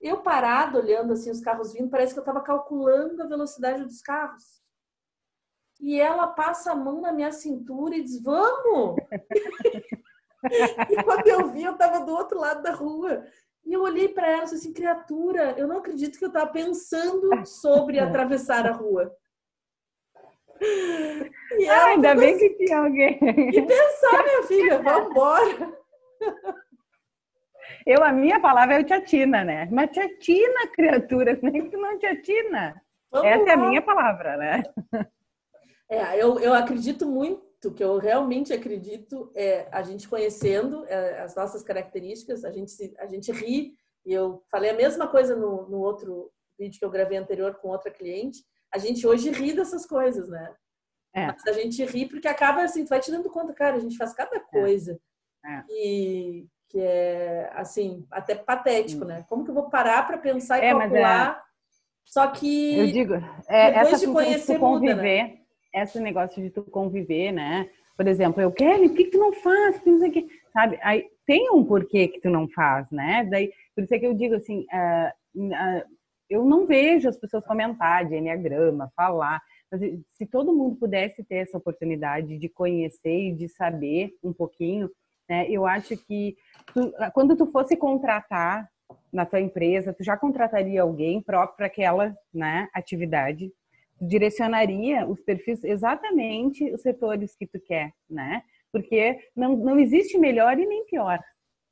Eu 0.00 0.22
parado, 0.22 0.78
olhando 0.78 1.12
assim 1.12 1.30
os 1.30 1.40
carros 1.40 1.72
vindo, 1.72 1.90
parece 1.90 2.14
que 2.14 2.18
eu 2.18 2.22
estava 2.22 2.40
calculando 2.40 3.22
a 3.22 3.26
velocidade 3.26 3.84
dos 3.84 4.00
carros. 4.00 4.60
E 5.78 6.00
ela 6.00 6.28
passa 6.28 6.72
a 6.72 6.76
mão 6.76 7.00
na 7.00 7.12
minha 7.12 7.32
cintura 7.32 7.96
e 7.96 8.02
diz: 8.02 8.22
Vamos! 8.22 8.96
e 10.90 11.02
quando 11.02 11.26
eu 11.26 11.48
vi, 11.48 11.64
eu 11.64 11.72
estava 11.72 12.00
do 12.00 12.12
outro 12.12 12.38
lado 12.38 12.62
da 12.62 12.72
rua. 12.72 13.24
E 13.64 13.72
eu 13.72 13.82
olhei 13.82 14.08
para 14.08 14.28
ela 14.28 14.42
e 14.42 14.44
disse 14.44 14.54
assim: 14.56 14.72
criatura, 14.72 15.54
eu 15.58 15.68
não 15.68 15.78
acredito 15.78 16.18
que 16.18 16.24
eu 16.24 16.28
estava 16.28 16.50
pensando 16.50 17.46
sobre 17.46 17.98
atravessar 18.00 18.66
a 18.66 18.72
rua. 18.72 19.14
E 21.58 21.68
ah, 21.68 21.86
ainda 21.86 22.14
bem 22.14 22.34
assim, 22.34 22.48
que 22.50 22.66
tinha 22.66 22.78
alguém. 22.78 23.18
E 23.22 23.62
pensar, 23.62 24.24
minha 24.24 24.42
filha, 24.44 24.78
vamos 24.82 25.10
embora. 25.10 25.78
Eu, 27.86 28.02
a 28.04 28.12
minha 28.12 28.40
palavra 28.40 28.76
é 28.76 28.80
o 28.80 28.84
tiatina, 28.84 29.44
né? 29.44 29.68
Mas 29.70 29.90
tiatina, 29.90 30.68
criatura, 30.74 31.38
nem 31.42 31.68
que 31.68 31.76
não 31.76 31.98
tiatina. 31.98 32.80
Vamos 33.10 33.28
Essa 33.28 33.44
lá. 33.44 33.50
é 33.50 33.54
a 33.54 33.56
minha 33.56 33.82
palavra, 33.82 34.36
né? 34.36 34.62
É, 35.90 36.22
eu, 36.22 36.38
eu 36.38 36.54
acredito 36.54 37.06
muito, 37.06 37.72
que 37.74 37.82
eu 37.82 37.98
realmente 37.98 38.52
acredito, 38.52 39.30
é 39.34 39.68
a 39.72 39.82
gente 39.82 40.08
conhecendo 40.08 40.84
é, 40.86 41.20
as 41.20 41.34
nossas 41.34 41.62
características, 41.62 42.44
a 42.44 42.50
gente, 42.52 42.72
a 42.98 43.06
gente 43.06 43.32
ri, 43.32 43.74
e 44.06 44.12
eu 44.12 44.42
falei 44.50 44.70
a 44.70 44.74
mesma 44.74 45.08
coisa 45.08 45.34
no, 45.34 45.68
no 45.68 45.78
outro 45.78 46.30
vídeo 46.58 46.78
que 46.78 46.84
eu 46.84 46.90
gravei 46.90 47.18
anterior 47.18 47.56
com 47.56 47.68
outra 47.68 47.90
cliente, 47.90 48.44
a 48.72 48.78
gente 48.78 49.06
hoje 49.06 49.30
ri 49.30 49.52
dessas 49.52 49.84
coisas, 49.84 50.28
né? 50.28 50.54
É. 51.14 51.26
Mas 51.26 51.44
a 51.46 51.52
gente 51.52 51.84
ri 51.84 52.06
porque 52.06 52.28
acaba 52.28 52.62
assim, 52.62 52.84
tu 52.84 52.88
vai 52.88 53.00
te 53.00 53.10
dando 53.10 53.28
conta, 53.28 53.52
cara, 53.52 53.76
a 53.76 53.80
gente 53.80 53.96
faz 53.96 54.14
cada 54.14 54.36
é. 54.36 54.40
coisa. 54.40 54.98
É. 55.44 55.64
E 55.68 56.46
que 56.70 56.80
é 56.80 57.50
assim, 57.54 58.06
até 58.10 58.34
patético, 58.34 59.04
né? 59.04 59.24
Como 59.28 59.44
que 59.44 59.50
eu 59.50 59.54
vou 59.54 59.68
parar 59.68 60.06
para 60.06 60.16
pensar 60.16 60.62
e 60.62 60.66
é, 60.66 60.70
calcular? 60.72 61.42
É... 61.46 61.50
Só 62.04 62.26
que 62.28 62.78
eu 62.78 62.86
digo, 62.86 63.14
é, 63.48 63.72
depois 63.72 63.88
essa 63.88 64.06
de 64.06 64.12
conhecer 64.12 64.54
de 64.54 64.58
conviver, 64.58 64.94
muda, 64.94 65.02
né? 65.02 65.38
esse 65.74 66.00
negócio 66.00 66.42
de 66.42 66.50
tu 66.50 66.62
conviver, 66.62 67.32
né? 67.32 67.68
Por 67.96 68.06
exemplo, 68.06 68.40
eu 68.40 68.50
Kelly, 68.50 68.88
por 68.88 68.96
que, 68.96 69.04
que 69.04 69.10
tu 69.10 69.18
não 69.18 69.32
faz? 69.32 69.84
Não 69.84 69.98
sei 69.98 70.10
que, 70.10 70.28
sabe? 70.52 70.78
Aí 70.82 71.06
tem 71.26 71.50
um 71.50 71.64
porquê 71.64 72.08
que 72.08 72.20
tu 72.20 72.30
não 72.30 72.48
faz, 72.48 72.90
né? 72.90 73.24
Daí 73.30 73.52
por 73.74 73.84
isso 73.84 73.94
é 73.94 73.98
que 73.98 74.06
eu 74.06 74.14
digo 74.14 74.36
assim, 74.36 74.66
uh, 74.72 75.42
uh, 75.44 75.84
eu 76.28 76.44
não 76.44 76.66
vejo 76.66 77.08
as 77.08 77.16
pessoas 77.16 77.44
comentar 77.44 78.06
de 78.06 78.14
enneagrama, 78.14 78.92
falar. 78.96 79.42
Mas 79.70 79.80
se 80.14 80.26
todo 80.26 80.52
mundo 80.52 80.76
pudesse 80.76 81.22
ter 81.24 81.36
essa 81.36 81.58
oportunidade 81.58 82.38
de 82.38 82.48
conhecer 82.48 83.28
e 83.28 83.34
de 83.34 83.48
saber 83.48 84.10
um 84.22 84.32
pouquinho, 84.32 84.90
né? 85.30 85.46
Eu 85.48 85.64
acho 85.64 85.96
que 85.96 86.36
tu, 86.74 86.92
quando 87.14 87.36
tu 87.36 87.46
fosse 87.46 87.76
contratar 87.76 88.68
na 89.12 89.24
tua 89.24 89.40
empresa, 89.40 89.94
tu 89.94 90.02
já 90.02 90.16
contrataria 90.16 90.82
alguém 90.82 91.22
próprio 91.22 91.56
para 91.56 91.66
aquela 91.66 92.16
né, 92.34 92.68
atividade, 92.74 93.52
direcionaria 94.00 95.06
os 95.06 95.20
perfis 95.20 95.62
exatamente 95.62 96.72
os 96.72 96.82
setores 96.82 97.36
que 97.36 97.46
tu 97.46 97.60
quer, 97.60 97.92
né? 98.08 98.42
Porque 98.72 99.18
não, 99.36 99.56
não 99.56 99.78
existe 99.78 100.18
melhor 100.18 100.58
e 100.58 100.66
nem 100.66 100.84
pior, 100.86 101.20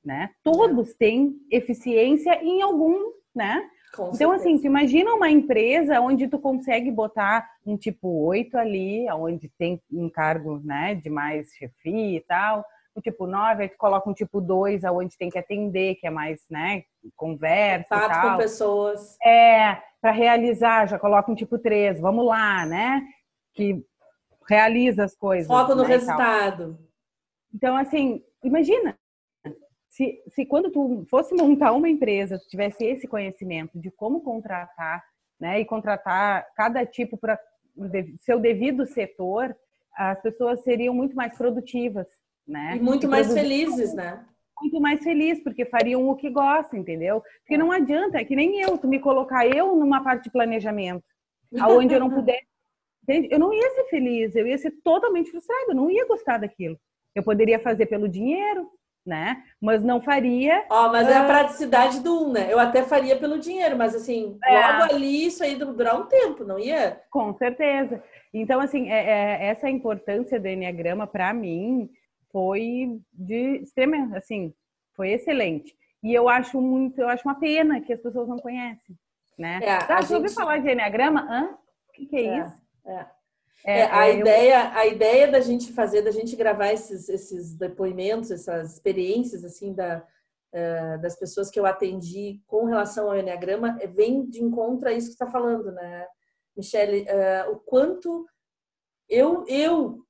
né? 0.04 0.30
Todos 0.44 0.94
têm 0.94 1.34
eficiência 1.50 2.40
em 2.42 2.62
algum, 2.62 3.12
né? 3.34 3.68
Com 3.94 4.12
então, 4.14 4.30
assim, 4.30 4.42
certeza. 4.42 4.50
assim, 4.50 4.58
tu 4.58 4.66
imagina 4.66 5.14
uma 5.14 5.30
empresa 5.30 6.00
onde 6.00 6.28
tu 6.28 6.38
consegue 6.38 6.90
botar 6.92 7.48
um 7.66 7.76
tipo 7.76 8.26
8 8.26 8.56
ali, 8.56 9.10
onde 9.10 9.48
tem 9.58 9.80
um 9.90 10.10
cargo, 10.10 10.60
né, 10.62 10.94
de 10.94 11.08
mais 11.08 11.48
chefia 11.54 12.18
e 12.18 12.20
tal, 12.20 12.64
o 12.98 13.02
tipo 13.02 13.26
9, 13.26 13.62
aí 13.62 13.68
tu 13.68 13.76
coloca 13.78 14.08
um 14.08 14.14
tipo 14.14 14.40
2, 14.40 14.84
aonde 14.84 15.16
tem 15.16 15.30
que 15.30 15.38
atender, 15.38 15.96
que 15.96 16.06
é 16.06 16.10
mais, 16.10 16.40
né, 16.50 16.84
conversa 17.16 17.94
Contato 17.94 18.10
e 18.10 18.20
tal. 18.20 18.30
com 18.30 18.36
pessoas. 18.38 19.16
É, 19.24 19.82
para 20.00 20.10
realizar, 20.10 20.86
já 20.86 20.98
coloca 20.98 21.30
um 21.30 21.34
tipo 21.34 21.58
3, 21.58 22.00
vamos 22.00 22.26
lá, 22.26 22.66
né, 22.66 23.02
que 23.54 23.84
realiza 24.48 25.04
as 25.04 25.14
coisas. 25.14 25.46
Foco 25.46 25.74
no 25.74 25.82
né, 25.82 25.88
resultado. 25.88 26.78
Então, 27.54 27.76
assim, 27.76 28.22
imagina, 28.42 28.98
se, 29.88 30.22
se 30.28 30.46
quando 30.46 30.70
tu 30.70 31.04
fosse 31.10 31.34
montar 31.34 31.72
uma 31.72 31.88
empresa, 31.88 32.38
tu 32.38 32.48
tivesse 32.48 32.84
esse 32.84 33.08
conhecimento 33.08 33.78
de 33.78 33.90
como 33.90 34.20
contratar, 34.20 35.04
né, 35.40 35.60
e 35.60 35.64
contratar 35.64 36.46
cada 36.54 36.84
tipo 36.86 37.16
para 37.16 37.38
seu 38.20 38.40
devido 38.40 38.86
setor, 38.86 39.56
as 39.96 40.20
pessoas 40.20 40.62
seriam 40.62 40.94
muito 40.94 41.16
mais 41.16 41.36
produtivas, 41.36 42.06
né? 42.48 42.76
E 42.76 42.80
muito 42.80 43.06
e 43.06 43.08
mais 43.08 43.32
felizes, 43.32 43.94
né? 43.94 44.24
Muito 44.60 44.80
mais 44.80 45.02
felizes, 45.04 45.44
porque 45.44 45.64
fariam 45.66 46.08
o 46.08 46.16
que 46.16 46.30
gostam, 46.30 46.80
entendeu? 46.80 47.22
Porque 47.40 47.58
não 47.58 47.70
adianta, 47.70 48.18
é 48.18 48.24
que 48.24 48.34
nem 48.34 48.60
eu, 48.60 48.76
tu 48.78 48.88
me 48.88 48.98
colocar 48.98 49.46
eu 49.46 49.76
numa 49.76 50.02
parte 50.02 50.24
de 50.24 50.30
planejamento, 50.30 51.04
aonde 51.60 51.94
eu 51.94 52.00
não 52.00 52.10
puder. 52.10 52.40
Eu 53.06 53.38
não 53.38 53.54
ia 53.54 53.70
ser 53.70 53.84
feliz, 53.84 54.34
eu 54.34 54.46
ia 54.46 54.58
ser 54.58 54.72
totalmente 54.82 55.30
frustrada, 55.30 55.66
eu 55.68 55.74
não 55.74 55.90
ia 55.90 56.06
gostar 56.06 56.38
daquilo. 56.38 56.78
Eu 57.14 57.22
poderia 57.22 57.58
fazer 57.58 57.86
pelo 57.86 58.08
dinheiro, 58.08 58.68
né? 59.06 59.42
Mas 59.60 59.82
não 59.82 60.02
faria. 60.02 60.66
Ó, 60.68 60.92
mas 60.92 61.06
uh... 61.08 61.10
é 61.10 61.14
a 61.14 61.22
ah, 61.22 61.26
praticidade 61.26 62.00
do 62.00 62.26
um, 62.26 62.32
né? 62.32 62.52
Eu 62.52 62.58
até 62.58 62.82
faria 62.82 63.16
pelo 63.16 63.38
dinheiro, 63.38 63.78
mas 63.78 63.94
assim, 63.94 64.38
é. 64.44 64.52
logo 64.52 64.94
ali 64.94 65.26
isso 65.26 65.42
aí 65.42 65.56
durar 65.56 65.98
um 65.98 66.06
tempo, 66.06 66.44
não 66.44 66.58
ia? 66.58 67.00
Com 67.10 67.32
certeza. 67.34 68.02
Então, 68.32 68.60
assim, 68.60 68.90
é, 68.90 68.98
é, 68.98 69.46
essa 69.46 69.70
importância 69.70 70.38
do 70.38 70.46
Enneagrama, 70.46 71.06
para 71.06 71.32
mim, 71.32 71.88
foi 72.38 73.00
de 73.12 73.62
extrema, 73.62 74.16
assim, 74.16 74.54
foi 74.94 75.10
excelente. 75.10 75.76
E 76.04 76.14
eu 76.14 76.28
acho 76.28 76.60
muito, 76.60 77.00
eu 77.00 77.08
acho 77.08 77.26
uma 77.26 77.34
pena 77.34 77.80
que 77.80 77.92
as 77.92 78.00
pessoas 78.00 78.28
não 78.28 78.38
conhecem, 78.38 78.96
né? 79.36 79.58
É, 79.60 79.72
ah, 79.72 80.00
gente... 80.00 80.14
ouviu 80.14 80.30
falar 80.30 80.58
de 80.58 80.70
Enneagrama? 80.70 81.26
Hã? 81.28 81.58
O 81.88 81.92
que, 81.92 82.06
que 82.06 82.16
é, 82.16 82.26
é, 82.26 82.38
isso? 82.38 82.62
É. 82.86 83.06
É, 83.66 83.80
é, 83.80 83.90
a, 83.90 84.08
eu... 84.08 84.20
ideia, 84.20 84.72
a 84.72 84.86
ideia 84.86 85.28
da 85.28 85.40
gente 85.40 85.72
fazer, 85.72 86.02
da 86.02 86.12
gente 86.12 86.36
gravar 86.36 86.72
esses, 86.72 87.08
esses 87.08 87.56
depoimentos, 87.56 88.30
essas 88.30 88.74
experiências 88.74 89.44
assim 89.44 89.74
da, 89.74 90.06
uh, 90.54 91.02
das 91.02 91.18
pessoas 91.18 91.50
que 91.50 91.58
eu 91.58 91.66
atendi 91.66 92.40
com 92.46 92.66
relação 92.66 93.10
ao 93.10 93.18
Enneagrama, 93.18 93.76
é, 93.80 93.88
vem 93.88 94.24
de 94.24 94.40
encontro 94.40 94.88
a 94.88 94.92
isso 94.92 95.08
que 95.08 95.14
está 95.14 95.26
falando, 95.26 95.72
né, 95.72 96.06
Michele? 96.56 97.02
Uh, 97.02 97.54
o 97.54 97.56
quanto 97.56 98.28
eu, 99.08 99.44
eu, 99.48 100.06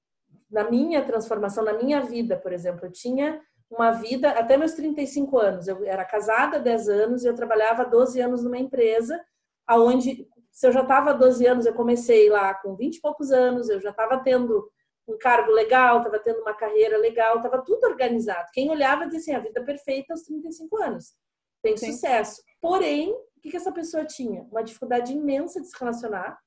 na 0.51 0.71
minha 0.71 1.05
transformação, 1.05 1.65
na 1.65 1.75
minha 1.75 2.01
vida, 2.01 2.37
por 2.37 2.53
exemplo, 2.53 2.87
eu 2.87 2.93
tinha 2.93 3.41
uma 3.71 3.91
vida 3.91 4.31
até 4.31 4.57
meus 4.57 4.73
35 4.73 5.39
anos. 5.39 5.69
Eu 5.69 5.85
era 5.85 6.05
casada 6.05 6.57
há 6.57 6.61
10 6.61 6.89
anos 6.89 7.25
e 7.25 7.29
eu 7.29 7.35
trabalhava 7.35 7.85
12 7.85 8.21
anos 8.21 8.43
numa 8.43 8.59
empresa 8.59 9.21
aonde 9.67 10.27
se 10.51 10.67
eu 10.67 10.73
já 10.73 10.83
estava 10.83 11.11
há 11.11 11.13
12 11.13 11.47
anos, 11.47 11.67
eu 11.67 11.75
comecei 11.75 12.29
lá 12.29 12.55
com 12.55 12.75
20 12.75 12.97
e 12.97 13.01
poucos 13.01 13.31
anos, 13.31 13.69
eu 13.69 13.81
já 13.81 13.91
estava 13.91 14.19
tendo 14.19 14.69
um 15.07 15.17
cargo 15.17 15.53
legal, 15.53 15.99
estava 15.99 16.19
tendo 16.19 16.41
uma 16.41 16.55
carreira 16.55 16.99
legal, 16.99 17.37
estava 17.37 17.63
tudo 17.63 17.85
organizado. 17.85 18.49
Quem 18.53 18.71
olhava 18.71 19.07
dizia 19.07 19.21
assim, 19.21 19.35
a 19.35 19.39
vida 19.39 19.63
perfeita 19.63 20.13
aos 20.13 20.23
35 20.23 20.77
anos. 20.83 21.15
Tem 21.63 21.77
Sim. 21.77 21.93
sucesso. 21.93 22.43
Porém, 22.61 23.13
o 23.13 23.41
que, 23.41 23.51
que 23.51 23.57
essa 23.57 23.71
pessoa 23.71 24.05
tinha? 24.05 24.43
Uma 24.51 24.65
dificuldade 24.65 25.13
imensa 25.13 25.61
de 25.61 25.69
se 25.69 25.79
relacionar, 25.79 26.39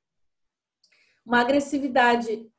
uma 1.25 1.39
agressividade 1.39 2.51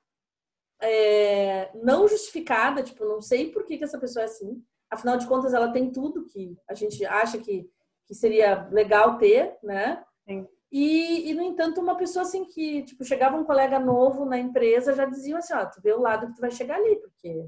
é, 0.82 1.70
não 1.74 2.08
justificada, 2.08 2.82
tipo, 2.82 3.04
não 3.04 3.20
sei 3.20 3.50
por 3.50 3.64
que, 3.64 3.78
que 3.78 3.84
essa 3.84 3.98
pessoa 3.98 4.22
é 4.22 4.26
assim. 4.26 4.62
Afinal 4.90 5.16
de 5.16 5.26
contas, 5.26 5.54
ela 5.54 5.72
tem 5.72 5.90
tudo 5.90 6.26
que 6.26 6.56
a 6.68 6.74
gente 6.74 7.04
acha 7.06 7.38
que, 7.38 7.70
que 8.06 8.14
seria 8.14 8.68
legal 8.70 9.16
ter, 9.16 9.56
né? 9.62 10.04
Sim. 10.26 10.46
E, 10.70 11.30
e, 11.30 11.34
no 11.34 11.42
entanto, 11.42 11.80
uma 11.80 11.96
pessoa 11.96 12.22
assim 12.22 12.44
que, 12.44 12.82
tipo, 12.82 13.04
chegava 13.04 13.36
um 13.36 13.44
colega 13.44 13.78
novo 13.78 14.24
na 14.24 14.38
empresa, 14.38 14.94
já 14.94 15.04
diziam 15.04 15.38
assim, 15.38 15.54
ó, 15.54 15.66
tu 15.66 15.80
vê 15.82 15.92
o 15.92 16.00
lado 16.00 16.26
que 16.26 16.34
tu 16.34 16.40
vai 16.40 16.50
chegar 16.50 16.76
ali, 16.76 16.96
porque 16.96 17.46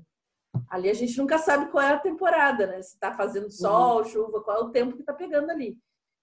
ali 0.68 0.90
a 0.90 0.94
gente 0.94 1.16
nunca 1.18 1.38
sabe 1.38 1.70
qual 1.70 1.82
é 1.82 1.92
a 1.92 1.98
temporada, 1.98 2.66
né? 2.66 2.82
Se 2.82 2.98
tá 2.98 3.12
fazendo 3.14 3.50
sol, 3.50 3.98
uhum. 3.98 4.04
chuva, 4.04 4.42
qual 4.42 4.58
é 4.58 4.60
o 4.64 4.70
tempo 4.70 4.96
que 4.96 5.02
tá 5.02 5.12
pegando 5.12 5.50
ali. 5.50 5.76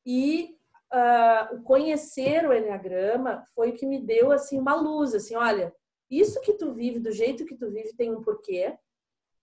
E 0.06 0.56
uh, 0.93 1.56
o 1.56 1.63
conhecer 1.63 2.47
o 2.47 2.54
Enneagrama 2.54 3.43
foi 3.56 3.71
o 3.71 3.74
que 3.74 3.86
me 3.86 4.00
deu, 4.00 4.32
assim, 4.32 4.60
uma 4.60 4.76
luz, 4.76 5.15
assim, 5.15 5.36
olha, 5.36 5.74
isso 6.12 6.41
que 6.41 6.54
tu 6.54 6.74
vive, 6.74 7.00
do 7.00 7.12
jeito 7.12 7.45
que 7.45 7.56
tu 7.56 7.71
vive, 7.71 7.95
tem 7.95 8.13
um 8.13 8.21
porquê, 8.21 8.76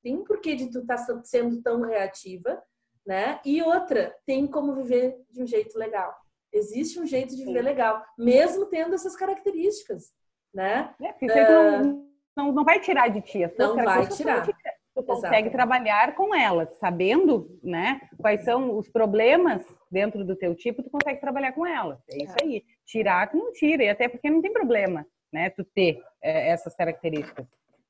tem 0.02 0.14
um 0.16 0.24
porquê 0.24 0.54
de 0.54 0.70
tu 0.70 0.80
estar 0.80 0.96
tá 1.04 1.24
sendo 1.24 1.62
tão 1.62 1.80
reativa, 1.80 2.62
né? 3.06 3.40
E 3.44 3.62
outra, 3.62 4.14
tem 4.26 4.46
como 4.46 4.74
viver 4.74 5.18
de 5.30 5.42
um 5.42 5.46
jeito 5.46 5.78
legal. 5.78 6.14
Existe 6.52 7.00
um 7.00 7.06
jeito 7.06 7.34
de 7.34 7.44
viver 7.44 7.60
Sim. 7.60 7.64
legal, 7.64 8.04
mesmo 8.18 8.66
tendo 8.66 8.94
essas 8.94 9.16
características, 9.16 10.12
né? 10.52 10.94
É, 11.00 11.42
uh, 11.42 11.82
não, 11.82 12.08
não, 12.36 12.52
não 12.52 12.64
vai 12.64 12.80
tirar 12.80 13.08
de 13.08 13.20
ti. 13.22 13.40
Não 13.58 13.74
vai 13.76 14.06
tirar. 14.08 14.46
Tu 14.94 15.04
consegue 15.04 15.50
trabalhar 15.50 16.16
com 16.16 16.34
elas, 16.34 16.76
sabendo, 16.78 17.56
né, 17.62 18.00
quais 18.18 18.42
são 18.42 18.76
os 18.76 18.88
problemas 18.88 19.64
dentro 19.88 20.24
do 20.24 20.34
teu 20.34 20.56
tipo, 20.56 20.82
tu 20.82 20.90
consegue 20.90 21.20
trabalhar 21.20 21.52
com 21.52 21.64
elas. 21.64 22.00
É 22.10 22.24
isso 22.24 22.34
é. 22.40 22.44
aí. 22.44 22.64
Tirar, 22.84 23.32
não 23.32 23.52
tira, 23.52 23.84
e 23.84 23.88
até 23.88 24.08
porque 24.08 24.28
não 24.28 24.42
tem 24.42 24.52
problema, 24.52 25.06
né, 25.32 25.50
tu 25.50 25.64
ter 25.64 26.02
é, 26.22 26.50
essas 26.50 26.74
características. 26.74 27.46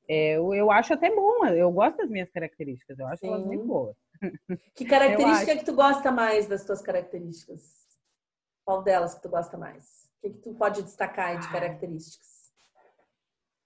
É, 0.07 0.37
eu, 0.37 0.53
eu 0.53 0.71
acho 0.71 0.93
até 0.93 1.13
bom, 1.13 1.45
eu 1.45 1.71
gosto 1.71 1.97
das 1.97 2.09
minhas 2.09 2.31
características, 2.31 2.97
eu 2.97 3.07
acho 3.07 3.19
Sim. 3.19 3.27
elas 3.27 3.45
muito 3.45 3.65
boas. 3.65 3.95
Que 4.75 4.85
característica 4.85 5.55
que 5.55 5.65
tu 5.65 5.73
gosta 5.73 6.11
mais 6.11 6.47
das 6.47 6.65
tuas 6.65 6.81
características? 6.81 7.61
Qual 8.65 8.83
delas 8.83 9.15
que 9.15 9.21
tu 9.21 9.29
gosta 9.29 9.57
mais? 9.57 10.09
O 10.17 10.21
que, 10.21 10.29
que 10.31 10.39
tu 10.39 10.53
pode 10.55 10.81
destacar 10.81 11.39
de 11.39 11.49
características? 11.49 12.39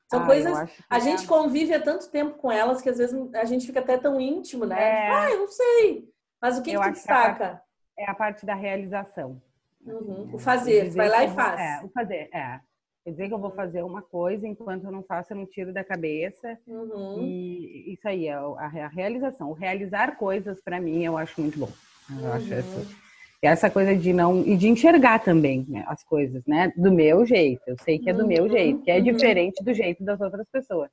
São 0.10 0.24
ah, 0.24 0.26
coisas. 0.26 0.70
A 0.90 0.98
é... 0.98 1.00
gente 1.00 1.26
convive 1.26 1.74
há 1.74 1.82
tanto 1.82 2.10
tempo 2.12 2.38
com 2.38 2.52
elas 2.52 2.82
que 2.82 2.90
às 2.90 3.00
vezes 3.00 3.16
a 3.34 3.46
gente 3.46 3.66
fica 3.66 3.80
até 3.80 3.98
tão 3.98 4.22
íntimo, 4.22 4.66
né? 4.66 4.82
É... 4.82 5.10
Ah, 5.10 5.32
eu 5.32 5.40
não 5.40 5.48
sei. 5.48 6.08
Mas 6.42 6.58
o 6.58 6.62
que, 6.62 6.72
que 6.72 6.78
tu 6.80 6.92
destaca? 6.92 7.62
Que 7.96 8.04
é 8.04 8.10
a 8.10 8.14
parte 8.14 8.46
da 8.46 8.54
realização. 8.54 9.42
Uhum. 9.82 10.30
O 10.34 10.38
fazer, 10.38 10.90
vai 10.92 11.10
lá 11.10 11.24
e 11.24 11.30
faz. 11.30 11.60
É, 11.60 11.86
o 11.86 11.90
fazer, 11.90 12.30
é. 12.34 12.60
Quer 13.04 13.12
dizer 13.12 13.28
que 13.28 13.34
eu 13.34 13.39
vou 13.39 13.52
fazer 13.52 13.84
uma 13.84 14.02
coisa, 14.02 14.48
enquanto 14.48 14.86
eu 14.86 14.92
não 14.92 15.04
faço, 15.04 15.34
eu 15.34 15.38
não 15.38 15.46
tiro 15.46 15.74
da 15.74 15.84
cabeça. 15.84 16.58
Uhum. 16.66 17.22
E 17.22 17.94
isso 17.94 18.08
aí 18.08 18.28
é 18.28 18.34
a, 18.34 18.88
realização. 18.88 19.50
O 19.50 19.54
realizar 19.54 20.16
coisas, 20.18 20.62
para 20.62 20.80
mim, 20.80 21.04
eu 21.04 21.18
acho 21.18 21.39
muito 21.42 21.60
bom. 21.60 21.70
Eu 22.10 22.26
uhum. 22.26 22.32
acho 22.32 22.54
isso 22.54 23.04
essa 23.48 23.70
coisa 23.70 23.96
de 23.96 24.13
não 24.13 24.42
e 24.46 24.56
de 24.56 24.70
enxergar 24.70 25.20
também 25.20 25.66
né, 25.68 25.84
as 25.88 26.04
coisas, 26.04 26.42
né? 26.46 26.72
Do 26.78 26.92
meu 26.92 27.26
jeito. 27.26 27.62
Eu 27.68 27.76
sei 27.78 28.00
que 28.00 28.10
é 28.10 28.13
do 28.13 28.22
uhum, 28.22 28.28
meu 28.28 28.50
jeito, 28.50 28.82
que 28.82 28.92
é 28.92 28.98
uhum. 28.98 29.04
diferente 29.04 29.63
do 29.63 29.74
jeito 29.74 30.04
das 30.04 30.20
outras 30.22 30.48
pessoas. 30.50 30.89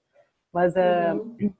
Mas 0.52 0.74
uh, 0.74 1.14
uhum. 1.14 1.52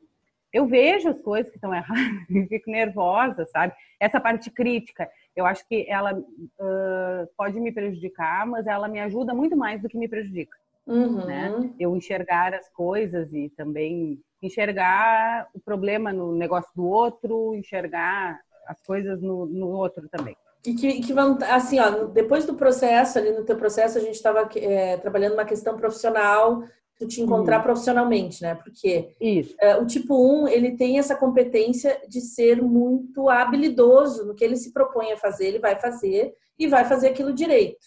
Eu 0.52 0.66
vejo 0.66 1.08
as 1.08 1.20
coisas 1.20 1.50
que 1.50 1.56
estão 1.56 1.74
erradas 1.74 1.96
e 2.28 2.46
fico 2.46 2.70
nervosa, 2.70 3.46
sabe? 3.46 3.72
Essa 3.98 4.20
parte 4.20 4.50
crítica, 4.50 5.08
eu 5.36 5.46
acho 5.46 5.66
que 5.68 5.86
ela 5.88 6.18
uh, 6.18 7.28
pode 7.36 7.58
me 7.60 7.72
prejudicar, 7.72 8.46
mas 8.46 8.66
ela 8.66 8.88
me 8.88 9.00
ajuda 9.00 9.34
muito 9.34 9.56
mais 9.56 9.80
do 9.80 9.88
que 9.88 9.98
me 9.98 10.08
prejudica. 10.08 10.56
Uhum. 10.86 11.24
Né? 11.24 11.70
Eu 11.78 11.96
enxergar 11.96 12.52
as 12.54 12.68
coisas 12.68 13.32
e 13.32 13.48
também 13.50 14.20
enxergar 14.42 15.48
o 15.54 15.60
problema 15.60 16.12
no 16.12 16.32
negócio 16.32 16.70
do 16.74 16.86
outro, 16.86 17.54
enxergar 17.54 18.40
as 18.66 18.80
coisas 18.82 19.20
no, 19.20 19.46
no 19.46 19.68
outro 19.68 20.08
também. 20.08 20.36
E 20.66 20.74
que, 20.74 21.00
que 21.00 21.12
vão, 21.12 21.38
assim, 21.48 21.78
ó, 21.80 22.06
depois 22.06 22.44
do 22.44 22.54
processo, 22.54 23.18
ali 23.18 23.30
no 23.32 23.44
teu 23.44 23.56
processo, 23.56 23.96
a 23.96 24.00
gente 24.00 24.14
estava 24.14 24.48
é, 24.56 24.96
trabalhando 24.98 25.32
uma 25.32 25.44
questão 25.44 25.76
profissional, 25.76 26.62
tu 27.00 27.08
te 27.08 27.22
encontrar 27.22 27.56
uhum. 27.56 27.62
profissionalmente, 27.62 28.42
né? 28.42 28.54
Porque 28.54 29.14
é, 29.58 29.74
o 29.76 29.86
tipo 29.86 30.14
1, 30.44 30.48
ele 30.48 30.76
tem 30.76 30.98
essa 30.98 31.16
competência 31.16 31.98
de 32.06 32.20
ser 32.20 32.60
muito 32.60 33.30
habilidoso 33.30 34.26
no 34.26 34.34
que 34.34 34.44
ele 34.44 34.54
se 34.54 34.70
propõe 34.70 35.10
a 35.10 35.16
fazer, 35.16 35.46
ele 35.46 35.58
vai 35.58 35.80
fazer 35.80 36.34
e 36.58 36.66
vai 36.66 36.84
fazer 36.84 37.08
aquilo 37.08 37.32
direito. 37.32 37.86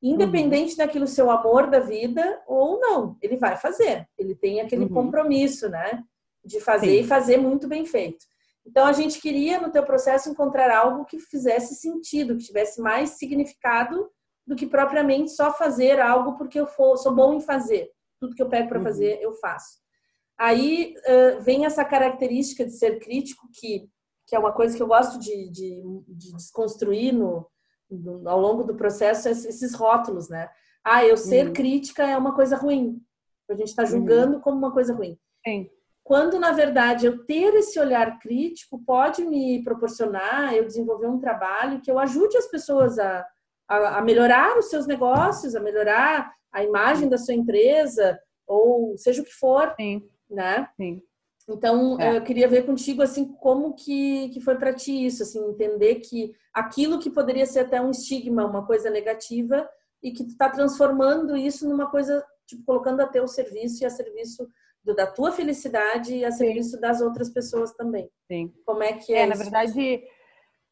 Independente 0.00 0.72
uhum. 0.72 0.76
daquilo 0.76 1.08
seu 1.08 1.28
amor 1.28 1.68
da 1.68 1.80
vida 1.80 2.40
ou 2.46 2.78
não, 2.78 3.16
ele 3.20 3.36
vai 3.36 3.56
fazer. 3.56 4.06
Ele 4.16 4.36
tem 4.36 4.60
aquele 4.60 4.84
uhum. 4.84 4.90
compromisso, 4.94 5.68
né? 5.68 6.00
De 6.44 6.60
fazer 6.60 6.86
Sim. 6.86 7.00
e 7.00 7.04
fazer 7.04 7.38
muito 7.38 7.66
bem 7.66 7.84
feito. 7.84 8.24
Então 8.64 8.86
a 8.86 8.92
gente 8.92 9.20
queria 9.20 9.60
no 9.60 9.72
teu 9.72 9.82
processo 9.82 10.30
encontrar 10.30 10.70
algo 10.70 11.04
que 11.04 11.18
fizesse 11.18 11.74
sentido, 11.74 12.36
que 12.36 12.44
tivesse 12.44 12.80
mais 12.80 13.10
significado 13.10 14.08
do 14.46 14.54
que 14.54 14.68
propriamente 14.68 15.32
só 15.32 15.52
fazer 15.52 15.98
algo 15.98 16.36
porque 16.38 16.60
eu 16.60 16.66
for, 16.66 16.96
sou 16.96 17.12
bom 17.12 17.34
em 17.34 17.40
fazer. 17.40 17.90
Tudo 18.22 18.36
que 18.36 18.42
eu 18.42 18.48
pego 18.48 18.68
para 18.68 18.78
uhum. 18.78 18.84
fazer, 18.84 19.20
eu 19.20 19.32
faço. 19.34 19.80
Aí 20.38 20.94
uh, 20.98 21.40
vem 21.40 21.66
essa 21.66 21.84
característica 21.84 22.64
de 22.64 22.72
ser 22.72 23.00
crítico, 23.00 23.48
que, 23.52 23.88
que 24.26 24.36
é 24.36 24.38
uma 24.38 24.52
coisa 24.52 24.76
que 24.76 24.82
eu 24.82 24.86
gosto 24.86 25.18
de, 25.18 25.50
de, 25.50 25.82
de 26.08 26.32
desconstruir 26.32 27.12
no, 27.12 27.46
no, 27.90 28.28
ao 28.28 28.40
longo 28.40 28.62
do 28.62 28.76
processo, 28.76 29.28
esses 29.28 29.74
rótulos, 29.74 30.28
né? 30.28 30.48
Ah, 30.84 31.04
eu 31.04 31.16
ser 31.16 31.48
uhum. 31.48 31.52
crítica 31.52 32.04
é 32.04 32.16
uma 32.16 32.34
coisa 32.34 32.56
ruim. 32.56 33.00
A 33.50 33.54
gente 33.54 33.68
está 33.68 33.84
julgando 33.84 34.36
uhum. 34.36 34.40
como 34.40 34.56
uma 34.56 34.72
coisa 34.72 34.94
ruim. 34.94 35.18
Sim 35.44 35.68
quando 36.04 36.38
na 36.38 36.52
verdade 36.52 37.06
eu 37.06 37.24
ter 37.24 37.54
esse 37.54 37.78
olhar 37.78 38.18
crítico 38.18 38.82
pode 38.84 39.24
me 39.24 39.62
proporcionar 39.62 40.54
eu 40.54 40.64
desenvolver 40.64 41.06
um 41.06 41.20
trabalho 41.20 41.80
que 41.80 41.90
eu 41.90 41.98
ajude 41.98 42.36
as 42.36 42.46
pessoas 42.46 42.98
a, 42.98 43.24
a, 43.72 43.98
a, 43.98 44.02
melhorar 44.02 44.58
os 44.58 44.68
seus 44.68 44.86
negócios, 44.86 45.54
a 45.54 45.60
melhorar 45.60 46.32
a 46.52 46.62
imagem 46.62 47.08
da 47.08 47.16
sua 47.16 47.34
empresa 47.34 48.18
ou 48.46 48.96
seja 48.98 49.22
o 49.22 49.24
que 49.24 49.32
for, 49.32 49.74
Sim. 49.80 50.02
né? 50.28 50.68
Sim. 50.76 51.02
Então 51.48 52.00
é. 52.00 52.16
eu 52.16 52.22
queria 52.22 52.46
ver 52.46 52.64
contigo 52.64 53.02
assim 53.02 53.24
como 53.24 53.74
que, 53.74 54.28
que 54.30 54.40
foi 54.40 54.56
para 54.56 54.74
ti 54.74 55.06
isso, 55.06 55.22
assim 55.22 55.44
entender 55.48 55.96
que 55.96 56.32
aquilo 56.52 56.98
que 56.98 57.10
poderia 57.10 57.46
ser 57.46 57.60
até 57.60 57.80
um 57.80 57.90
estigma, 57.90 58.46
uma 58.46 58.66
coisa 58.66 58.90
negativa 58.90 59.68
e 60.02 60.12
que 60.12 60.24
tu 60.24 60.30
está 60.30 60.48
transformando 60.48 61.36
isso 61.36 61.68
numa 61.68 61.90
coisa 61.90 62.24
tipo, 62.46 62.64
colocando 62.64 63.00
a 63.00 63.06
teu 63.06 63.26
serviço 63.26 63.82
e 63.82 63.86
a 63.86 63.90
serviço 63.90 64.48
do, 64.84 64.94
da 64.94 65.06
tua 65.06 65.32
felicidade 65.32 66.14
e 66.14 66.24
a 66.24 66.30
serviço 66.30 66.80
das 66.80 67.00
outras 67.00 67.30
pessoas 67.30 67.72
também. 67.72 68.08
Sim. 68.30 68.52
Como 68.64 68.82
é 68.82 68.92
que 68.92 69.14
é? 69.14 69.22
É, 69.22 69.26
na 69.26 69.34
verdade, 69.34 70.02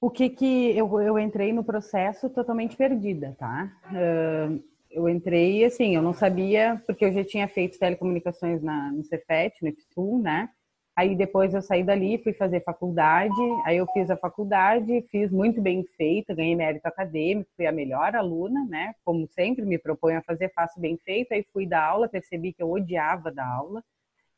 o 0.00 0.10
que 0.10 0.30
que 0.30 0.76
eu, 0.76 1.00
eu 1.00 1.18
entrei 1.18 1.52
no 1.52 1.62
processo 1.62 2.30
totalmente 2.30 2.76
perdida, 2.76 3.36
tá? 3.38 3.70
Uh, 3.86 4.62
eu 4.90 5.08
entrei 5.08 5.64
assim, 5.64 5.94
eu 5.94 6.02
não 6.02 6.12
sabia, 6.12 6.82
porque 6.86 7.04
eu 7.04 7.12
já 7.12 7.22
tinha 7.22 7.46
feito 7.46 7.78
telecomunicações 7.78 8.62
na, 8.62 8.90
no 8.90 9.04
Cefet, 9.04 9.54
no 9.62 9.68
IPSU, 9.68 10.18
né? 10.18 10.48
Aí 10.96 11.14
depois 11.14 11.54
eu 11.54 11.62
saí 11.62 11.84
dali, 11.84 12.18
fui 12.22 12.32
fazer 12.32 12.62
faculdade, 12.62 13.40
aí 13.64 13.76
eu 13.76 13.86
fiz 13.92 14.10
a 14.10 14.16
faculdade, 14.16 15.02
fiz 15.10 15.30
muito 15.30 15.60
bem 15.60 15.84
feita, 15.96 16.34
ganhei 16.34 16.56
mérito 16.56 16.86
acadêmico, 16.86 17.50
fui 17.56 17.66
a 17.66 17.72
melhor 17.72 18.16
aluna, 18.16 18.66
né? 18.68 18.94
Como 19.04 19.26
sempre 19.28 19.64
me 19.64 19.78
proponho 19.78 20.18
a 20.18 20.22
fazer, 20.22 20.52
faço 20.52 20.80
bem 20.80 20.98
feito, 20.98 21.32
aí 21.32 21.44
fui 21.52 21.66
dar 21.66 21.84
aula, 21.84 22.08
percebi 22.08 22.52
que 22.52 22.62
eu 22.62 22.70
odiava 22.70 23.30
dar 23.30 23.46
aula. 23.46 23.82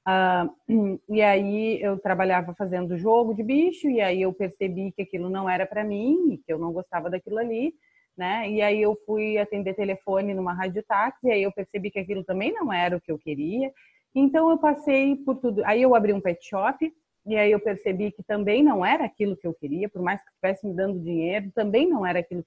Uh, 0.07 0.99
e 1.09 1.23
aí 1.23 1.81
eu 1.81 1.99
trabalhava 1.99 2.55
fazendo 2.55 2.99
jogo 2.99 3.35
de 3.35 3.43
bicho, 3.43 3.89
e 3.89 4.01
aí 4.01 4.23
eu 4.23 4.33
percebi 4.33 4.93
que 4.93 5.03
aquilo 5.03 5.29
não 5.29 5.49
era 5.49 5.67
para 5.67 5.85
mim, 5.85 6.41
que 6.45 6.53
eu 6.53 6.59
não 6.59 6.73
gostava 6.73 7.09
daquilo 7.09 7.39
ali 7.39 7.75
né? 8.17 8.49
E 8.51 8.61
aí 8.61 8.81
eu 8.81 8.97
fui 9.07 9.39
atender 9.39 9.75
telefone 9.75 10.35
numa 10.35 10.53
rádio 10.53 10.83
táxi, 10.87 11.27
e 11.27 11.31
aí 11.31 11.43
eu 11.43 11.53
percebi 11.53 11.91
que 11.91 11.99
aquilo 11.99 12.25
também 12.25 12.53
não 12.53 12.73
era 12.73 12.97
o 12.97 13.01
que 13.01 13.11
eu 13.11 13.19
queria. 13.19 13.73
Então 14.15 14.51
eu 14.51 14.59
passei 14.59 15.17
por 15.17 15.37
tudo. 15.37 15.65
Aí 15.65 15.83
eu 15.83 15.95
abri 15.95 16.13
um 16.13 16.21
pet 16.21 16.45
shop, 16.47 16.93
e 17.27 17.37
aí 17.37 17.51
eu 17.53 17.61
percebi 17.61 18.11
que 18.13 18.23
também 18.23 18.63
não 18.63 18.85
era 18.85 19.05
aquilo 19.05 19.37
que 19.37 19.47
eu 19.47 19.55
queria, 19.55 19.89
por 19.89 20.03
mais 20.03 20.23
que 20.23 20.31
estivesse 20.31 20.67
me 20.67 20.75
dando 20.75 21.01
dinheiro, 21.01 21.51
também 21.55 21.89
não 21.89 22.05
era 22.05 22.19
aquilo 22.19 22.45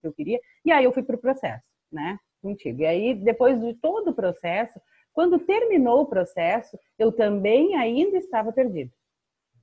que 0.00 0.06
eu 0.06 0.12
queria. 0.12 0.38
E 0.64 0.70
aí 0.70 0.84
eu 0.84 0.92
fui 0.92 1.02
para 1.02 1.16
o 1.16 1.20
processo, 1.20 1.64
né? 1.90 2.18
Contigo. 2.42 2.82
E 2.82 2.86
aí 2.86 3.14
depois 3.14 3.60
de 3.60 3.74
todo 3.74 4.10
o 4.10 4.14
processo, 4.14 4.80
quando 5.20 5.38
terminou 5.38 6.00
o 6.00 6.06
processo, 6.06 6.78
eu 6.98 7.12
também 7.12 7.76
ainda 7.76 8.16
estava 8.16 8.50
perdida, 8.50 8.90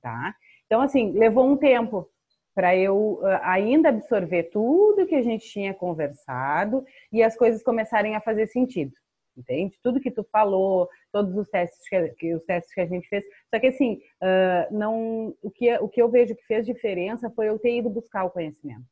tá? 0.00 0.32
Então 0.66 0.80
assim, 0.80 1.10
levou 1.10 1.44
um 1.44 1.56
tempo 1.56 2.08
para 2.54 2.76
eu 2.76 3.18
ah, 3.24 3.54
ainda 3.54 3.88
absorver 3.88 4.44
tudo 4.52 5.04
que 5.04 5.16
a 5.16 5.22
gente 5.22 5.48
tinha 5.48 5.74
conversado 5.74 6.84
e 7.10 7.24
as 7.24 7.36
coisas 7.36 7.60
começarem 7.60 8.14
a 8.14 8.20
fazer 8.20 8.46
sentido. 8.46 8.92
Entende? 9.36 9.76
Tudo 9.82 10.00
que 10.00 10.12
tu 10.12 10.24
falou, 10.30 10.88
todos 11.10 11.36
os 11.36 11.48
testes 11.48 11.80
que, 12.16 12.36
os 12.36 12.44
testes 12.44 12.72
que 12.72 12.80
a 12.80 12.86
gente 12.86 13.08
fez. 13.08 13.24
Só 13.52 13.58
que 13.58 13.66
assim, 13.66 14.00
uh, 14.22 14.72
não, 14.72 15.34
o, 15.42 15.50
que, 15.50 15.76
o 15.78 15.88
que 15.88 16.00
eu 16.00 16.08
vejo 16.08 16.36
que 16.36 16.46
fez 16.46 16.64
diferença 16.64 17.28
foi 17.30 17.48
eu 17.48 17.58
ter 17.58 17.78
ido 17.78 17.90
buscar 17.90 18.22
o 18.22 18.30
conhecimento. 18.30 18.86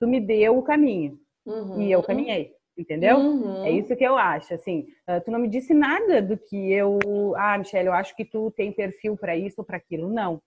Tu 0.00 0.08
me 0.08 0.20
deu 0.20 0.58
o 0.58 0.64
caminho 0.64 1.16
uhum. 1.46 1.80
e 1.80 1.92
eu 1.92 2.02
caminhei. 2.02 2.56
Entendeu? 2.76 3.16
Uhum. 3.16 3.64
É 3.64 3.70
isso 3.70 3.96
que 3.96 4.04
eu 4.04 4.16
acho. 4.16 4.52
Assim, 4.52 4.86
uh, 5.08 5.20
tu 5.24 5.30
não 5.30 5.38
me 5.38 5.48
disse 5.48 5.72
nada 5.72 6.20
do 6.20 6.36
que 6.36 6.72
eu. 6.72 6.98
Ah, 7.36 7.56
Michelle, 7.56 7.88
eu 7.88 7.94
acho 7.94 8.14
que 8.14 8.24
tu 8.24 8.50
tem 8.50 8.70
perfil 8.72 9.16
para 9.16 9.36
isso 9.36 9.56
ou 9.58 9.64
para 9.64 9.78
aquilo. 9.78 10.08
Não 10.08 10.40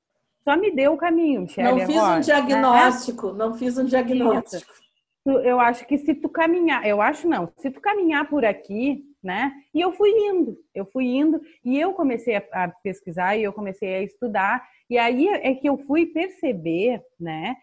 só 0.44 0.58
me 0.58 0.72
deu 0.72 0.94
o 0.94 0.98
caminho, 0.98 1.42
Michelle. 1.42 1.80
Não 1.80 1.86
fiz 1.86 1.98
agora, 1.98 2.18
um 2.18 2.22
diagnóstico, 2.22 3.28
né? 3.28 3.38
não 3.38 3.54
fiz 3.54 3.78
um 3.78 3.86
diagnóstico. 3.86 4.74
Eu 5.26 5.60
acho 5.60 5.86
que 5.86 5.98
se 5.98 6.16
tu 6.16 6.28
caminhar, 6.30 6.88
eu 6.88 7.02
acho 7.02 7.28
não, 7.28 7.52
se 7.58 7.70
tu 7.70 7.80
caminhar 7.80 8.28
por 8.28 8.44
aqui, 8.44 9.04
né? 9.22 9.52
E 9.74 9.82
eu 9.82 9.92
fui 9.92 10.10
indo, 10.10 10.58
eu 10.74 10.86
fui 10.86 11.06
indo 11.06 11.40
e 11.64 11.80
eu 11.80 11.94
comecei 11.94 12.38
a, 12.38 12.44
a 12.52 12.68
pesquisar 12.70 13.36
e 13.36 13.44
eu 13.44 13.54
comecei 13.54 13.96
a 13.96 14.02
estudar 14.02 14.66
e 14.90 14.98
aí 14.98 15.28
é 15.28 15.54
que 15.54 15.68
eu 15.68 15.78
fui 15.78 16.08
perceber, 16.08 17.02
né? 17.20 17.56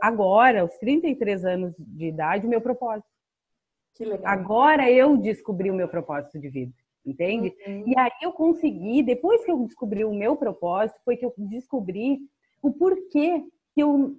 Agora, 0.00 0.60
aos 0.60 0.76
33 0.78 1.44
anos 1.44 1.74
de 1.78 2.06
idade, 2.06 2.46
o 2.46 2.50
meu 2.50 2.60
propósito. 2.60 3.08
Agora 4.24 4.90
eu 4.90 5.16
descobri 5.16 5.70
o 5.70 5.74
meu 5.74 5.88
propósito 5.88 6.38
de 6.38 6.48
vida 6.48 6.72
entende? 7.04 7.54
Uhum. 7.66 7.84
E 7.86 7.98
aí 7.98 8.10
eu 8.22 8.32
consegui, 8.32 9.02
depois 9.02 9.44
que 9.44 9.50
eu 9.50 9.58
descobri 9.64 10.04
o 10.04 10.12
meu 10.12 10.36
propósito, 10.36 11.00
foi 11.04 11.16
que 11.16 11.24
eu 11.24 11.32
descobri 11.36 12.20
o 12.62 12.70
porquê 12.72 13.42
que 13.74 13.82
eu 13.82 14.16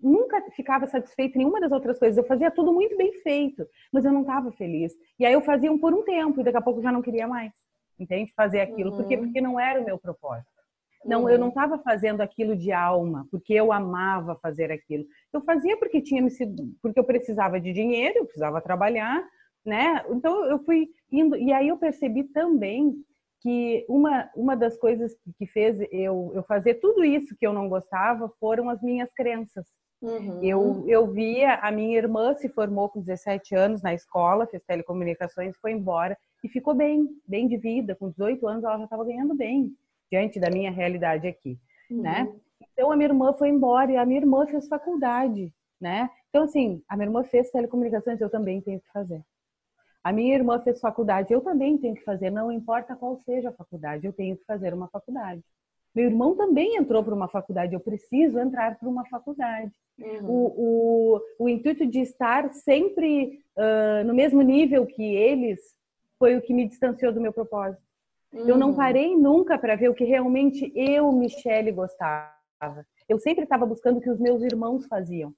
nunca 0.00 0.42
ficava 0.50 0.86
satisfeita 0.86 1.36
em 1.36 1.38
nenhuma 1.38 1.60
das 1.60 1.72
outras 1.72 1.98
coisas. 1.98 2.16
Eu 2.16 2.24
fazia 2.24 2.50
tudo 2.50 2.72
muito 2.72 2.96
bem 2.96 3.12
feito, 3.22 3.66
mas 3.92 4.04
eu 4.04 4.12
não 4.12 4.22
estava 4.22 4.50
feliz. 4.52 4.92
E 5.18 5.24
aí 5.24 5.32
eu 5.32 5.40
fazia 5.40 5.72
um 5.72 5.78
por 5.78 5.94
um 5.94 6.02
tempo 6.02 6.40
e 6.40 6.44
daqui 6.44 6.56
a 6.56 6.62
pouco 6.62 6.80
eu 6.80 6.84
já 6.84 6.92
não 6.92 7.02
queria 7.02 7.26
mais, 7.26 7.52
entende? 7.98 8.32
Fazer 8.34 8.60
aquilo, 8.60 8.90
uhum. 8.90 8.96
porque 8.96 9.16
porque 9.16 9.40
não 9.40 9.58
era 9.58 9.80
o 9.80 9.84
meu 9.84 9.98
propósito. 9.98 10.55
Não, 11.04 11.22
uhum. 11.22 11.28
eu 11.28 11.38
não 11.38 11.48
estava 11.48 11.78
fazendo 11.78 12.20
aquilo 12.20 12.56
de 12.56 12.72
alma, 12.72 13.26
porque 13.30 13.54
eu 13.54 13.72
amava 13.72 14.36
fazer 14.36 14.72
aquilo. 14.72 15.04
Eu 15.32 15.40
fazia 15.42 15.76
porque 15.76 16.00
tinha 16.00 16.22
me 16.22 16.30
sido, 16.30 16.74
porque 16.82 16.98
eu 16.98 17.04
precisava 17.04 17.60
de 17.60 17.72
dinheiro, 17.72 18.18
eu 18.18 18.24
precisava 18.24 18.60
trabalhar, 18.60 19.24
né? 19.64 20.04
Então 20.10 20.44
eu 20.44 20.58
fui 20.64 20.88
indo 21.10 21.36
e 21.36 21.52
aí 21.52 21.68
eu 21.68 21.76
percebi 21.76 22.24
também 22.24 22.94
que 23.40 23.84
uma, 23.88 24.28
uma 24.34 24.56
das 24.56 24.76
coisas 24.76 25.14
que 25.38 25.46
fez 25.46 25.78
eu, 25.92 26.32
eu 26.34 26.42
fazer 26.44 26.74
tudo 26.74 27.04
isso 27.04 27.36
que 27.38 27.46
eu 27.46 27.52
não 27.52 27.68
gostava 27.68 28.28
foram 28.40 28.68
as 28.68 28.82
minhas 28.82 29.12
crenças. 29.12 29.66
Uhum. 30.02 30.42
Eu, 30.42 30.84
eu 30.86 31.06
via 31.06 31.54
a 31.54 31.70
minha 31.70 31.96
irmã 31.96 32.34
se 32.34 32.48
formou 32.48 32.88
com 32.88 33.00
17 33.00 33.54
anos 33.54 33.82
na 33.82 33.94
escola, 33.94 34.46
fez 34.46 34.62
telecomunicações, 34.64 35.56
foi 35.58 35.72
embora 35.72 36.16
e 36.44 36.48
ficou 36.48 36.74
bem, 36.74 37.08
bem 37.26 37.48
de 37.48 37.56
vida. 37.56 37.94
Com 37.94 38.10
18 38.10 38.46
anos 38.46 38.64
ela 38.64 38.78
já 38.78 38.84
estava 38.84 39.04
ganhando 39.04 39.34
bem 39.34 39.74
diante 40.10 40.38
da 40.38 40.50
minha 40.50 40.70
realidade 40.70 41.26
aqui, 41.26 41.58
uhum. 41.90 42.02
né? 42.02 42.32
Então 42.72 42.90
a 42.90 42.96
minha 42.96 43.08
irmã 43.08 43.32
foi 43.32 43.48
embora 43.48 43.92
e 43.92 43.96
a 43.96 44.04
minha 44.04 44.20
irmã 44.20 44.46
fez 44.46 44.68
faculdade, 44.68 45.52
né? 45.80 46.10
Então 46.28 46.44
assim, 46.44 46.82
a 46.88 46.96
minha 46.96 47.08
irmã 47.08 47.24
fez 47.24 47.50
telecomunicações, 47.50 48.20
eu 48.20 48.30
também 48.30 48.60
tenho 48.60 48.80
que 48.80 48.90
fazer. 48.92 49.22
A 50.02 50.12
minha 50.12 50.34
irmã 50.34 50.60
fez 50.60 50.80
faculdade, 50.80 51.32
eu 51.32 51.40
também 51.40 51.76
tenho 51.76 51.94
que 51.94 52.04
fazer, 52.04 52.30
não 52.30 52.52
importa 52.52 52.94
qual 52.94 53.16
seja 53.24 53.48
a 53.48 53.52
faculdade, 53.52 54.06
eu 54.06 54.12
tenho 54.12 54.36
que 54.36 54.44
fazer 54.44 54.72
uma 54.72 54.88
faculdade. 54.88 55.42
Meu 55.96 56.04
irmão 56.04 56.36
também 56.36 56.76
entrou 56.76 57.02
para 57.02 57.14
uma 57.14 57.26
faculdade, 57.26 57.72
eu 57.72 57.80
preciso 57.80 58.38
entrar 58.38 58.78
para 58.78 58.86
uma 58.86 59.06
faculdade. 59.06 59.72
Uhum. 59.98 60.28
O, 60.28 60.54
o, 60.58 61.20
o, 61.38 61.48
intuito 61.48 61.86
de 61.86 62.00
estar 62.00 62.52
sempre 62.52 63.40
uh, 63.56 64.06
no 64.06 64.12
mesmo 64.14 64.42
nível 64.42 64.84
que 64.84 65.02
eles 65.02 65.58
foi 66.18 66.36
o 66.36 66.42
que 66.42 66.52
me 66.52 66.68
distanciou 66.68 67.14
do 67.14 67.20
meu 67.20 67.32
propósito. 67.32 67.82
Eu 68.36 68.58
não 68.58 68.68
uhum. 68.68 68.76
parei 68.76 69.16
nunca 69.16 69.58
para 69.58 69.76
ver 69.76 69.88
o 69.88 69.94
que 69.94 70.04
realmente 70.04 70.72
eu, 70.74 71.10
Michele, 71.12 71.72
gostava. 71.72 72.86
Eu 73.08 73.18
sempre 73.18 73.44
estava 73.44 73.64
buscando 73.64 73.98
o 73.98 74.00
que 74.00 74.10
os 74.10 74.18
meus 74.18 74.42
irmãos 74.42 74.86
faziam. 74.86 75.32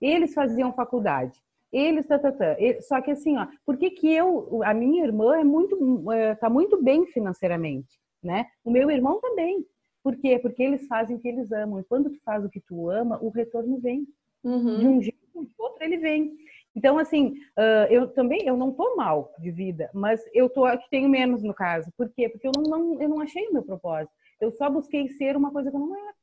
Eles 0.00 0.34
faziam 0.34 0.72
faculdade 0.72 1.40
eles, 1.72 2.06
tá, 2.06 2.18
tá, 2.18 2.32
tá. 2.32 2.56
Só 2.80 3.00
que 3.00 3.10
assim, 3.10 3.36
ó, 3.36 3.46
por 3.64 3.76
que, 3.76 3.90
que 3.90 4.10
eu, 4.10 4.62
a 4.64 4.72
minha 4.72 5.04
irmã 5.04 5.38
é 5.38 5.44
muito, 5.44 6.12
é, 6.12 6.34
tá 6.34 6.48
muito 6.48 6.82
bem 6.82 7.06
financeiramente, 7.06 7.98
né? 8.22 8.46
O 8.64 8.70
meu 8.70 8.90
irmão 8.90 9.20
também. 9.20 9.64
Por 10.02 10.16
quê? 10.16 10.38
Porque 10.38 10.62
eles 10.62 10.86
fazem 10.86 11.16
o 11.16 11.20
que 11.20 11.28
eles 11.28 11.50
amam. 11.50 11.80
E 11.80 11.84
quando 11.84 12.10
tu 12.10 12.18
faz 12.24 12.44
o 12.44 12.48
que 12.48 12.60
tu 12.60 12.88
ama, 12.88 13.18
o 13.20 13.28
retorno 13.28 13.78
vem. 13.78 14.06
Uhum. 14.44 14.78
De 14.78 14.86
um 14.86 15.02
jeito 15.02 15.18
ou 15.34 15.44
de 15.44 15.52
outro, 15.58 15.84
ele 15.84 15.98
vem. 15.98 16.36
Então, 16.76 16.98
assim, 16.98 17.38
uh, 17.58 17.90
eu 17.90 18.06
também, 18.08 18.46
eu 18.46 18.54
não 18.54 18.70
tô 18.70 18.94
mal 18.96 19.32
de 19.38 19.50
vida, 19.50 19.88
mas 19.94 20.20
eu 20.34 20.50
tô 20.50 20.68
que 20.76 20.90
tenho 20.90 21.08
menos 21.08 21.42
no 21.42 21.54
caso. 21.54 21.90
Por 21.96 22.10
quê? 22.10 22.28
Porque 22.28 22.46
eu 22.46 22.52
não, 22.54 22.62
não, 22.64 23.02
eu 23.02 23.08
não 23.08 23.20
achei 23.22 23.48
o 23.48 23.52
meu 23.54 23.62
propósito. 23.62 24.12
Eu 24.38 24.52
só 24.52 24.68
busquei 24.68 25.08
ser 25.08 25.38
uma 25.38 25.50
coisa 25.50 25.70
que 25.70 25.76
eu 25.76 25.80
não 25.80 25.96
era. 25.96 26.14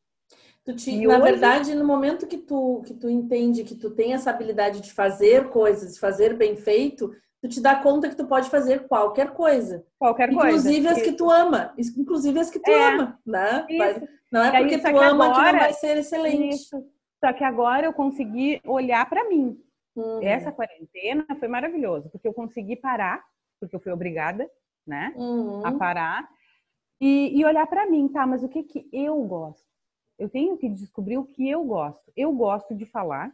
Tu 0.63 0.75
te, 0.75 1.07
na 1.07 1.15
hoje... 1.15 1.23
verdade, 1.23 1.75
no 1.75 1.85
momento 1.85 2.27
que 2.27 2.37
tu, 2.37 2.83
que 2.85 2.93
tu 2.93 3.09
entende 3.09 3.63
que 3.63 3.75
tu 3.75 3.89
tem 3.89 4.13
essa 4.13 4.29
habilidade 4.29 4.79
de 4.79 4.93
fazer 4.93 5.49
coisas, 5.49 5.95
de 5.95 5.99
fazer 5.99 6.37
bem 6.37 6.55
feito, 6.55 7.11
tu 7.41 7.49
te 7.49 7.59
dá 7.59 7.75
conta 7.75 8.07
que 8.07 8.15
tu 8.15 8.25
pode 8.25 8.49
fazer 8.49 8.87
qualquer 8.87 9.31
coisa. 9.31 9.83
Qualquer 9.97 10.31
inclusive 10.31 10.51
coisa. 10.51 10.69
Inclusive 10.69 10.87
as 10.87 11.01
que 11.01 11.11
tu 11.13 11.31
ama. 11.31 11.73
Inclusive 11.97 12.39
as 12.39 12.49
que 12.51 12.59
tu 12.59 12.71
é, 12.71 12.93
ama, 12.93 13.19
né? 13.25 13.65
Isso. 13.67 14.07
Não 14.31 14.43
é 14.43 14.51
porque 14.59 14.77
tu 14.77 14.87
ama 14.87 15.25
agora, 15.25 15.45
que 15.45 15.51
não 15.51 15.59
vai 15.59 15.73
ser 15.73 15.97
excelente. 15.97 16.55
Isso. 16.55 16.85
Só 17.19 17.33
que 17.33 17.43
agora 17.43 17.87
eu 17.87 17.93
consegui 17.93 18.61
olhar 18.65 19.09
para 19.09 19.27
mim. 19.27 19.57
Uhum. 19.95 20.21
Essa 20.23 20.51
quarentena 20.51 21.25
foi 21.39 21.47
maravilhoso, 21.47 22.09
porque 22.09 22.27
eu 22.27 22.33
consegui 22.33 22.75
parar, 22.75 23.23
porque 23.59 23.75
eu 23.75 23.79
fui 23.79 23.91
obrigada, 23.91 24.49
né, 24.85 25.13
uhum. 25.15 25.65
a 25.65 25.71
parar 25.71 26.27
e, 26.99 27.39
e 27.39 27.45
olhar 27.45 27.65
para 27.67 27.85
mim, 27.85 28.07
tá? 28.07 28.25
Mas 28.25 28.43
o 28.43 28.49
que 28.49 28.63
que 28.63 28.89
eu 28.91 29.21
gosto? 29.23 29.65
Eu 30.17 30.29
tenho 30.29 30.57
que 30.57 30.69
descobrir 30.69 31.17
o 31.17 31.25
que 31.25 31.49
eu 31.49 31.63
gosto. 31.63 32.11
Eu 32.15 32.31
gosto 32.33 32.75
de 32.75 32.85
falar, 32.85 33.31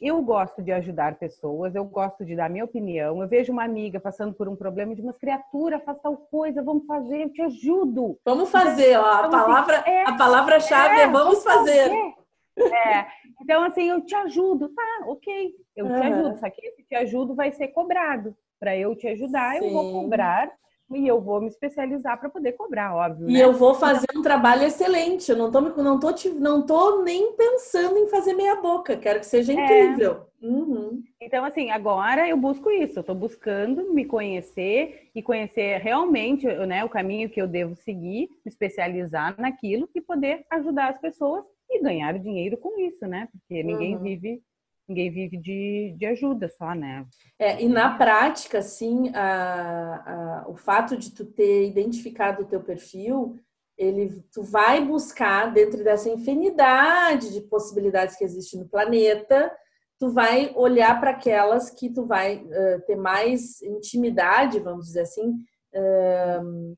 eu 0.00 0.20
gosto 0.22 0.62
de 0.62 0.72
ajudar 0.72 1.16
pessoas, 1.16 1.74
eu 1.74 1.84
gosto 1.84 2.24
de 2.24 2.34
dar 2.34 2.50
minha 2.50 2.64
opinião. 2.64 3.22
Eu 3.22 3.28
vejo 3.28 3.52
uma 3.52 3.64
amiga 3.64 4.00
passando 4.00 4.34
por 4.34 4.48
um 4.48 4.56
problema 4.56 4.94
de 4.94 5.02
umas 5.02 5.16
criaturas, 5.16 5.82
faz 5.84 5.98
tal 6.00 6.16
coisa, 6.16 6.62
vamos 6.62 6.86
fazer, 6.86 7.22
eu 7.22 7.32
te 7.32 7.42
ajudo. 7.42 8.18
Vamos 8.24 8.50
fazer, 8.50 8.96
ó, 8.98 9.04
a 9.04 9.28
palavra, 9.28 9.76
é, 9.86 10.08
a 10.08 10.16
palavra-chave 10.16 11.00
é, 11.00 11.02
é, 11.02 11.08
vamos, 11.08 11.42
fazer. 11.42 11.88
fazer. 11.88 12.14
É. 12.58 13.06
Então, 13.40 13.64
assim, 13.64 13.88
eu 13.88 14.00
te 14.00 14.14
ajudo, 14.14 14.68
tá, 14.70 15.06
ok, 15.06 15.54
eu 15.76 15.86
uhum. 15.86 15.94
te 15.94 16.06
ajudo, 16.06 16.38
só 16.38 16.50
que 16.50 16.66
esse 16.66 16.82
te 16.84 16.94
ajudo 16.94 17.34
vai 17.34 17.52
ser 17.52 17.68
cobrado. 17.68 18.36
Para 18.60 18.76
eu 18.76 18.94
te 18.94 19.08
ajudar, 19.08 19.58
Sim. 19.58 19.66
eu 19.66 19.72
vou 19.72 20.02
cobrar 20.02 20.50
e 20.92 21.06
eu 21.06 21.20
vou 21.20 21.40
me 21.40 21.48
especializar 21.48 22.18
para 22.18 22.28
poder 22.28 22.52
cobrar, 22.52 22.94
óbvio. 22.94 23.28
E 23.28 23.34
né? 23.34 23.42
eu 23.42 23.52
vou 23.52 23.74
fazer 23.74 24.06
um 24.14 24.22
trabalho 24.22 24.62
excelente. 24.64 25.30
Eu 25.30 25.36
não 25.36 25.50
tô, 25.50 25.60
não 25.60 25.98
tô, 25.98 26.08
não 26.38 26.64
tô 26.64 27.02
nem 27.02 27.32
pensando 27.32 27.98
em 27.98 28.08
fazer 28.08 28.34
meia 28.34 28.56
boca. 28.56 28.96
Quero 28.96 29.20
que 29.20 29.26
seja 29.26 29.52
é. 29.52 29.56
incrível. 29.56 30.26
É. 30.42 30.46
Uhum. 30.46 31.02
Então, 31.20 31.44
Então, 31.44 31.44
assim, 31.44 31.70
agora 31.70 32.28
eu 32.28 32.36
busco 32.36 32.70
isso, 32.70 32.98
eu 32.98 33.00
estou 33.00 33.14
buscando 33.14 33.94
me 33.94 34.04
conhecer 34.04 35.10
e 35.14 35.22
conhecer 35.22 35.78
realmente 35.80 36.46
né, 36.46 36.84
o 36.84 36.88
caminho 36.88 37.30
que 37.30 37.40
eu 37.40 37.48
devo 37.48 37.74
seguir, 37.74 38.28
me 38.44 38.50
especializar 38.50 39.34
naquilo 39.40 39.88
e 39.94 40.02
poder 40.02 40.44
ajudar 40.50 40.90
as 40.90 40.98
pessoas 40.98 41.44
e 41.70 41.80
ganhar 41.80 42.18
dinheiro 42.18 42.56
com 42.58 42.78
isso, 42.80 43.06
né? 43.06 43.28
Porque 43.32 43.62
ninguém 43.62 43.96
uhum. 43.96 44.02
vive 44.02 44.42
ninguém 44.86 45.10
vive 45.10 45.38
de, 45.38 45.94
de 45.96 46.06
ajuda 46.06 46.48
só, 46.48 46.74
né? 46.74 47.06
É, 47.38 47.62
e 47.62 47.68
na 47.68 47.96
prática, 47.96 48.60
sim, 48.62 49.10
a, 49.14 50.42
a, 50.44 50.48
o 50.48 50.56
fato 50.56 50.96
de 50.96 51.10
tu 51.10 51.24
ter 51.24 51.66
identificado 51.66 52.42
o 52.42 52.46
teu 52.46 52.62
perfil, 52.62 53.38
ele, 53.76 54.22
tu 54.32 54.42
vai 54.42 54.84
buscar 54.84 55.52
dentro 55.52 55.82
dessa 55.82 56.08
infinidade 56.08 57.32
de 57.32 57.40
possibilidades 57.40 58.16
que 58.16 58.24
existe 58.24 58.56
no 58.56 58.68
planeta, 58.68 59.50
tu 59.98 60.10
vai 60.10 60.52
olhar 60.54 61.00
para 61.00 61.10
aquelas 61.10 61.70
que 61.70 61.90
tu 61.90 62.04
vai 62.04 62.36
uh, 62.36 62.80
ter 62.86 62.96
mais 62.96 63.62
intimidade, 63.62 64.60
vamos 64.60 64.86
dizer 64.86 65.02
assim, 65.02 65.30
uh, 65.30 66.76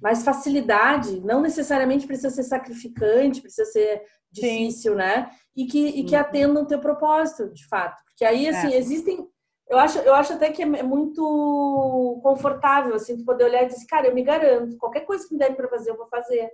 mais 0.00 0.22
facilidade, 0.22 1.20
não 1.20 1.40
necessariamente 1.40 2.06
precisa 2.06 2.30
ser 2.30 2.44
sacrificante, 2.44 3.40
precisa 3.40 3.64
ser 3.70 4.02
difícil, 4.30 4.92
Sim. 4.92 4.98
né? 4.98 5.30
E 5.56 5.66
que, 5.66 5.86
e 5.86 6.04
que 6.04 6.14
atendam 6.14 6.62
o 6.62 6.66
teu 6.66 6.78
propósito, 6.78 7.52
de 7.52 7.66
fato. 7.66 8.02
Porque 8.04 8.24
aí, 8.24 8.46
é. 8.46 8.50
assim, 8.50 8.72
é. 8.72 8.76
existem... 8.76 9.28
Eu 9.68 9.78
acho, 9.78 9.98
eu 9.98 10.14
acho 10.14 10.32
até 10.32 10.50
que 10.50 10.62
é 10.62 10.82
muito 10.82 12.20
confortável, 12.22 12.94
assim, 12.94 13.18
tu 13.18 13.24
poder 13.24 13.44
olhar 13.44 13.64
e 13.64 13.66
dizer, 13.66 13.84
cara, 13.86 14.06
eu 14.06 14.14
me 14.14 14.22
garanto, 14.22 14.78
qualquer 14.78 15.02
coisa 15.02 15.26
que 15.26 15.34
me 15.34 15.38
derem 15.38 15.54
para 15.54 15.68
fazer, 15.68 15.90
eu 15.90 15.96
vou 15.96 16.06
fazer. 16.06 16.50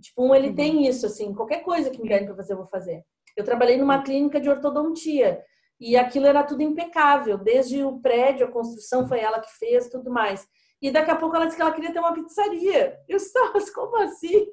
Tipo, 0.00 0.24
um, 0.24 0.34
ele 0.34 0.48
uhum. 0.48 0.54
tem 0.54 0.86
isso, 0.86 1.04
assim, 1.04 1.34
qualquer 1.34 1.62
coisa 1.62 1.90
que 1.90 2.00
me 2.00 2.08
derem 2.08 2.26
para 2.26 2.36
fazer, 2.36 2.54
eu 2.54 2.58
vou 2.58 2.66
fazer. 2.66 3.04
Eu 3.36 3.44
trabalhei 3.44 3.76
numa 3.76 4.02
clínica 4.02 4.40
de 4.40 4.48
ortodontia 4.48 5.44
e 5.78 5.96
aquilo 5.96 6.26
era 6.26 6.42
tudo 6.42 6.62
impecável, 6.62 7.36
desde 7.36 7.84
o 7.84 8.00
prédio, 8.00 8.46
a 8.46 8.50
construção 8.50 9.06
foi 9.06 9.20
ela 9.20 9.40
que 9.40 9.50
fez, 9.58 9.88
tudo 9.88 10.10
mais. 10.10 10.46
E 10.80 10.90
daqui 10.90 11.10
a 11.10 11.16
pouco 11.16 11.36
ela 11.36 11.44
disse 11.44 11.56
que 11.56 11.62
ela 11.62 11.72
queria 11.72 11.92
ter 11.92 11.98
uma 11.98 12.14
pizzaria. 12.14 12.98
Eu 13.08 13.16
estava, 13.16 13.58
como 13.74 13.96
assim? 14.02 14.46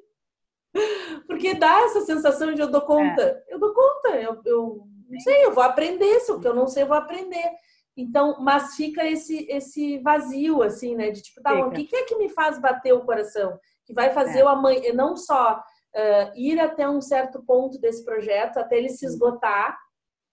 Porque 1.26 1.54
dá 1.54 1.80
essa 1.84 2.00
sensação 2.02 2.52
de 2.52 2.60
eu 2.60 2.70
dou 2.70 2.82
conta. 2.82 3.22
É. 3.22 3.44
Eu 3.48 3.58
dou 3.58 3.72
conta, 3.72 4.08
eu, 4.16 4.40
eu 4.44 4.86
não 5.08 5.20
sei, 5.20 5.44
eu 5.44 5.52
vou 5.52 5.62
aprender, 5.62 6.20
se 6.20 6.32
o 6.32 6.40
que 6.40 6.48
eu 6.48 6.54
não 6.54 6.66
sei, 6.66 6.82
eu 6.82 6.88
vou 6.88 6.96
aprender. 6.96 7.50
Então, 7.96 8.36
mas 8.40 8.74
fica 8.74 9.04
esse 9.06 9.46
esse 9.50 9.98
vazio, 9.98 10.62
assim, 10.62 10.94
né? 10.94 11.10
De 11.10 11.22
tipo, 11.22 11.40
tá, 11.40 11.54
o 11.66 11.70
que, 11.70 11.84
que 11.84 11.96
é 11.96 12.04
que 12.04 12.16
me 12.16 12.28
faz 12.28 12.60
bater 12.60 12.92
o 12.92 13.04
coração? 13.04 13.58
Que 13.86 13.94
vai 13.94 14.10
fazer 14.10 14.40
é. 14.40 14.44
o 14.44 14.48
amanhã, 14.48 14.92
não 14.92 15.16
só 15.16 15.54
uh, 15.54 16.32
ir 16.34 16.60
até 16.60 16.88
um 16.88 17.00
certo 17.00 17.42
ponto 17.42 17.80
desse 17.80 18.04
projeto, 18.04 18.58
até 18.58 18.76
ele 18.76 18.90
se 18.90 19.06
esgotar. 19.06 19.78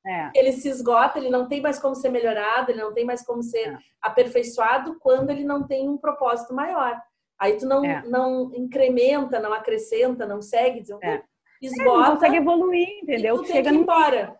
É. 0.05 0.31
Ele 0.35 0.51
se 0.51 0.67
esgota, 0.67 1.17
ele 1.17 1.29
não 1.29 1.47
tem 1.47 1.61
mais 1.61 1.79
como 1.79 1.95
ser 1.95 2.09
melhorado, 2.09 2.69
ele 2.69 2.81
não 2.81 2.93
tem 2.93 3.05
mais 3.05 3.25
como 3.25 3.41
ser 3.41 3.69
é. 3.69 3.77
aperfeiçoado 4.01 4.99
quando 4.99 5.29
ele 5.29 5.45
não 5.45 5.65
tem 5.65 5.87
um 5.87 5.97
propósito 5.97 6.53
maior. 6.53 7.01
Aí 7.43 7.57
tu 7.57 7.65
não, 7.65 7.83
é. 7.83 8.01
não 8.07 8.55
incrementa, 8.55 9.37
não 9.37 9.51
acrescenta, 9.51 10.25
não 10.25 10.41
segue, 10.41 10.79
esgota. 10.79 11.05
É, 11.05 11.23
não 11.61 12.11
consegue 12.13 12.37
evoluir, 12.37 12.87
entendeu? 13.01 13.35
E 13.35 13.39
tu 13.39 13.47
Chega 13.47 13.69
tem 13.69 13.73
que 13.73 13.83
embora. 13.83 14.39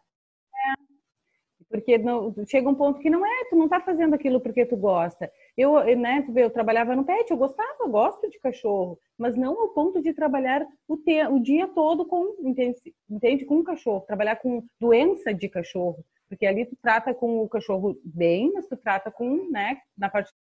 Porque 1.70 1.98
não, 1.98 2.34
chega 2.48 2.70
um 2.70 2.76
ponto 2.76 3.02
que 3.02 3.10
não 3.10 3.26
é, 3.26 3.46
tu 3.50 3.58
não 3.58 3.68
tá 3.68 3.82
fazendo 3.82 4.14
aquilo 4.14 4.40
porque 4.40 4.66
tu 4.66 4.78
gosta. 4.78 5.30
Eu, 5.58 5.84
né, 5.98 6.22
tu 6.22 6.32
vê, 6.32 6.46
eu 6.46 6.50
trabalhava 6.50 6.96
no 6.96 7.04
pet, 7.04 7.30
eu 7.30 7.36
gostava, 7.36 7.76
eu 7.82 7.90
gosto 7.90 8.30
de 8.30 8.40
cachorro, 8.40 8.98
mas 9.18 9.36
não 9.36 9.60
ao 9.60 9.70
ponto 9.70 10.02
de 10.02 10.14
trabalhar 10.14 10.66
o, 10.88 10.96
te, 10.96 11.26
o 11.28 11.40
dia 11.40 11.68
todo 11.68 12.06
com, 12.06 12.38
entende, 12.40 12.78
entende, 13.10 13.44
com 13.44 13.58
o 13.58 13.64
cachorro, 13.66 14.06
trabalhar 14.08 14.38
com 14.38 14.64
doença 14.80 15.34
de 15.34 15.50
cachorro, 15.50 16.06
porque 16.30 16.46
ali 16.46 16.66
tu 16.66 16.78
trata 16.82 17.14
com 17.14 17.42
o 17.42 17.50
cachorro 17.50 18.00
bem, 18.02 18.50
mas 18.54 18.66
tu 18.68 18.78
trata 18.78 19.12
com, 19.12 19.50
né, 19.50 19.80
na 19.98 20.10
parte 20.10 20.32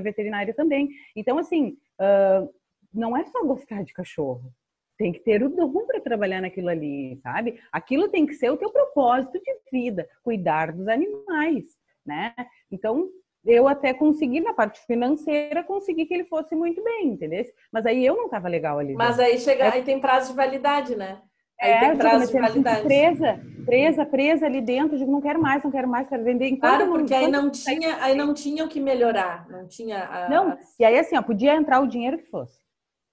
veterinária 0.00 0.54
também. 0.54 0.88
Então, 1.14 1.38
assim, 1.38 1.76
uh, 2.00 2.52
não 2.92 3.16
é 3.16 3.24
só 3.24 3.44
gostar 3.44 3.82
de 3.82 3.92
cachorro, 3.92 4.52
tem 4.98 5.12
que 5.12 5.20
ter 5.20 5.42
o 5.42 5.48
dom 5.48 5.86
para 5.86 6.00
trabalhar 6.00 6.40
naquilo 6.40 6.68
ali, 6.68 7.18
sabe? 7.22 7.58
Aquilo 7.72 8.08
tem 8.08 8.26
que 8.26 8.34
ser 8.34 8.50
o 8.50 8.56
teu 8.56 8.70
propósito 8.70 9.40
de 9.40 9.52
vida, 9.70 10.08
cuidar 10.22 10.72
dos 10.72 10.86
animais, 10.86 11.64
né? 12.06 12.34
Então, 12.70 13.08
eu 13.44 13.66
até 13.66 13.92
consegui 13.92 14.40
na 14.40 14.54
parte 14.54 14.80
financeira 14.86 15.64
conseguir 15.64 16.06
que 16.06 16.14
ele 16.14 16.24
fosse 16.24 16.54
muito 16.54 16.82
bem, 16.82 17.08
entendeu? 17.08 17.44
Mas 17.72 17.86
aí 17.86 18.04
eu 18.06 18.16
não 18.16 18.26
estava 18.26 18.48
legal 18.48 18.78
ali. 18.78 18.94
Mas 18.94 19.16
né? 19.16 19.24
aí 19.24 19.38
chega, 19.38 19.64
é... 19.64 19.72
aí 19.72 19.82
tem 19.82 20.00
prazo 20.00 20.30
de 20.30 20.36
validade, 20.36 20.94
né? 20.94 21.20
Aí 21.62 21.70
é, 21.70 21.80
tem 21.80 21.96
prazo 21.96 22.32
de 22.32 22.40
validade. 22.40 22.82
Presa, 22.82 23.40
presa, 23.64 24.04
presa 24.04 24.46
ali 24.46 24.60
dentro, 24.60 24.96
eu 24.96 24.98
digo, 24.98 25.12
não 25.12 25.20
quero 25.20 25.40
mais, 25.40 25.62
não 25.62 25.70
quero 25.70 25.88
mais, 25.88 26.08
quero 26.08 26.24
vender. 26.24 26.48
Enquanto 26.48 26.76
claro, 26.76 26.90
porque 26.90 27.14
aí 27.14 27.30
não 27.30 27.50
tinha, 27.50 28.02
aí 28.02 28.16
não 28.16 28.34
tinha 28.34 28.64
o 28.64 28.68
que 28.68 28.80
melhorar, 28.80 29.48
não 29.48 29.68
tinha. 29.68 30.04
A... 30.04 30.28
Não. 30.28 30.58
E 30.78 30.84
aí 30.84 30.98
assim, 30.98 31.16
ó, 31.16 31.22
podia 31.22 31.54
entrar 31.54 31.80
o 31.80 31.86
dinheiro 31.86 32.18
que 32.18 32.28
fosse, 32.28 32.58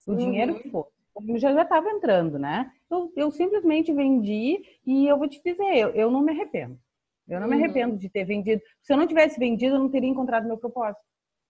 o 0.08 0.12
uhum. 0.12 0.18
dinheiro 0.18 0.56
que 0.56 0.70
fosse 0.70 1.00
já 1.38 1.54
já 1.54 1.64
estava 1.64 1.90
entrando, 1.90 2.40
né? 2.40 2.72
Eu, 2.90 3.12
eu 3.16 3.32
simplesmente 3.32 3.94
vendi 3.94 4.62
e 4.86 5.08
eu 5.08 5.18
vou 5.18 5.28
te 5.28 5.42
dizer, 5.44 5.78
eu, 5.78 5.90
eu 5.90 6.12
não 6.12 6.22
me 6.22 6.32
arrependo. 6.32 6.80
Eu 7.28 7.40
não 7.40 7.48
uhum. 7.48 7.56
me 7.56 7.64
arrependo 7.64 7.98
de 7.98 8.10
ter 8.10 8.26
vendido. 8.26 8.62
Se 8.82 8.92
eu 8.92 8.98
não 8.98 9.06
tivesse 9.06 9.40
vendido, 9.40 9.76
eu 9.76 9.80
não 9.80 9.90
teria 9.90 10.10
encontrado 10.10 10.48
meu 10.48 10.58
propósito. 10.58 11.04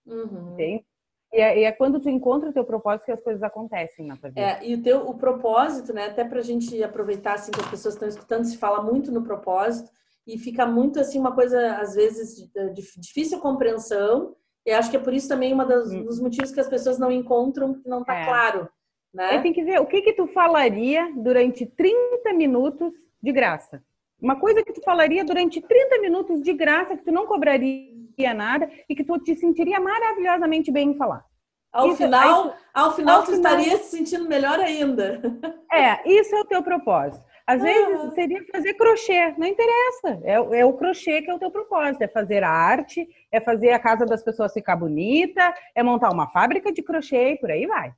Uhum. 0.06 0.52
Entende? 0.52 0.84
E 1.32 1.40
é, 1.40 1.60
e 1.60 1.64
é, 1.64 1.72
quando 1.72 2.00
tu 2.00 2.08
encontra 2.08 2.50
o 2.50 2.52
teu 2.52 2.64
propósito 2.64 3.06
que 3.06 3.12
as 3.12 3.22
coisas 3.22 3.42
acontecem 3.42 4.06
na 4.06 4.16
tua 4.16 4.30
vida. 4.30 4.40
É, 4.40 4.66
e 4.66 4.74
o 4.74 4.82
teu 4.82 5.08
o 5.08 5.14
propósito, 5.14 5.92
né? 5.92 6.06
Até 6.06 6.24
para 6.24 6.40
a 6.40 6.42
gente 6.42 6.82
aproveitar 6.82 7.34
assim 7.34 7.52
que 7.52 7.60
as 7.60 7.70
pessoas 7.70 7.94
estão 7.94 8.08
escutando, 8.08 8.44
se 8.44 8.56
fala 8.56 8.82
muito 8.82 9.12
no 9.12 9.22
propósito 9.22 9.90
e 10.26 10.36
fica 10.38 10.66
muito 10.66 10.98
assim 10.98 11.18
uma 11.18 11.32
coisa 11.32 11.76
às 11.76 11.94
vezes 11.94 12.36
de, 12.36 12.72
de 12.72 13.00
difícil 13.00 13.38
compreensão. 13.38 14.34
E 14.66 14.72
acho 14.72 14.90
que 14.90 14.96
é 14.96 15.00
por 15.00 15.14
isso 15.14 15.28
também 15.28 15.52
uma 15.52 15.64
das, 15.64 15.90
hum. 15.90 16.04
dos 16.04 16.20
motivos 16.20 16.50
que 16.50 16.60
as 16.60 16.68
pessoas 16.68 16.98
não 16.98 17.10
encontram, 17.10 17.74
que 17.74 17.88
não 17.88 18.00
está 18.00 18.14
é. 18.14 18.24
claro 18.26 18.68
né? 19.12 19.30
Aí 19.30 19.42
tem 19.42 19.52
que 19.52 19.64
ver 19.64 19.80
o 19.80 19.86
que 19.86 20.02
que 20.02 20.12
tu 20.12 20.26
falaria 20.28 21.12
durante 21.16 21.66
30 21.66 22.32
minutos 22.32 22.92
de 23.22 23.32
graça. 23.32 23.82
Uma 24.20 24.38
coisa 24.38 24.62
que 24.62 24.72
tu 24.72 24.80
falaria 24.82 25.24
durante 25.24 25.60
30 25.60 25.98
minutos 26.00 26.42
de 26.42 26.52
graça, 26.52 26.96
que 26.96 27.04
tu 27.04 27.12
não 27.12 27.26
cobraria 27.26 27.90
nada 28.34 28.70
e 28.88 28.94
que 28.94 29.04
tu 29.04 29.18
te 29.18 29.34
sentiria 29.34 29.80
maravilhosamente 29.80 30.70
bem 30.70 30.90
em 30.90 30.96
falar. 30.96 31.24
Ao 31.72 31.88
isso, 31.88 31.98
final, 31.98 32.54
ao 32.74 32.94
final 32.96 33.18
ao 33.18 33.24
tu 33.24 33.32
final, 33.32 33.58
estaria 33.58 33.78
se 33.78 33.96
sentindo 33.96 34.28
melhor 34.28 34.58
ainda. 34.58 35.20
É, 35.72 36.02
isso 36.04 36.34
é 36.34 36.40
o 36.40 36.44
teu 36.44 36.64
propósito. 36.64 37.24
Às 37.46 37.62
vezes 37.62 38.12
seria 38.14 38.44
fazer 38.52 38.74
crochê, 38.74 39.32
não 39.38 39.46
interessa. 39.46 40.20
É, 40.24 40.34
é, 40.34 40.64
o 40.64 40.72
crochê 40.72 41.22
que 41.22 41.30
é 41.30 41.34
o 41.34 41.38
teu 41.38 41.48
propósito. 41.48 42.02
É 42.02 42.08
fazer 42.08 42.42
arte, 42.42 43.08
é 43.30 43.40
fazer 43.40 43.70
a 43.70 43.78
casa 43.78 44.04
das 44.04 44.20
pessoas 44.20 44.52
ficar 44.52 44.74
bonita, 44.74 45.54
é 45.72 45.80
montar 45.80 46.10
uma 46.12 46.28
fábrica 46.28 46.72
de 46.72 46.82
crochê 46.82 47.34
e 47.34 47.36
por 47.38 47.52
aí 47.52 47.66
vai. 47.66 47.92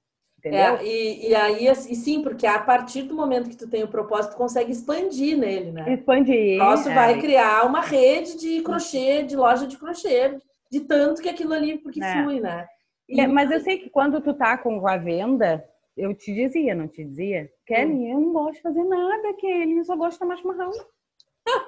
Entendeu? 0.44 0.76
É, 0.76 0.84
e, 0.84 1.28
e 1.28 1.34
aí, 1.36 1.68
e 1.68 1.94
sim, 1.94 2.20
porque 2.20 2.48
a 2.48 2.58
partir 2.58 3.02
do 3.02 3.14
momento 3.14 3.48
que 3.48 3.56
tu 3.56 3.70
tem 3.70 3.84
o 3.84 3.88
propósito, 3.88 4.32
tu 4.32 4.38
consegue 4.38 4.72
expandir 4.72 5.38
nele, 5.38 5.70
né? 5.70 5.94
Expandir. 5.94 6.58
Nosso 6.58 6.88
é. 6.88 6.94
vai 6.94 7.20
criar 7.20 7.64
uma 7.64 7.80
rede 7.80 8.36
de 8.36 8.60
crochê, 8.60 9.22
de 9.22 9.36
loja 9.36 9.68
de 9.68 9.78
crochê, 9.78 10.36
de 10.68 10.80
tanto 10.80 11.22
que 11.22 11.28
aquilo 11.28 11.54
ali, 11.54 11.78
porque 11.78 12.02
é. 12.02 12.22
flui, 12.22 12.40
né? 12.40 12.66
E... 13.08 13.20
É, 13.20 13.26
mas 13.28 13.52
eu 13.52 13.60
sei 13.60 13.78
que 13.78 13.88
quando 13.88 14.20
tu 14.20 14.34
tá 14.34 14.58
com 14.58 14.84
a 14.84 14.96
venda, 14.96 15.64
eu 15.96 16.12
te 16.12 16.34
dizia, 16.34 16.74
não 16.74 16.88
te 16.88 17.04
dizia? 17.04 17.48
Kelly, 17.64 17.92
hum. 17.92 18.08
eu 18.08 18.20
não 18.20 18.32
gosto 18.32 18.54
de 18.54 18.62
fazer 18.62 18.82
nada, 18.82 19.34
Kelly, 19.34 19.78
eu 19.78 19.84
só 19.84 19.94
gosto 19.94 20.14
de 20.14 20.18
tomar 20.18 20.38
chimarrão. 20.38 20.72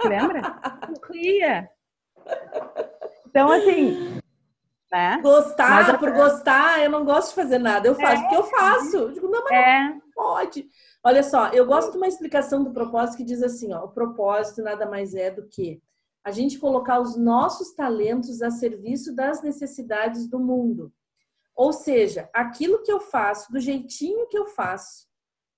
Lembra? 0.05 0.41
Eu 0.89 1.15
ria. 1.15 1.71
Então, 3.27 3.51
assim, 3.51 4.19
né? 4.95 5.21
Gostar 5.21 5.89
mas, 5.89 5.99
por 5.99 6.13
gostar, 6.13 6.81
eu 6.81 6.89
não 6.89 7.05
gosto 7.05 7.31
de 7.31 7.35
fazer 7.35 7.59
nada. 7.59 7.89
Eu 7.89 7.97
faço 7.97 8.13
é, 8.13 8.21
porque 8.21 8.37
eu 8.37 8.45
faço. 8.45 8.97
Eu 8.97 9.11
digo, 9.11 9.29
não, 9.29 9.43
mas 9.43 9.53
é. 9.53 9.89
não 9.89 10.01
pode. 10.15 10.69
Olha 11.03 11.21
só, 11.25 11.49
eu 11.49 11.67
gosto 11.67 11.91
de 11.91 11.97
uma 11.97 12.07
explicação 12.07 12.63
do 12.63 12.73
propósito 12.73 13.17
que 13.17 13.25
diz 13.25 13.43
assim: 13.43 13.73
ó, 13.73 13.87
o 13.87 13.89
propósito 13.89 14.63
nada 14.63 14.87
mais 14.87 15.13
é 15.13 15.33
do 15.33 15.49
que 15.49 15.83
a 16.25 16.31
gente 16.31 16.61
colocar 16.61 17.01
os 17.01 17.17
nossos 17.17 17.75
talentos 17.75 18.41
a 18.41 18.51
serviço 18.51 19.13
das 19.13 19.43
necessidades 19.43 20.29
do 20.29 20.39
mundo. 20.39 20.93
Ou 21.57 21.73
seja, 21.73 22.31
aquilo 22.33 22.83
que 22.83 22.93
eu 22.93 23.01
faço, 23.01 23.51
do 23.51 23.59
jeitinho 23.59 24.29
que 24.29 24.39
eu 24.39 24.47
faço, 24.47 25.09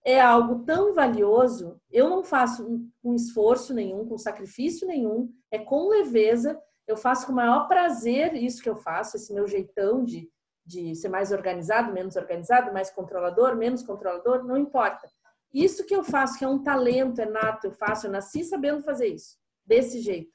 é 0.02 0.18
algo 0.18 0.64
tão 0.64 0.94
valioso, 0.94 1.78
eu 1.90 2.08
não 2.08 2.24
faço 2.24 2.88
com 3.02 3.14
esforço 3.14 3.74
nenhum, 3.74 4.06
com 4.06 4.16
sacrifício 4.16 4.86
nenhum, 4.86 5.30
é 5.50 5.58
com 5.58 5.88
leveza, 5.88 6.58
eu 6.86 6.96
faço 6.96 7.26
com 7.26 7.32
o 7.32 7.36
maior 7.36 7.66
prazer 7.66 8.34
isso 8.34 8.62
que 8.62 8.68
eu 8.68 8.76
faço, 8.76 9.16
esse 9.16 9.32
meu 9.32 9.46
jeitão 9.46 10.04
de, 10.04 10.30
de 10.64 10.94
ser 10.94 11.08
mais 11.08 11.32
organizado, 11.32 11.92
menos 11.92 12.16
organizado, 12.16 12.72
mais 12.72 12.90
controlador, 12.90 13.56
menos 13.56 13.82
controlador, 13.82 14.44
não 14.44 14.56
importa. 14.56 15.08
Isso 15.52 15.84
que 15.84 15.94
eu 15.94 16.04
faço, 16.04 16.38
que 16.38 16.44
é 16.44 16.48
um 16.48 16.62
talento, 16.62 17.20
é 17.20 17.26
nato, 17.26 17.66
eu 17.66 17.72
faço, 17.72 18.06
eu 18.06 18.10
nasci 18.10 18.44
sabendo 18.44 18.82
fazer 18.82 19.08
isso, 19.08 19.36
desse 19.64 20.00
jeito. 20.00 20.30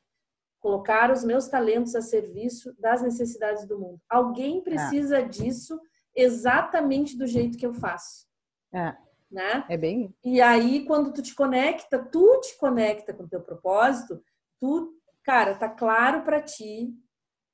Colocar 0.60 1.12
os 1.12 1.24
meus 1.24 1.47
talentos 1.47 1.95
a 1.95 2.02
serviço 2.02 2.76
das 2.80 3.02
necessidades 3.02 3.66
do 3.66 3.80
mundo. 3.80 3.99
Alguém 4.10 4.60
é. 4.60 4.62
precisa 4.62 5.20
é. 5.20 5.28
disso 5.28 5.80
exatamente 6.16 7.18
do 7.18 7.26
jeito 7.26 7.58
que 7.58 7.66
eu 7.66 7.74
faço. 7.74 8.28
É. 8.74 8.95
Né? 9.32 9.66
É 9.70 9.78
bem. 9.78 10.14
E 10.24 10.41
aí, 10.41 10.86
quando 10.86 11.14
tu 11.14 11.22
te 11.22 11.34
conecta, 11.34 11.97
tu 11.97 12.41
te 12.41 12.58
conecta 12.58 13.14
com 13.14 13.24
o 13.24 13.30
teu 13.30 13.41
propósito, 13.41 14.22
tu 14.60 15.01
cara, 15.24 15.56
tá 15.56 15.70
claro 15.70 16.24
para 16.24 16.42
ti 16.42 16.94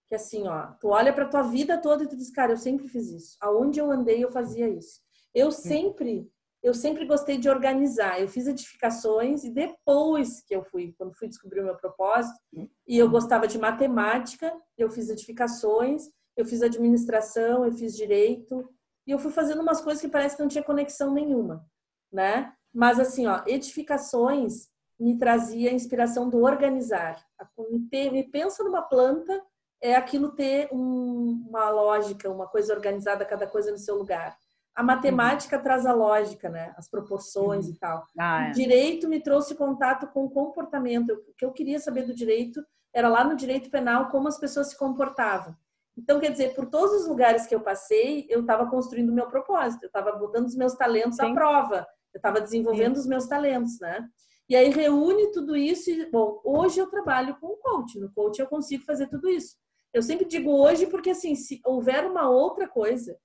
que 0.08 0.16
assim, 0.16 0.48
ó, 0.48 0.68
tu 0.80 0.88
olha 0.88 1.14
para 1.14 1.28
tua 1.28 1.42
vida 1.42 1.78
toda 1.78 2.04
e 2.04 2.08
tu 2.08 2.16
diz, 2.16 2.32
cara, 2.32 2.54
eu 2.54 2.58
sempre 2.58 2.88
fiz 2.88 3.10
isso. 3.10 3.38
Aonde 3.42 3.80
eu 3.80 3.92
andei, 3.92 4.24
eu 4.24 4.32
fazia 4.32 4.68
isso. 4.70 5.02
Eu 5.36 5.52
sempre, 5.52 6.32
eu 6.64 6.74
sempre 6.74 7.06
gostei 7.06 7.38
de 7.38 7.50
organizar. 7.50 8.20
Eu 8.20 8.30
fiz 8.30 8.48
edificações 8.48 9.44
e 9.44 9.52
depois 9.52 10.42
que 10.42 10.56
eu 10.56 10.64
fui, 10.64 10.96
quando 10.98 11.14
fui 11.14 11.28
descobrir 11.28 11.60
o 11.60 11.66
meu 11.66 11.76
propósito, 11.76 12.40
e 12.88 12.98
eu 12.98 13.10
gostava 13.10 13.48
de 13.48 13.60
matemática, 13.60 14.54
eu 14.78 14.90
fiz 14.90 15.10
edificações, 15.10 16.04
eu 16.38 16.46
fiz 16.46 16.62
administração, 16.62 17.66
eu 17.66 17.74
fiz 17.74 17.96
direito, 17.96 18.70
e 19.06 19.12
eu 19.12 19.20
fui 19.20 19.32
fazendo 19.32 19.62
umas 19.62 19.82
coisas 19.82 20.02
que 20.02 20.10
parece 20.10 20.36
que 20.36 20.42
não 20.42 20.50
tinha 20.50 20.64
conexão 20.64 21.14
nenhuma, 21.14 21.66
né? 22.12 22.54
Mas 22.74 23.00
assim, 23.00 23.28
ó, 23.28 23.44
edificações 23.46 24.70
me 25.00 25.18
trazia 25.18 25.70
a 25.70 25.74
inspiração 25.74 26.30
do 26.30 26.44
organizar. 26.44 27.24
Me, 27.70 28.24
pensa 28.24 28.64
numa 28.64 28.82
planta 28.82 29.42
é 29.82 29.96
aquilo 29.96 30.32
ter 30.32 30.70
um, 30.72 31.46
uma 31.48 31.70
lógica, 31.70 32.30
uma 32.30 32.48
coisa 32.48 32.74
organizada, 32.74 33.26
cada 33.26 33.46
coisa 33.46 33.72
no 33.72 33.78
seu 33.78 33.96
lugar. 33.96 34.36
A 34.76 34.84
matemática 34.84 35.58
uhum. 35.58 35.64
traz 35.64 35.86
a 35.86 35.94
lógica, 35.94 36.50
né? 36.50 36.74
As 36.78 36.90
proporções 36.90 37.66
uhum. 37.66 37.74
e 37.74 37.78
tal. 37.78 38.04
Ah, 38.18 38.48
é. 38.48 38.52
Direito 38.52 39.08
me 39.08 39.20
trouxe 39.20 39.56
contato 39.56 40.08
com 40.08 40.26
o 40.26 40.30
comportamento. 40.30 41.14
O 41.28 41.34
que 41.36 41.46
eu 41.46 41.52
queria 41.52 41.80
saber 41.80 42.04
do 42.04 42.14
direito 42.14 42.64
era 42.94 43.08
lá 43.08 43.24
no 43.24 43.36
direito 43.36 43.70
penal 43.70 44.10
como 44.10 44.28
as 44.28 44.40
pessoas 44.40 44.70
se 44.70 44.78
comportavam. 44.78 45.56
Então, 45.98 46.20
quer 46.20 46.32
dizer, 46.32 46.54
por 46.54 46.68
todos 46.68 47.02
os 47.02 47.08
lugares 47.08 47.48
que 47.48 47.56
eu 47.56 47.62
passei, 47.62 48.28
eu 48.30 48.42
estava 48.42 48.70
construindo 48.70 49.10
o 49.10 49.14
meu 49.14 49.28
propósito, 49.28 49.84
eu 49.84 49.88
estava 49.88 50.12
botando 50.12 50.46
os 50.46 50.56
meus 50.56 50.76
talentos 50.76 51.18
Sim. 51.18 51.32
à 51.32 51.34
prova, 51.34 51.88
eu 52.14 52.20
estava 52.20 52.40
desenvolvendo 52.40 52.96
Sim. 52.96 53.02
os 53.02 53.08
meus 53.08 53.26
talentos, 53.26 53.80
né? 53.80 54.08
E 54.50 54.56
aí 54.56 54.70
reúne 54.70 55.32
tudo 55.32 55.56
isso 55.56 55.90
e, 55.90 56.10
bom, 56.10 56.42
hoje 56.44 56.80
eu 56.80 56.88
trabalho 56.88 57.38
com 57.40 57.48
o 57.48 57.58
coach. 57.58 58.00
No 58.00 58.12
coach 58.14 58.40
eu 58.40 58.48
consigo 58.48 58.84
fazer 58.84 59.08
tudo 59.08 59.30
isso. 59.30 59.58
Eu 59.94 60.02
sempre 60.02 60.26
digo 60.26 60.52
hoje 60.52 60.88
porque, 60.88 61.10
assim, 61.10 61.36
se 61.36 61.60
houver 61.66 62.06
uma 62.06 62.30
outra 62.30 62.68
coisa 62.68 63.18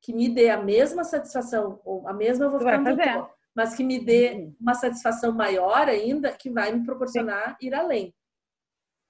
que 0.00 0.12
me 0.12 0.28
dê 0.28 0.48
a 0.48 0.62
mesma 0.62 1.04
satisfação, 1.04 1.80
ou 1.84 2.06
a 2.08 2.12
mesma 2.12 2.46
eu 2.46 2.50
vou 2.50 2.60
ficar 2.60 2.80
muito 2.80 2.96
bom, 2.96 3.28
mas 3.54 3.74
que 3.74 3.82
me 3.82 3.98
dê 3.98 4.32
uhum. 4.32 4.56
uma 4.60 4.74
satisfação 4.74 5.32
maior 5.32 5.88
ainda, 5.88 6.32
que 6.32 6.50
vai 6.50 6.72
me 6.72 6.84
proporcionar 6.84 7.56
ir 7.60 7.74
além. 7.74 8.14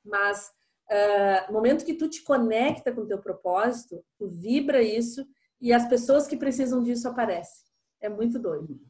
Mas 0.05 0.51
uh, 0.91 1.53
momento 1.53 1.85
que 1.85 1.95
tu 1.95 2.09
te 2.09 2.23
conecta 2.25 2.93
com 2.93 3.03
o 3.03 3.07
teu 3.07 3.19
propósito, 3.19 4.05
tu 4.19 4.29
vibra 4.29 4.83
isso 4.83 5.27
e 5.61 5.73
as 5.73 5.87
pessoas 5.89 6.27
que 6.27 6.37
precisam 6.37 6.83
disso 6.83 7.07
aparecem. 7.09 7.65
É 8.01 8.09
muito 8.09 8.39
doido. 8.39 8.81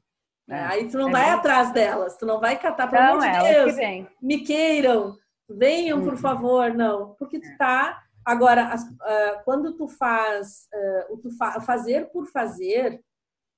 É, 0.50 0.60
Aí 0.64 0.88
tu 0.88 0.98
não 0.98 1.08
é 1.08 1.12
vai 1.12 1.24
bem... 1.24 1.32
atrás 1.32 1.72
delas, 1.72 2.16
tu 2.16 2.26
não 2.26 2.40
vai 2.40 2.58
catar, 2.58 2.88
pelo 2.88 3.02
amor 3.02 3.22
de 3.22 3.52
Deus, 3.52 3.76
me 4.20 4.40
queiram, 4.40 5.16
venham, 5.48 6.02
por 6.02 6.14
uhum. 6.14 6.18
favor, 6.18 6.74
não. 6.74 7.14
Porque 7.18 7.38
tu 7.38 7.56
tá 7.56 8.02
Agora, 8.24 8.74
uh, 8.76 9.44
quando 9.44 9.76
tu 9.76 9.88
faz 9.88 10.68
uh, 10.74 11.14
o 11.14 11.18
tu 11.18 11.30
fa 11.36 11.60
fazer 11.60 12.10
por 12.10 12.26
fazer, 12.26 13.02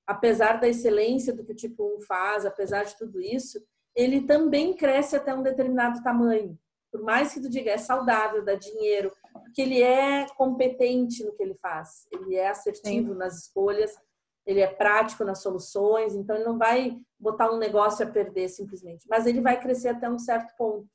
apesar 0.06 0.60
da 0.60 0.68
excelência 0.68 1.34
do 1.34 1.44
que 1.44 1.52
o 1.52 1.56
tipo 1.56 1.96
1 1.98 2.00
faz, 2.02 2.46
apesar 2.46 2.84
de 2.84 2.96
tudo 2.96 3.20
isso, 3.20 3.60
ele 3.94 4.22
também 4.22 4.74
cresce 4.74 5.16
até 5.16 5.34
um 5.34 5.42
determinado 5.42 6.02
tamanho. 6.02 6.58
Por 6.90 7.02
mais 7.02 7.34
que 7.34 7.40
tu 7.40 7.48
diga 7.48 7.72
é 7.72 7.78
saudável, 7.78 8.44
dá 8.44 8.54
dinheiro, 8.54 9.12
porque 9.32 9.62
ele 9.62 9.82
é 9.82 10.26
competente 10.36 11.24
no 11.24 11.34
que 11.34 11.42
ele 11.42 11.54
faz, 11.54 12.06
ele 12.12 12.36
é 12.36 12.48
assertivo 12.48 13.12
Sim. 13.12 13.18
nas 13.18 13.42
escolhas, 13.42 13.92
ele 14.46 14.60
é 14.60 14.66
prático 14.66 15.24
nas 15.24 15.40
soluções, 15.40 16.14
então 16.14 16.34
ele 16.36 16.44
não 16.44 16.58
vai 16.58 16.98
botar 17.18 17.50
um 17.50 17.58
negócio 17.58 18.06
a 18.06 18.10
perder 18.10 18.48
simplesmente, 18.48 19.06
mas 19.08 19.26
ele 19.26 19.40
vai 19.40 19.60
crescer 19.60 19.88
até 19.88 20.10
um 20.10 20.18
certo 20.18 20.54
ponto, 20.56 20.88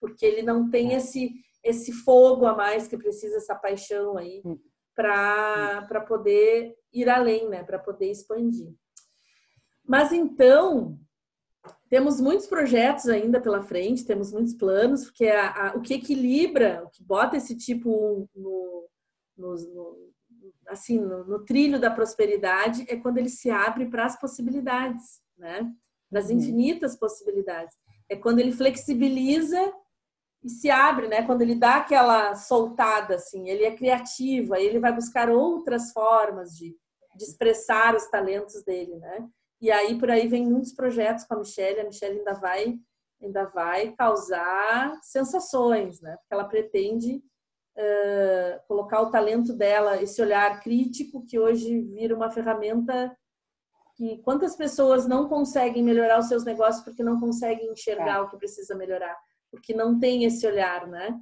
porque 0.00 0.24
ele 0.24 0.42
não 0.42 0.70
tem 0.70 0.94
é. 0.94 0.96
esse 0.96 1.34
esse 1.66 1.92
fogo 1.92 2.46
a 2.46 2.54
mais 2.54 2.86
que 2.86 2.96
precisa, 2.96 3.36
essa 3.36 3.54
paixão 3.54 4.16
aí, 4.16 4.40
hum. 4.44 4.56
para 4.94 6.04
poder 6.06 6.76
ir 6.92 7.08
além, 7.08 7.48
né? 7.48 7.64
Para 7.64 7.78
poder 7.78 8.08
expandir. 8.08 8.72
Mas 9.84 10.12
então, 10.12 10.96
temos 11.88 12.20
muitos 12.20 12.46
projetos 12.46 13.08
ainda 13.08 13.40
pela 13.40 13.62
frente, 13.62 14.06
temos 14.06 14.32
muitos 14.32 14.54
planos, 14.54 15.04
porque 15.06 15.26
a, 15.26 15.70
a, 15.70 15.76
o 15.76 15.82
que 15.82 15.94
equilibra, 15.94 16.84
o 16.84 16.90
que 16.90 17.02
bota 17.02 17.36
esse 17.36 17.56
tipo 17.56 18.28
no, 18.34 18.88
no, 19.36 19.54
no 19.54 20.12
assim, 20.68 20.98
no, 20.98 21.24
no, 21.24 21.44
trilho 21.44 21.80
da 21.80 21.90
prosperidade 21.90 22.84
é 22.88 22.96
quando 22.96 23.18
ele 23.18 23.28
se 23.28 23.50
abre 23.50 23.86
para 23.86 24.04
as 24.04 24.18
possibilidades, 24.18 25.20
né? 25.36 25.72
Das 26.10 26.28
uhum. 26.28 26.36
infinitas 26.36 26.96
possibilidades. 26.96 27.76
É 28.08 28.16
quando 28.16 28.38
ele 28.38 28.52
flexibiliza 28.52 29.72
e 30.42 30.48
se 30.48 30.70
abre, 30.70 31.08
né? 31.08 31.22
Quando 31.24 31.42
ele 31.42 31.54
dá 31.54 31.76
aquela 31.76 32.34
soltada, 32.34 33.16
assim, 33.16 33.48
ele 33.48 33.64
é 33.64 33.74
criativo, 33.74 34.54
aí 34.54 34.64
ele 34.64 34.78
vai 34.78 34.92
buscar 34.92 35.28
outras 35.30 35.92
formas 35.92 36.56
de, 36.56 36.76
de 37.16 37.24
expressar 37.24 37.94
os 37.94 38.06
talentos 38.08 38.62
dele, 38.64 38.96
né? 38.96 39.28
E 39.60 39.70
aí 39.70 39.98
por 39.98 40.10
aí 40.10 40.28
vem 40.28 40.46
muitos 40.46 40.72
projetos 40.72 41.24
com 41.24 41.34
a 41.34 41.38
Michelle, 41.38 41.80
a 41.80 41.84
Michelle 41.84 42.18
ainda 42.18 42.34
vai 42.34 42.78
ainda 43.22 43.44
vai 43.46 43.92
causar 43.92 44.98
sensações, 45.02 46.00
né? 46.00 46.16
Porque 46.18 46.34
ela 46.34 46.44
pretende 46.44 47.22
uh, 47.76 48.66
colocar 48.66 49.00
o 49.02 49.10
talento 49.10 49.52
dela, 49.52 50.02
esse 50.02 50.20
olhar 50.20 50.60
crítico 50.60 51.24
que 51.26 51.38
hoje 51.38 51.80
vira 51.80 52.14
uma 52.14 52.30
ferramenta 52.30 53.16
que 53.96 54.18
quantas 54.18 54.54
pessoas 54.54 55.06
não 55.08 55.28
conseguem 55.28 55.82
melhorar 55.82 56.18
os 56.18 56.28
seus 56.28 56.44
negócios 56.44 56.84
porque 56.84 57.02
não 57.02 57.18
conseguem 57.18 57.72
enxergar 57.72 58.16
é. 58.16 58.20
o 58.20 58.28
que 58.28 58.36
precisa 58.36 58.74
melhorar 58.74 59.16
porque 59.50 59.74
não 59.74 59.98
tem 59.98 60.24
esse 60.24 60.46
olhar, 60.46 60.86
né? 60.86 61.18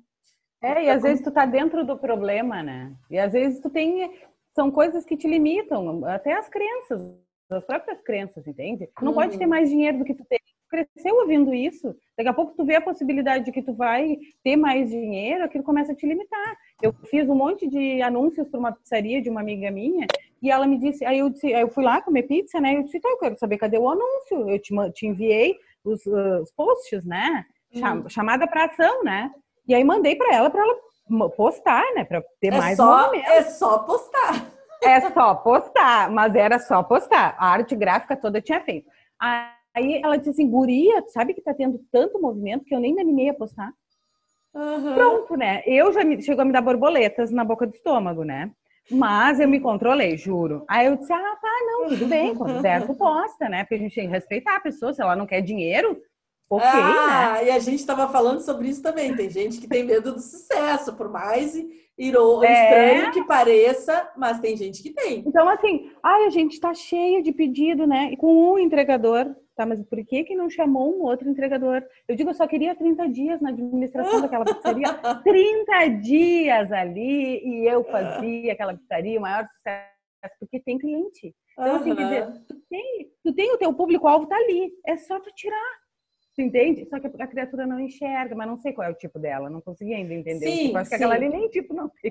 É, 0.63 0.85
e 0.85 0.91
às 0.91 1.03
vezes 1.03 1.23
tu 1.23 1.31
tá 1.31 1.45
dentro 1.45 1.85
do 1.85 1.99
problema, 1.99 2.63
né? 2.63 2.95
E 3.11 3.19
às 3.19 3.33
vezes 3.33 3.61
tu 3.61 3.71
tem 3.71 4.11
são 4.55 4.71
coisas 4.71 5.05
que 5.05 5.17
te 5.17 5.27
limitam, 5.27 6.05
até 6.05 6.33
as 6.33 6.49
crenças, 6.49 7.03
as 7.51 7.65
próprias 7.65 8.01
crenças, 8.03 8.47
entende? 8.47 8.89
Tu 8.97 9.05
não 9.05 9.13
uhum. 9.13 9.19
pode 9.19 9.37
ter 9.37 9.45
uhum. 9.45 9.51
mais 9.51 9.69
dinheiro 9.69 9.99
do 9.99 10.05
que 10.05 10.15
tu 10.15 10.25
tem. 10.25 10.39
Cresceu 10.75 11.15
ouvindo 11.15 11.55
isso. 11.55 11.95
Daqui 12.19 12.29
a 12.29 12.35
pouco 12.35 12.53
tu 12.57 12.65
vê 12.65 12.75
a 12.75 12.81
possibilidade 12.81 13.45
de 13.45 13.53
que 13.53 13.63
tu 13.63 13.73
vai 13.73 14.19
ter 14.43 14.57
mais 14.57 14.91
dinheiro, 14.91 15.45
aquilo 15.45 15.63
começa 15.63 15.93
a 15.93 15.95
te 15.95 16.05
limitar. 16.05 16.57
Eu 16.83 16.93
fiz 17.05 17.29
um 17.29 17.35
monte 17.37 17.69
de 17.69 18.03
anúncios 18.03 18.49
para 18.49 18.59
uma 18.59 18.73
pizzaria 18.73 19.23
de 19.23 19.31
uma 19.31 19.41
amiga 19.41 19.71
minha 19.71 20.07
e 20.43 20.51
ela 20.51 20.67
me 20.67 20.77
disse, 20.77 21.05
aí 21.05 21.21
eu, 21.21 21.31
disse, 21.31 21.55
aí 21.55 21.63
eu 21.63 21.69
fui 21.69 21.85
lá 21.85 22.03
comer 22.03 22.25
pizza, 22.25 22.61
né? 22.61 22.77
Eu 22.77 22.83
disse, 22.83 22.99
então, 22.99 23.11
eu 23.13 23.19
quero 23.19 23.39
saber 23.39 23.57
cadê 23.57 23.79
o 23.79 23.89
anúncio. 23.89 24.51
Eu 24.51 24.59
te, 24.59 24.75
te 24.93 25.07
enviei 25.07 25.57
os, 25.85 26.05
os 26.07 26.51
posts, 26.51 27.05
né? 27.05 27.47
Hum. 27.73 28.09
chamada 28.09 28.47
para 28.47 28.65
ação, 28.65 29.05
né? 29.05 29.31
E 29.67 29.75
aí 29.75 29.85
mandei 29.85 30.17
para 30.17 30.35
ela 30.35 30.51
para 30.51 30.61
ela 30.61 31.31
postar, 31.37 31.85
né? 31.95 32.05
Para 32.05 32.21
ter 32.41 32.53
é 32.53 32.59
mais 32.59 32.77
só, 32.77 33.05
movimento. 33.05 33.31
É 33.31 33.43
só 33.43 33.79
postar. 33.79 34.47
É 34.83 35.01
só 35.11 35.35
postar, 35.37 36.11
mas 36.11 36.35
era 36.35 36.59
só 36.59 36.83
postar. 36.83 37.37
A 37.39 37.49
arte 37.49 37.77
gráfica 37.77 38.17
toda 38.17 38.41
tinha 38.41 38.61
feito. 38.61 38.91
Aí 39.21 39.64
ela 39.75 40.17
disse 40.17 40.31
assim, 40.31 40.49
guria, 40.49 41.05
sabe 41.09 41.35
que 41.35 41.43
tá 41.43 41.53
tendo 41.53 41.81
tanto 41.91 42.21
movimento 42.21 42.65
que 42.65 42.75
eu 42.75 42.81
nem 42.81 42.95
me 42.95 43.01
animei 43.01 43.29
a 43.29 43.35
postar? 43.35 43.73
Uhum. 44.55 44.95
Pronto, 44.95 45.37
né? 45.37 45.63
Eu 45.67 45.93
já 45.93 46.05
me, 46.05 46.23
chegou 46.23 46.43
a 46.43 46.45
me 46.45 46.53
dar 46.53 46.63
borboletas 46.63 47.31
na 47.31 47.45
boca 47.45 47.67
do 47.67 47.75
estômago, 47.75 48.23
né? 48.23 48.53
Mas 48.91 49.41
eu 49.41 49.49
me 49.49 49.59
controlei, 49.59 50.17
juro. 50.17 50.65
Aí 50.69 50.87
eu 50.87 50.97
disse, 50.97 51.13
ah, 51.13 51.37
tá, 51.41 51.53
não, 51.67 51.89
tudo 51.89 52.07
bem, 52.07 52.35
quando 52.35 52.63
der, 52.63 52.87
tu 52.87 52.95
posta, 52.97 53.49
né? 53.49 53.65
Porque 53.65 53.75
a 53.75 53.79
gente 53.79 53.95
tem 53.95 54.07
que 54.07 54.13
respeitar 54.13 54.57
a 54.57 54.61
pessoa, 54.61 54.93
se 54.93 55.03
ela 55.03 55.17
não 55.17 55.27
quer 55.27 55.41
dinheiro, 55.41 56.01
Ok, 56.49 56.69
ah, 56.69 57.39
né? 57.41 57.47
E 57.47 57.51
a 57.51 57.59
gente 57.59 57.81
estava 57.81 58.07
falando 58.09 58.41
sobre 58.41 58.69
isso 58.69 58.83
também. 58.83 59.15
Tem 59.17 59.31
gente 59.31 59.61
que 59.61 59.67
tem 59.67 59.83
medo 59.83 60.13
do 60.13 60.21
sucesso, 60.21 60.93
por 60.95 61.11
mais 61.11 61.55
irô, 61.97 62.43
é. 62.45 62.53
estranho 62.53 63.13
que 63.13 63.25
pareça, 63.25 64.11
mas 64.17 64.41
tem 64.41 64.57
gente 64.57 64.83
que 64.83 64.91
tem. 64.91 65.25
Então, 65.27 65.49
assim, 65.49 65.91
ai, 66.03 66.27
a 66.27 66.31
gente 66.31 66.53
está 66.53 66.75
cheio 66.75 67.23
de 67.23 67.33
pedido, 67.33 67.87
né? 67.87 68.11
E 68.13 68.17
com 68.17 68.53
um 68.53 68.59
entregador. 68.59 69.35
Tá, 69.57 69.65
mas 69.65 69.81
por 69.85 70.05
que 70.05 70.25
que 70.25 70.35
não 70.35 70.51
chamou 70.51 70.97
um 70.97 71.03
outro 71.03 71.29
entregador? 71.29 71.83
Eu 72.09 72.17
digo, 72.17 72.31
eu 72.31 72.35
só 72.35 72.47
queria 72.47 72.75
30 72.75 73.09
dias 73.09 73.41
na 73.41 73.51
administração 73.51 74.21
daquela 74.21 74.45
pizzaria. 74.45 74.89
30 75.23 75.89
dias 76.01 76.73
ali 76.73 77.41
e 77.45 77.67
eu 77.67 77.85
fazia 77.85 78.53
aquela 78.53 78.75
pizzaria, 78.75 79.19
o 79.19 79.23
maior 79.23 79.47
sucesso, 79.55 80.37
porque 80.41 80.59
tem 80.59 80.77
cliente. 80.77 81.33
Então, 81.53 81.69
uhum. 81.69 81.77
assim, 81.77 81.95
quer 81.95 82.03
dizer, 82.03 82.33
tu 82.49 82.63
tem, 82.69 83.11
tu 83.23 83.33
tem 83.33 83.53
o 83.53 83.59
teu 83.59 83.73
público-alvo, 83.73 84.27
tá 84.27 84.37
ali. 84.37 84.73
É 84.85 84.97
só 84.97 85.21
tu 85.21 85.31
tirar. 85.37 85.85
Tu 86.35 86.43
entende? 86.43 86.85
Só 86.87 86.99
que 86.99 87.07
a 87.07 87.27
criatura 87.29 87.65
não 87.65 87.79
enxerga, 87.79 88.35
mas 88.35 88.49
não 88.49 88.57
sei 88.57 88.73
qual 88.73 88.89
é 88.89 88.91
o 88.91 88.95
tipo 88.95 89.21
dela, 89.21 89.49
não 89.49 89.61
consegui 89.61 89.95
ainda 89.95 90.15
entender. 90.15 90.51
Sim, 90.51 90.67
tipo, 90.67 90.79
acho 90.79 90.87
sim. 90.87 90.91
que 90.91 90.95
aquela 90.97 91.15
ali 91.15 91.29
nem 91.29 91.49
tipo 91.49 91.73
não 91.73 91.89
tem. 92.03 92.11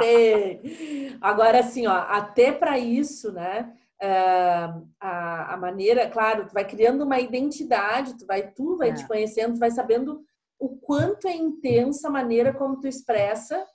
tem. 0.00 1.16
Agora, 1.20 1.60
assim, 1.60 1.86
ó, 1.86 1.94
até 1.94 2.50
para 2.50 2.76
isso, 2.76 3.30
né? 3.32 3.72
Uh, 4.02 4.86
a, 5.00 5.54
a, 5.54 5.56
maneira, 5.56 6.08
claro, 6.10 6.46
tu 6.46 6.52
vai 6.52 6.66
criando 6.66 7.02
uma 7.02 7.18
identidade, 7.18 8.18
tu 8.18 8.26
vai, 8.26 8.50
tu 8.52 8.76
vai 8.76 8.90
é. 8.90 8.94
te 8.94 9.06
conhecendo, 9.06 9.54
tu 9.54 9.58
vai 9.58 9.70
sabendo 9.70 10.22
o 10.58 10.76
quanto 10.76 11.26
é 11.26 11.34
intensa 11.34 12.08
a 12.08 12.10
maneira 12.10 12.52
como 12.52 12.78
tu 12.78 12.86
expressa, 12.86 13.66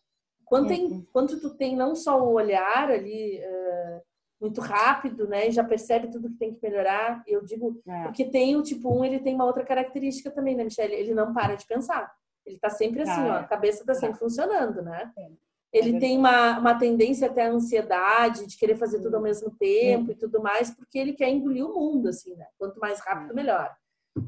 quanto, 0.45 0.73
é, 0.73 0.75
uhum. 0.75 1.05
quanto 1.11 1.39
tu 1.39 1.55
tem 1.55 1.75
não 1.75 1.95
só 1.95 2.21
o 2.21 2.33
olhar 2.33 2.91
ali 2.91 3.39
uh, 3.39 4.01
muito 4.39 4.59
rápido, 4.61 5.27
né? 5.27 5.47
E 5.47 5.51
já 5.51 5.63
percebe 5.63 6.11
tudo 6.11 6.29
que 6.29 6.37
tem 6.37 6.53
que 6.53 6.61
melhorar. 6.61 7.23
Eu 7.27 7.43
digo, 7.43 7.81
é. 7.87 8.03
porque 8.03 8.25
tem 8.25 8.55
o 8.55 8.63
tipo 8.63 8.93
1, 8.93 9.05
ele 9.05 9.19
tem 9.19 9.35
uma 9.35 9.45
outra 9.45 9.63
característica 9.63 10.31
também, 10.31 10.55
né, 10.55 10.63
Michelle? 10.63 10.93
Ele 10.93 11.13
não 11.13 11.33
para 11.33 11.55
de 11.55 11.65
pensar. 11.65 12.11
Ele 12.45 12.57
tá 12.57 12.69
sempre 12.69 13.03
assim, 13.03 13.21
ah, 13.21 13.27
ó, 13.27 13.31
a 13.33 13.43
cabeça 13.43 13.85
tá 13.85 13.93
sempre 13.93 14.17
funcionando, 14.17 14.81
né? 14.81 15.11
Ele 15.73 15.95
é 15.95 15.99
tem 15.99 16.17
uma, 16.17 16.59
uma 16.59 16.77
tendência 16.77 17.27
até 17.27 17.45
à 17.45 17.51
ansiedade, 17.51 18.45
de 18.45 18.57
querer 18.57 18.75
fazer 18.75 18.99
tudo 18.99 19.15
ao 19.15 19.21
mesmo 19.21 19.51
tempo 19.51 20.11
e 20.11 20.15
tudo 20.15 20.41
mais, 20.41 20.69
porque 20.69 20.99
ele 20.99 21.13
quer 21.13 21.29
engolir 21.29 21.65
o 21.65 21.73
mundo, 21.73 22.09
assim, 22.09 22.35
né? 22.35 22.45
Quanto 22.57 22.79
mais 22.79 22.99
rápido, 22.99 23.33
melhor. 23.33 23.73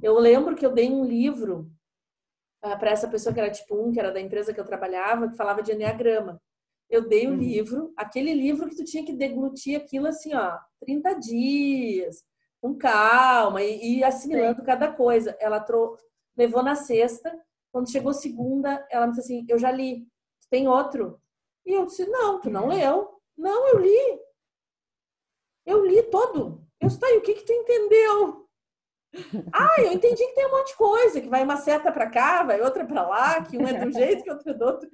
Eu 0.01 0.17
lembro 0.17 0.55
que 0.55 0.65
eu 0.65 0.71
dei 0.71 0.89
um 0.89 1.03
livro 1.03 1.69
uh, 2.63 2.69
ah, 2.69 2.77
para 2.77 2.91
essa 2.91 3.09
pessoa 3.09 3.33
que 3.33 3.39
era 3.41 3.51
tipo 3.51 3.75
1, 3.75 3.91
que 3.91 3.99
era 3.99 4.11
da 4.11 4.21
empresa 4.21 4.53
que 4.53 4.59
eu 4.59 4.65
trabalhava, 4.65 5.29
que 5.29 5.35
falava 5.35 5.61
de 5.61 5.73
Enneagrama 5.73 6.41
eu 6.93 7.07
dei 7.07 7.25
o 7.25 7.31
um 7.31 7.33
uhum. 7.33 7.39
livro, 7.39 7.93
aquele 7.97 8.33
livro 8.33 8.69
que 8.69 8.75
tu 8.75 8.83
tinha 8.83 9.03
que 9.03 9.13
deglutir 9.13 9.75
aquilo 9.75 10.07
assim, 10.07 10.33
ó, 10.35 10.59
30 10.79 11.13
dias, 11.15 12.23
com 12.61 12.75
calma 12.75 13.63
e, 13.63 13.97
e 13.97 14.03
assimilando 14.03 14.59
Sim. 14.59 14.65
cada 14.65 14.91
coisa. 14.93 15.35
Ela 15.39 15.59
trou 15.59 15.97
levou 16.37 16.61
na 16.61 16.75
sexta, 16.75 17.35
quando 17.71 17.91
chegou 17.91 18.13
segunda, 18.13 18.85
ela 18.91 19.07
me 19.07 19.13
disse 19.13 19.33
assim: 19.33 19.45
Eu 19.49 19.57
já 19.57 19.71
li, 19.71 20.07
tem 20.51 20.67
outro? 20.67 21.19
E 21.65 21.73
eu 21.73 21.85
disse: 21.85 22.05
Não, 22.05 22.39
tu 22.39 22.49
não 22.49 22.67
leu. 22.67 23.19
Não, 23.37 23.67
eu 23.69 23.79
li. 23.79 24.19
Eu 25.65 25.85
li 25.85 26.03
todo. 26.03 26.65
Eu 26.79 26.87
disse: 26.87 26.99
Tá, 26.99 27.09
e 27.11 27.17
o 27.17 27.21
que 27.21 27.33
que 27.33 27.45
tu 27.45 27.53
entendeu? 27.53 28.43
Ah, 29.53 29.79
eu 29.79 29.91
entendi 29.91 30.25
que 30.25 30.33
tem 30.33 30.47
um 30.47 30.51
monte 30.51 30.69
de 30.69 30.75
coisa, 30.75 31.21
que 31.21 31.29
vai 31.29 31.43
uma 31.43 31.57
seta 31.57 31.91
para 31.91 32.09
cá, 32.09 32.41
vai 32.41 32.59
outra 32.59 32.83
para 32.83 33.07
lá, 33.07 33.43
que 33.43 33.55
um 33.59 33.67
é 33.67 33.73
de 33.73 33.87
um 33.87 33.91
jeito, 33.91 34.23
que 34.23 34.31
outro 34.31 34.49
é 34.49 34.53
do 34.55 34.65
outro 34.65 34.89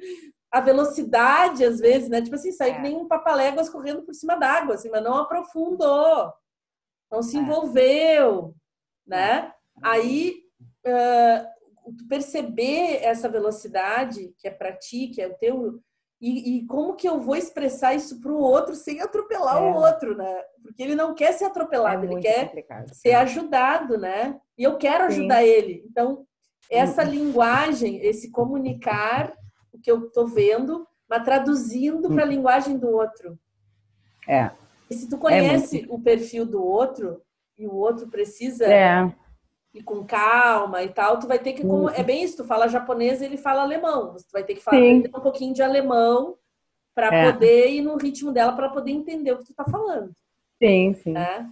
a 0.52 0.60
velocidade, 0.60 1.64
às 1.64 1.80
vezes, 1.80 2.10
né? 2.10 2.22
Tipo 2.22 2.36
assim, 2.36 2.52
sair 2.52 2.72
é. 2.72 2.76
que 2.76 2.82
nem 2.82 2.96
um 2.96 3.08
papaléguas 3.08 3.70
correndo 3.70 4.04
por 4.04 4.14
cima 4.14 4.36
d'água, 4.36 4.76
assim, 4.76 4.90
mas 4.90 5.04
não 5.04 5.16
aprofundou, 5.16 6.34
não 7.12 7.22
se 7.22 7.38
é. 7.38 7.40
envolveu, 7.40 8.56
né? 9.06 9.54
Aí, 9.82 10.44
uh, 10.86 12.00
perceber 12.08 13.04
essa 13.04 13.30
velocidade 13.30 14.34
que 14.40 14.48
é 14.48 14.52
para 14.52 14.76
ti, 14.76 15.08
que 15.08 15.22
é 15.22 15.28
o 15.28 15.38
teu, 15.38 15.80
e, 16.22 16.58
e, 16.58 16.66
como 16.66 16.96
que 16.96 17.08
eu 17.08 17.20
vou 17.20 17.36
expressar 17.36 17.94
isso 17.94 18.20
para 18.20 18.32
o 18.32 18.40
outro 18.40 18.76
sem 18.76 19.00
atropelar 19.00 19.58
é. 19.58 19.72
o 19.72 19.76
outro, 19.76 20.18
né? 20.18 20.42
Porque 20.62 20.84
ele 20.84 20.94
não 20.94 21.14
quer 21.14 21.32
ser 21.32 21.46
atropelado, 21.46 22.06
é 22.06 22.12
ele 22.12 22.22
quer 22.22 22.52
ser 22.92 23.14
ajudado, 23.14 23.98
né? 23.98 24.38
E 24.58 24.64
eu 24.64 24.78
quero 24.78 25.06
ajudar 25.06 25.42
Sim. 25.42 25.48
ele. 25.48 25.86
Então, 25.90 26.26
essa 26.70 27.06
Sim. 27.06 27.12
linguagem, 27.12 28.06
esse 28.06 28.30
comunicar 28.32 29.34
o 29.72 29.80
que 29.80 29.90
eu 29.90 30.08
estou 30.08 30.28
vendo, 30.28 30.86
mas 31.10 31.24
traduzindo 31.24 32.10
para 32.10 32.24
a 32.24 32.28
hum. 32.28 32.30
linguagem 32.30 32.78
do 32.78 32.90
outro. 32.90 33.40
É. 34.28 34.52
E 34.90 34.96
se 34.96 35.08
tu 35.10 35.18
conhece 35.18 35.78
é 35.78 35.80
muito... 35.80 35.96
o 35.96 36.02
perfil 36.02 36.46
do 36.46 36.64
outro 36.64 37.22
e 37.58 37.66
o 37.66 37.74
outro 37.74 38.08
precisa 38.10 38.68
é. 39.74 39.80
ir 39.80 39.84
com 39.84 40.04
calma 40.04 40.84
e 40.84 40.90
tal, 40.90 41.20
tu 41.20 41.28
vai 41.28 41.40
ter 41.40 41.54
que 41.54 41.62
como 41.62 41.90
é 41.90 42.04
bem 42.04 42.24
isso, 42.24 42.38
tu 42.38 42.44
fala 42.44 42.68
japonês, 42.68 43.22
e 43.22 43.26
ele 43.26 43.38
fala 43.38 43.62
alemão, 43.62 44.16
tu 44.16 44.32
vai 44.32 44.44
ter 44.44 44.56
que 44.56 44.64
falar 44.64 44.78
um 44.78 45.22
pouquinho 45.22 45.54
de 45.54 45.62
alemão 45.62 46.36
para 46.96 47.16
é. 47.16 47.32
poder 47.32 47.70
ir 47.70 47.82
no 47.82 47.96
ritmo 47.98 48.32
dela 48.32 48.54
para 48.54 48.70
poder 48.70 48.92
entender 48.92 49.32
o 49.32 49.38
que 49.38 49.46
tu 49.46 49.54
tá 49.54 49.64
falando. 49.66 50.12
Sim, 50.62 50.94
sim. 50.94 51.12
Né? 51.12 51.50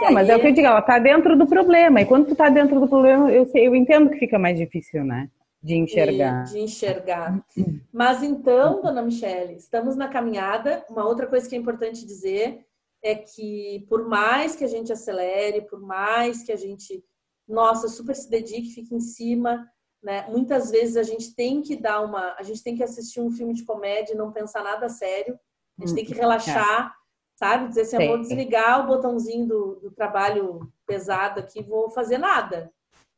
É, 0.00 0.10
mas 0.10 0.28
é 0.28 0.36
o 0.36 0.40
que 0.40 0.46
eu 0.46 0.52
digo, 0.52 0.66
ela 0.66 0.80
tá 0.80 0.98
dentro 0.98 1.36
do 1.36 1.46
problema. 1.46 2.00
E 2.00 2.06
quando 2.06 2.26
tu 2.26 2.34
tá 2.34 2.48
dentro 2.48 2.80
do 2.80 2.88
problema, 2.88 3.30
eu, 3.30 3.44
sei, 3.46 3.66
eu 3.66 3.74
entendo 3.74 4.10
que 4.10 4.18
fica 4.18 4.38
mais 4.38 4.56
difícil, 4.56 5.04
né? 5.04 5.28
De 5.62 5.76
enxergar. 5.76 6.44
De, 6.44 6.52
de 6.52 6.60
enxergar. 6.60 7.44
Mas 7.92 8.22
então, 8.22 8.80
dona 8.82 9.02
Michele, 9.02 9.54
estamos 9.54 9.94
na 9.94 10.08
caminhada. 10.08 10.84
Uma 10.88 11.06
outra 11.06 11.26
coisa 11.26 11.48
que 11.48 11.54
é 11.54 11.58
importante 11.58 12.06
dizer 12.06 12.64
é 13.02 13.14
que 13.14 13.84
por 13.88 14.08
mais 14.08 14.56
que 14.56 14.64
a 14.64 14.68
gente 14.68 14.92
acelere, 14.92 15.62
por 15.62 15.80
mais 15.80 16.42
que 16.42 16.52
a 16.52 16.56
gente, 16.56 17.04
nossa, 17.46 17.88
super 17.88 18.14
se 18.14 18.28
dedique, 18.28 18.74
fique 18.74 18.94
em 18.94 19.00
cima, 19.00 19.68
né? 20.02 20.26
Muitas 20.28 20.70
vezes 20.70 20.96
a 20.96 21.02
gente 21.02 21.34
tem 21.34 21.62
que 21.62 21.76
dar 21.76 22.00
uma, 22.00 22.34
a 22.38 22.42
gente 22.42 22.62
tem 22.62 22.76
que 22.76 22.82
assistir 22.82 23.20
um 23.20 23.30
filme 23.30 23.54
de 23.54 23.64
comédia 23.64 24.14
e 24.14 24.16
não 24.16 24.32
pensar 24.32 24.62
nada 24.62 24.88
sério. 24.88 25.38
A 25.78 25.86
gente 25.86 25.94
tem 25.94 26.04
que 26.04 26.14
relaxar, 26.14 26.86
é. 26.86 26.92
sabe? 27.36 27.68
Dizer 27.68 27.82
assim, 27.82 28.02
eu 28.02 28.08
vou 28.08 28.20
desligar 28.20 28.84
o 28.84 28.86
botãozinho 28.86 29.46
do, 29.46 29.80
do 29.80 29.90
trabalho 29.90 30.72
pesado 30.86 31.40
aqui, 31.40 31.62
vou 31.62 31.90
fazer 31.90 32.18
nada. 32.18 32.72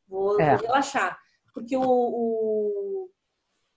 Vou, 0.07 0.39
é. 0.39 0.55
vou 0.55 0.67
relaxar 0.67 1.19
porque 1.55 1.77
o, 1.77 1.81
o, 1.81 3.09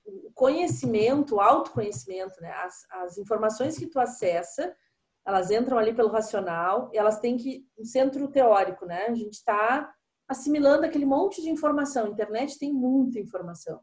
o 0.04 0.32
conhecimento, 0.34 1.36
o 1.36 1.40
autoconhecimento, 1.40 2.40
né? 2.42 2.50
As, 2.64 2.84
as, 2.90 3.18
informações 3.18 3.78
que 3.78 3.86
tu 3.86 4.00
acessa, 4.00 4.76
elas 5.24 5.52
entram 5.52 5.78
ali 5.78 5.94
pelo 5.94 6.08
racional 6.08 6.90
e 6.92 6.98
elas 6.98 7.20
têm 7.20 7.36
que 7.36 7.64
um 7.78 7.84
centro 7.84 8.26
teórico, 8.26 8.84
né? 8.84 9.06
A 9.06 9.14
gente 9.14 9.34
está 9.34 9.94
assimilando 10.28 10.84
aquele 10.84 11.06
monte 11.06 11.40
de 11.40 11.48
informação. 11.48 12.06
A 12.06 12.10
internet 12.10 12.58
tem 12.58 12.72
muita 12.72 13.18
informação. 13.18 13.80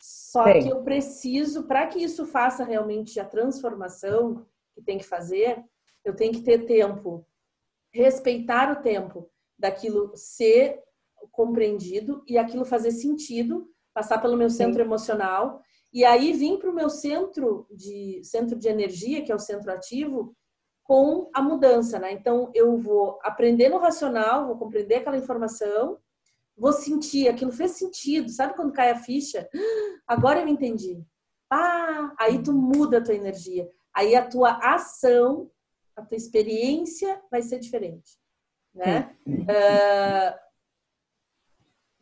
Só 0.00 0.44
Sim. 0.44 0.62
que 0.62 0.68
eu 0.68 0.82
preciso, 0.82 1.64
para 1.64 1.86
que 1.86 2.02
isso 2.02 2.26
faça 2.26 2.64
realmente 2.64 3.20
a 3.20 3.24
transformação 3.24 4.46
que 4.74 4.82
tem 4.82 4.98
que 4.98 5.04
fazer, 5.04 5.62
eu 6.04 6.16
tenho 6.16 6.32
que 6.32 6.42
ter 6.42 6.66
tempo, 6.66 7.24
respeitar 7.92 8.72
o 8.72 8.82
tempo 8.82 9.30
daquilo 9.56 10.10
ser 10.16 10.82
compreendido 11.30 12.24
e 12.26 12.36
aquilo 12.36 12.64
fazer 12.64 12.90
sentido, 12.90 13.70
passar 13.94 14.20
pelo 14.20 14.36
meu 14.36 14.50
centro 14.50 14.82
Sim. 14.82 14.86
emocional 14.86 15.62
e 15.92 16.04
aí 16.04 16.32
vir 16.32 16.58
para 16.58 16.70
o 16.70 16.74
meu 16.74 16.88
centro 16.88 17.66
de 17.70 18.22
centro 18.24 18.58
de 18.58 18.66
energia, 18.66 19.22
que 19.22 19.30
é 19.30 19.34
o 19.34 19.38
centro 19.38 19.70
ativo, 19.70 20.34
com 20.84 21.30
a 21.32 21.40
mudança, 21.40 21.98
né? 21.98 22.12
Então 22.12 22.50
eu 22.54 22.76
vou 22.78 23.18
aprender 23.22 23.68
no 23.68 23.78
racional, 23.78 24.46
vou 24.46 24.56
compreender 24.56 24.96
aquela 24.96 25.16
informação, 25.16 25.98
vou 26.56 26.72
sentir, 26.72 27.28
aquilo 27.28 27.52
fez 27.52 27.72
sentido, 27.72 28.28
sabe 28.30 28.54
quando 28.54 28.72
cai 28.72 28.90
a 28.90 28.96
ficha? 28.96 29.48
Agora 30.06 30.40
eu 30.40 30.48
entendi. 30.48 31.02
Ah, 31.50 32.14
aí 32.18 32.42
tu 32.42 32.52
muda 32.52 32.98
a 32.98 33.02
tua 33.02 33.14
energia. 33.14 33.70
Aí 33.94 34.14
a 34.14 34.26
tua 34.26 34.52
ação, 34.74 35.50
a 35.94 36.02
tua 36.02 36.16
experiência 36.16 37.20
vai 37.30 37.42
ser 37.42 37.58
diferente, 37.58 38.18
né? 38.74 39.14
Uh, 39.26 40.42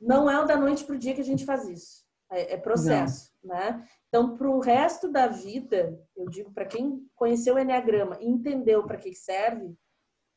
não 0.00 0.30
é 0.30 0.46
da 0.46 0.56
noite 0.56 0.84
para 0.84 0.94
o 0.94 0.98
dia 0.98 1.14
que 1.14 1.20
a 1.20 1.24
gente 1.24 1.44
faz 1.44 1.68
isso. 1.68 2.04
É, 2.30 2.54
é 2.54 2.56
processo, 2.56 3.32
não. 3.42 3.54
né? 3.54 3.88
Então, 4.10 4.36
para 4.36 4.50
o 4.50 4.58
resto 4.58 5.08
da 5.08 5.28
vida, 5.28 5.96
eu 6.16 6.28
digo 6.28 6.52
para 6.52 6.66
quem 6.66 7.08
conheceu 7.14 7.54
o 7.54 7.58
Enneagrama 7.60 8.18
e 8.20 8.28
entendeu 8.28 8.84
para 8.84 8.98
que 8.98 9.14
serve, 9.14 9.78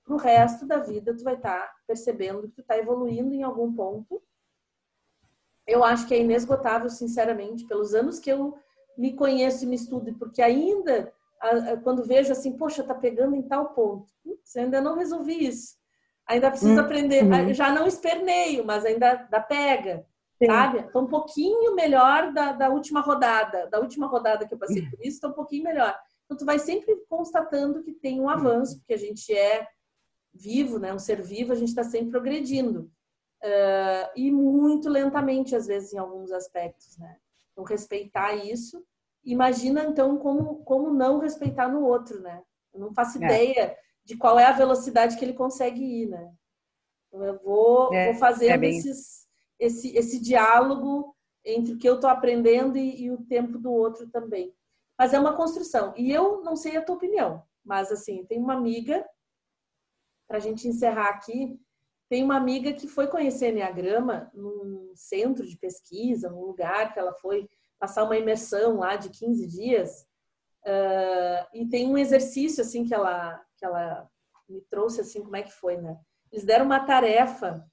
para 0.06 0.14
o 0.14 0.18
resto 0.18 0.68
da 0.68 0.78
vida 0.78 1.16
tu 1.16 1.24
vai 1.24 1.34
estar 1.34 1.60
tá 1.60 1.74
percebendo 1.88 2.44
que 2.44 2.56
tu 2.56 2.62
está 2.62 2.78
evoluindo 2.78 3.34
em 3.34 3.42
algum 3.42 3.74
ponto. 3.74 4.22
Eu 5.66 5.84
acho 5.84 6.08
que 6.08 6.14
é 6.14 6.20
inesgotável, 6.20 6.90
sinceramente, 6.90 7.66
pelos 7.66 7.96
anos 7.96 8.20
que 8.20 8.30
eu 8.30 8.56
me 8.96 9.16
conheço 9.16 9.64
e 9.64 9.68
me 9.68 9.76
estudo, 9.76 10.14
porque 10.20 10.42
ainda 10.42 11.12
quando 11.84 12.06
vejo 12.06 12.32
assim, 12.32 12.56
poxa, 12.56 12.84
tá 12.84 12.94
pegando 12.94 13.36
em 13.36 13.42
tal 13.42 13.74
ponto, 13.74 14.08
você 14.44 14.60
ainda 14.62 14.80
não 14.80 14.96
resolvi 14.96 15.46
isso. 15.46 15.76
Ainda 16.26 16.50
preciso 16.50 16.74
uhum. 16.74 16.80
aprender, 16.80 17.54
já 17.54 17.70
não 17.70 17.86
esperneio, 17.86 18.64
mas 18.64 18.86
ainda 18.86 19.28
dá 19.30 19.42
pega, 19.42 20.06
Sim. 20.44 20.52
sabe? 20.52 20.80
Estou 20.80 21.04
um 21.04 21.08
pouquinho 21.08 21.76
melhor 21.76 22.34
da, 22.34 22.52
da 22.52 22.70
última 22.70 23.02
rodada, 23.02 23.68
da 23.68 23.80
última 23.80 24.08
rodada 24.08 24.48
que 24.48 24.54
eu 24.54 24.58
passei 24.58 24.88
por 24.90 25.00
isso, 25.00 25.16
estou 25.16 25.32
um 25.32 25.34
pouquinho 25.34 25.64
melhor. 25.64 25.98
Então, 26.26 26.38
tu 26.38 26.46
vai 26.46 26.60
sempre 26.60 26.96
constatando 27.10 27.84
que 27.84 27.94
tem 27.94 28.20
um 28.20 28.30
avanço, 28.30 28.80
porque 28.80 28.94
a 28.94 28.98
gente 28.98 29.34
é 29.34 29.68
vivo, 30.34 30.80
né? 30.80 30.94
Um 30.94 31.00
ser 31.00 31.22
vivo, 31.22 31.52
a 31.52 31.56
gente 31.56 31.70
está 31.70 31.84
sempre 31.84 32.12
progredindo. 32.12 32.92
Uh, 33.44 34.08
e 34.16 34.32
muito 34.32 34.90
lentamente, 34.90 35.56
às 35.56 35.68
vezes, 35.68 35.94
em 35.94 35.98
alguns 35.98 36.32
aspectos, 36.32 36.98
né? 36.98 37.18
Então, 37.52 37.64
respeitar 37.64 38.34
isso. 38.34 38.84
Imagina, 39.24 39.84
então, 39.84 40.18
como, 40.18 40.64
como 40.64 40.94
não 40.94 41.20
respeitar 41.20 41.68
no 41.68 41.84
outro, 41.86 42.20
né? 42.22 42.42
Eu 42.74 42.80
não 42.80 42.94
faço 42.94 43.22
é. 43.22 43.26
ideia 43.26 43.78
de 44.04 44.18
qual 44.18 44.40
é 44.40 44.46
a 44.46 44.54
velocidade 44.54 45.18
que 45.18 45.24
ele 45.24 45.34
consegue 45.34 45.82
ir, 45.82 46.08
né? 46.08 46.34
Então, 47.08 47.24
eu 47.24 47.40
vou, 47.44 47.94
é, 47.94 48.12
vou 48.12 48.16
fazendo 48.16 48.52
é 48.52 48.58
bem... 48.58 48.78
esses, 48.78 49.23
esse, 49.64 49.96
esse 49.96 50.20
diálogo 50.20 51.16
entre 51.46 51.74
o 51.74 51.78
que 51.78 51.88
eu 51.88 51.96
estou 51.96 52.10
aprendendo 52.10 52.78
e, 52.78 53.04
e, 53.04 53.12
o 53.12 53.24
tempo 53.26 53.58
do 53.58 53.72
outro 53.72 54.10
também. 54.10 54.54
Mas 54.98 55.14
é 55.14 55.20
uma 55.20 55.36
construção. 55.36 55.94
E 55.98 56.12
eu 56.12 56.42
não 56.42 56.56
sei 56.56 56.78
a 56.78 56.82
tua 56.82 56.96
opinião, 56.96 57.44
mas 57.64 57.92
assim, 57.92 58.26
tem 58.26 58.40
uma 58.40 58.54
amiga, 58.54 59.06
para 60.28 60.38
a 60.38 60.40
gente 60.40 60.68
encerrar 60.68 61.10
aqui, 61.10 61.60
tem 62.10 62.24
uma 62.24 62.36
amiga 62.36 62.74
que 62.74 62.88
foi 62.88 63.08
conhecer 63.08 63.50
Enneagrama 63.50 64.30
num 64.34 64.92
centro 64.96 65.48
de 65.48 65.58
pesquisa, 65.58 66.30
num 66.30 66.46
lugar 66.46 66.94
que 66.94 67.00
ela 67.00 67.14
foi 67.14 67.50
passar 67.80 68.04
uma 68.04 68.18
imersão 68.18 68.78
lá 68.78 68.96
de 68.96 69.10
15 69.10 69.48
dias. 69.48 70.06
Uh, 70.66 71.48
e 71.54 71.68
tem 71.68 71.88
um 71.88 71.98
exercício 71.98 72.62
assim 72.62 72.86
que 72.86 72.94
ela 72.94 73.44
que 73.58 73.66
ela 73.66 74.10
me 74.48 74.62
trouxe 74.62 75.02
assim, 75.02 75.22
como 75.22 75.36
é 75.36 75.42
que 75.42 75.52
foi, 75.52 75.78
né? 75.78 75.98
Eles 76.32 76.46
deram 76.46 76.66
uma 76.66 76.86
tarefa, 76.86 77.66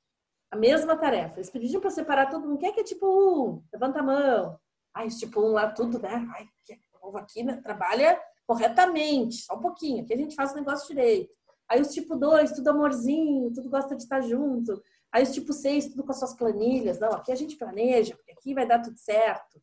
a 0.51 0.57
mesma 0.57 0.96
tarefa. 0.96 1.36
Eles 1.36 1.51
pediram 1.51 1.80
para 1.80 1.90
separar 1.90 2.30
todo 2.30 2.46
mundo. 2.46 2.59
Quem 2.59 2.70
é 2.70 2.72
que 2.72 2.80
é 2.80 2.84
tipo 2.84 3.07
um? 3.07 3.62
Levanta 3.72 4.01
a 4.01 4.03
mão. 4.03 4.59
Ai, 4.92 5.09
tipo 5.09 5.40
um 5.40 5.53
lá, 5.53 5.70
tudo, 5.70 5.98
né? 6.01 6.26
Ai, 6.34 6.48
o 6.94 7.01
povo 7.01 7.18
aqui 7.18 7.42
né? 7.42 7.61
trabalha 7.62 8.20
corretamente, 8.46 9.42
só 9.42 9.55
um 9.55 9.61
pouquinho. 9.61 10.03
Aqui 10.03 10.12
a 10.12 10.16
gente 10.16 10.34
faz 10.34 10.53
o 10.53 10.57
negócio 10.57 10.88
direito. 10.88 11.32
Aí 11.68 11.80
os 11.80 11.94
tipo 11.94 12.16
2, 12.16 12.51
tudo 12.51 12.70
amorzinho, 12.70 13.53
tudo 13.53 13.70
gosta 13.70 13.94
de 13.94 14.03
estar 14.03 14.20
junto. 14.22 14.82
Aí 15.12 15.22
os 15.22 15.32
tipo 15.32 15.53
6, 15.53 15.90
tudo 15.90 16.03
com 16.03 16.11
as 16.11 16.18
suas 16.18 16.34
planilhas. 16.34 16.98
Não, 16.98 17.11
aqui 17.12 17.30
a 17.30 17.36
gente 17.36 17.57
planeja, 17.57 18.16
porque 18.16 18.32
aqui 18.32 18.53
vai 18.53 18.66
dar 18.66 18.80
tudo 18.80 18.98
certo. 18.98 19.62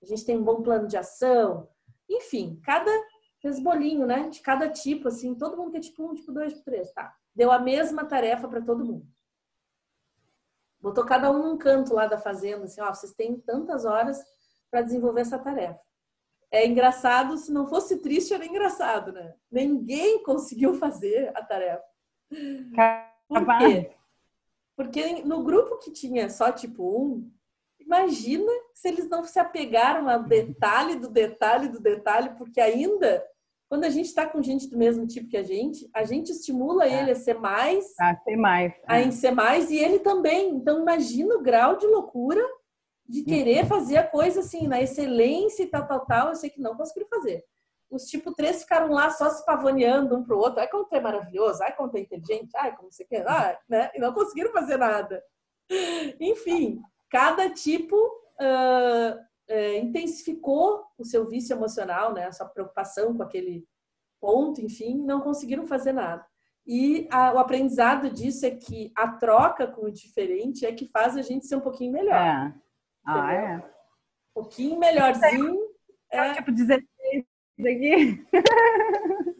A 0.00 0.06
gente 0.06 0.24
tem 0.24 0.36
um 0.36 0.44
bom 0.44 0.62
plano 0.62 0.86
de 0.86 0.96
ação. 0.96 1.68
Enfim, 2.08 2.60
cada 2.62 2.90
fez 3.40 3.58
bolinho, 3.58 4.06
né? 4.06 4.28
De 4.28 4.40
cada 4.40 4.68
tipo, 4.68 5.08
assim, 5.08 5.34
todo 5.34 5.56
mundo 5.56 5.72
que 5.72 5.78
é 5.78 5.80
tipo 5.80 6.08
1, 6.08 6.14
tipo 6.14 6.32
2, 6.32 6.52
tipo 6.52 6.64
3, 6.64 6.92
tá? 6.92 7.12
Deu 7.34 7.50
a 7.50 7.58
mesma 7.58 8.04
tarefa 8.04 8.46
para 8.46 8.62
todo 8.62 8.84
mundo. 8.84 9.06
Botou 10.80 11.04
cada 11.04 11.30
um 11.30 11.38
num 11.38 11.58
canto 11.58 11.94
lá 11.94 12.06
da 12.06 12.18
fazenda, 12.18 12.64
assim, 12.64 12.80
ó, 12.80 12.92
vocês 12.92 13.12
têm 13.12 13.38
tantas 13.40 13.84
horas 13.84 14.22
para 14.70 14.82
desenvolver 14.82 15.22
essa 15.22 15.38
tarefa. 15.38 15.80
É 16.50 16.66
engraçado, 16.66 17.36
se 17.36 17.52
não 17.52 17.66
fosse 17.66 17.98
triste, 17.98 18.32
era 18.32 18.46
engraçado, 18.46 19.12
né? 19.12 19.34
Ninguém 19.50 20.22
conseguiu 20.22 20.74
fazer 20.74 21.30
a 21.34 21.42
tarefa. 21.42 21.84
Por 23.28 23.46
quê? 23.58 23.90
Porque 24.76 25.22
no 25.24 25.42
grupo 25.42 25.78
que 25.78 25.90
tinha 25.90 26.30
só 26.30 26.52
tipo 26.52 26.84
um, 26.84 27.30
imagina 27.80 28.50
se 28.72 28.88
eles 28.88 29.08
não 29.08 29.24
se 29.24 29.38
apegaram 29.38 30.08
ao 30.08 30.22
detalhe 30.22 30.94
do 30.96 31.08
detalhe 31.08 31.68
do 31.68 31.80
detalhe, 31.80 32.30
porque 32.36 32.60
ainda 32.60 33.26
quando 33.68 33.84
a 33.84 33.90
gente 33.90 34.06
está 34.06 34.26
com 34.26 34.42
gente 34.42 34.68
do 34.68 34.78
mesmo 34.78 35.06
tipo 35.06 35.28
que 35.28 35.36
a 35.36 35.42
gente, 35.42 35.88
a 35.92 36.04
gente 36.04 36.32
estimula 36.32 36.86
é. 36.86 37.00
ele 37.00 37.10
a 37.10 37.14
ser 37.14 37.34
mais, 37.34 37.84
a 38.00 38.16
ser 38.16 38.36
mais, 38.36 38.72
a 38.86 39.00
é. 39.00 39.10
ser 39.10 39.30
mais 39.30 39.70
e 39.70 39.76
ele 39.76 39.98
também. 39.98 40.50
Então 40.50 40.80
imagina 40.80 41.34
o 41.34 41.42
grau 41.42 41.76
de 41.76 41.86
loucura 41.86 42.42
de 43.06 43.22
querer 43.22 43.62
uhum. 43.62 43.68
fazer 43.68 43.98
a 43.98 44.06
coisa 44.06 44.40
assim 44.40 44.66
na 44.66 44.80
excelência 44.80 45.62
e 45.62 45.66
tal, 45.66 45.86
tal, 45.86 46.06
tal. 46.06 46.28
Eu 46.28 46.34
sei 46.34 46.48
que 46.48 46.60
não 46.60 46.76
conseguiram 46.76 47.08
fazer. 47.08 47.44
Os 47.90 48.04
tipo 48.04 48.34
três 48.34 48.62
ficaram 48.62 48.90
lá 48.92 49.10
só 49.10 49.30
se 49.30 49.44
pavoneando 49.44 50.16
um 50.16 50.24
pro 50.24 50.38
outro. 50.38 50.60
Ai, 50.60 50.68
como 50.68 50.84
tu 50.84 50.94
é 50.94 51.00
maravilhoso, 51.00 51.62
ai, 51.62 51.74
como 51.74 51.90
tu 51.90 51.96
é 51.96 52.00
inteligente, 52.00 52.50
ai, 52.56 52.74
como 52.76 52.90
você 52.90 53.04
quer, 53.04 53.26
ai, 53.26 53.56
né? 53.68 53.90
E 53.94 53.98
não 53.98 54.12
conseguiram 54.12 54.52
fazer 54.52 54.76
nada. 54.76 55.22
Enfim, 56.20 56.80
cada 57.10 57.50
tipo 57.50 57.96
uh, 57.96 59.27
é, 59.48 59.78
intensificou 59.78 60.84
o 60.96 61.04
seu 61.04 61.28
vício 61.28 61.54
emocional, 61.54 62.12
né? 62.12 62.26
A 62.26 62.32
sua 62.32 62.46
preocupação 62.46 63.16
com 63.16 63.22
aquele 63.22 63.66
ponto, 64.20 64.60
enfim, 64.60 64.96
não 64.98 65.20
conseguiram 65.20 65.66
fazer 65.66 65.92
nada. 65.92 66.24
E 66.66 67.08
a, 67.10 67.32
o 67.32 67.38
aprendizado 67.38 68.10
disso 68.10 68.44
é 68.44 68.50
que 68.50 68.92
a 68.94 69.08
troca 69.08 69.66
com 69.66 69.86
o 69.86 69.90
diferente 69.90 70.66
é 70.66 70.72
que 70.72 70.86
faz 70.86 71.16
a 71.16 71.22
gente 71.22 71.46
ser 71.46 71.56
um 71.56 71.60
pouquinho 71.60 71.92
melhor. 71.92 72.14
É. 72.14 72.54
Ah, 73.06 73.32
é? 73.32 73.56
Um 73.56 73.62
pouquinho 74.42 74.78
melhorzinho. 74.78 75.56
É, 76.10 76.34
tipo 76.34 76.52
16 76.52 76.84
aqui. 77.60 78.26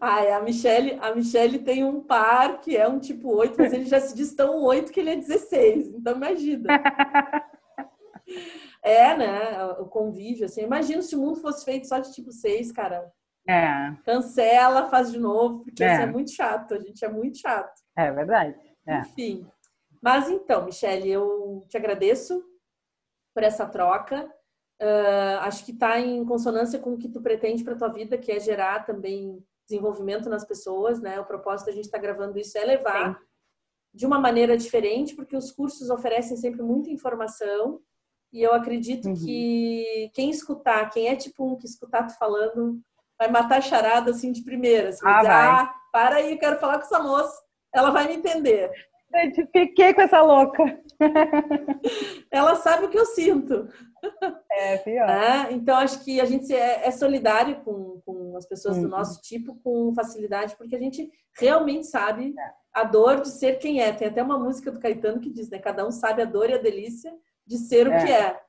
Ai, 0.00 0.32
a 0.32 0.40
Michelle, 0.40 0.98
a 1.02 1.14
Michelle 1.14 1.58
tem 1.58 1.84
um 1.84 2.00
par 2.00 2.60
que 2.60 2.74
é 2.76 2.88
um 2.88 2.98
tipo 2.98 3.34
8, 3.36 3.56
mas 3.58 3.72
ele 3.72 3.84
já 3.84 4.00
se 4.00 4.14
diz 4.14 4.34
tão 4.34 4.62
8 4.62 4.90
que 4.90 5.00
ele 5.00 5.10
é 5.10 5.16
16. 5.16 5.88
Então 5.88 6.16
imagina. 6.16 6.66
É, 8.82 9.16
né? 9.16 9.64
O 9.78 9.86
convívio, 9.86 10.46
assim. 10.46 10.62
Imagina 10.62 11.02
se 11.02 11.14
o 11.14 11.20
mundo 11.20 11.40
fosse 11.40 11.64
feito 11.64 11.86
só 11.86 11.98
de 11.98 12.12
tipo 12.12 12.32
6, 12.32 12.72
cara. 12.72 13.10
É. 13.48 13.94
Cancela, 14.04 14.88
faz 14.88 15.10
de 15.12 15.18
novo, 15.18 15.64
porque 15.64 15.82
é. 15.82 15.92
isso 15.92 16.02
é 16.02 16.06
muito 16.06 16.30
chato. 16.30 16.74
A 16.74 16.78
gente 16.78 17.04
é 17.04 17.08
muito 17.08 17.38
chato. 17.38 17.72
É 17.96 18.10
verdade. 18.10 18.58
É. 18.86 19.00
Enfim. 19.00 19.46
Mas 20.00 20.30
então, 20.30 20.64
Michele, 20.64 21.10
eu 21.10 21.64
te 21.68 21.76
agradeço 21.76 22.42
por 23.34 23.42
essa 23.42 23.66
troca. 23.66 24.24
Uh, 24.80 25.38
acho 25.40 25.64
que 25.64 25.72
está 25.72 26.00
em 26.00 26.24
consonância 26.24 26.78
com 26.78 26.94
o 26.94 26.98
que 26.98 27.08
tu 27.08 27.20
pretende 27.20 27.62
para 27.62 27.76
tua 27.76 27.88
vida, 27.88 28.16
que 28.16 28.32
é 28.32 28.40
gerar 28.40 28.86
também 28.86 29.44
desenvolvimento 29.68 30.28
nas 30.30 30.44
pessoas, 30.44 31.00
né? 31.00 31.20
O 31.20 31.26
propósito 31.26 31.66
da 31.66 31.72
gente 31.72 31.84
estar 31.84 31.98
tá 31.98 32.02
gravando 32.02 32.38
isso 32.38 32.56
é 32.56 32.64
levar 32.64 33.18
Sim. 33.18 33.26
de 33.94 34.06
uma 34.06 34.18
maneira 34.18 34.56
diferente, 34.56 35.14
porque 35.14 35.36
os 35.36 35.52
cursos 35.52 35.90
oferecem 35.90 36.36
sempre 36.36 36.62
muita 36.62 36.90
informação 36.90 37.80
e 38.32 38.42
eu 38.42 38.52
acredito 38.54 39.08
uhum. 39.08 39.14
que 39.14 40.10
quem 40.14 40.30
escutar, 40.30 40.88
quem 40.90 41.08
é 41.08 41.16
tipo 41.16 41.44
um 41.44 41.56
que 41.56 41.66
escutar 41.66 42.06
tu 42.06 42.16
falando, 42.16 42.80
vai 43.18 43.28
matar 43.30 43.58
a 43.58 43.62
charada 43.62 44.12
assim 44.12 44.32
de 44.32 44.42
primeira. 44.42 44.90
Assim, 44.90 45.00
ah, 45.04 45.18
dizer, 45.18 45.30
ah, 45.30 45.74
para 45.92 46.16
aí, 46.16 46.38
quero 46.38 46.58
falar 46.58 46.78
com 46.78 46.84
essa 46.84 47.02
moça, 47.02 47.42
ela 47.74 47.90
vai 47.90 48.06
me 48.06 48.14
entender. 48.14 48.70
Identifiquei 49.12 49.92
com 49.92 50.02
essa 50.02 50.22
louca. 50.22 50.80
ela 52.30 52.54
sabe 52.54 52.86
o 52.86 52.88
que 52.88 52.98
eu 52.98 53.06
sinto. 53.06 53.68
É, 54.52 54.78
pior. 54.78 55.08
É, 55.10 55.52
então, 55.52 55.76
acho 55.76 56.04
que 56.04 56.20
a 56.20 56.24
gente 56.24 56.54
é, 56.54 56.86
é 56.86 56.90
solidário 56.92 57.60
com, 57.62 58.00
com 58.06 58.36
as 58.36 58.46
pessoas 58.46 58.76
uhum. 58.76 58.84
do 58.84 58.88
nosso 58.88 59.20
tipo 59.20 59.56
com 59.64 59.92
facilidade, 59.94 60.56
porque 60.56 60.76
a 60.76 60.78
gente 60.78 61.10
realmente 61.38 61.86
sabe 61.86 62.34
é. 62.38 62.52
a 62.72 62.84
dor 62.84 63.20
de 63.20 63.28
ser 63.28 63.58
quem 63.58 63.82
é. 63.82 63.92
Tem 63.92 64.06
até 64.06 64.22
uma 64.22 64.38
música 64.38 64.70
do 64.70 64.78
Caetano 64.78 65.20
que 65.20 65.30
diz, 65.30 65.50
né? 65.50 65.58
Cada 65.58 65.84
um 65.86 65.90
sabe 65.90 66.22
a 66.22 66.26
dor 66.26 66.48
e 66.48 66.54
a 66.54 66.58
delícia 66.58 67.12
de 67.50 67.58
ser 67.58 67.88
o 67.88 67.92
é. 67.92 68.04
que 68.04 68.12
é, 68.12 68.40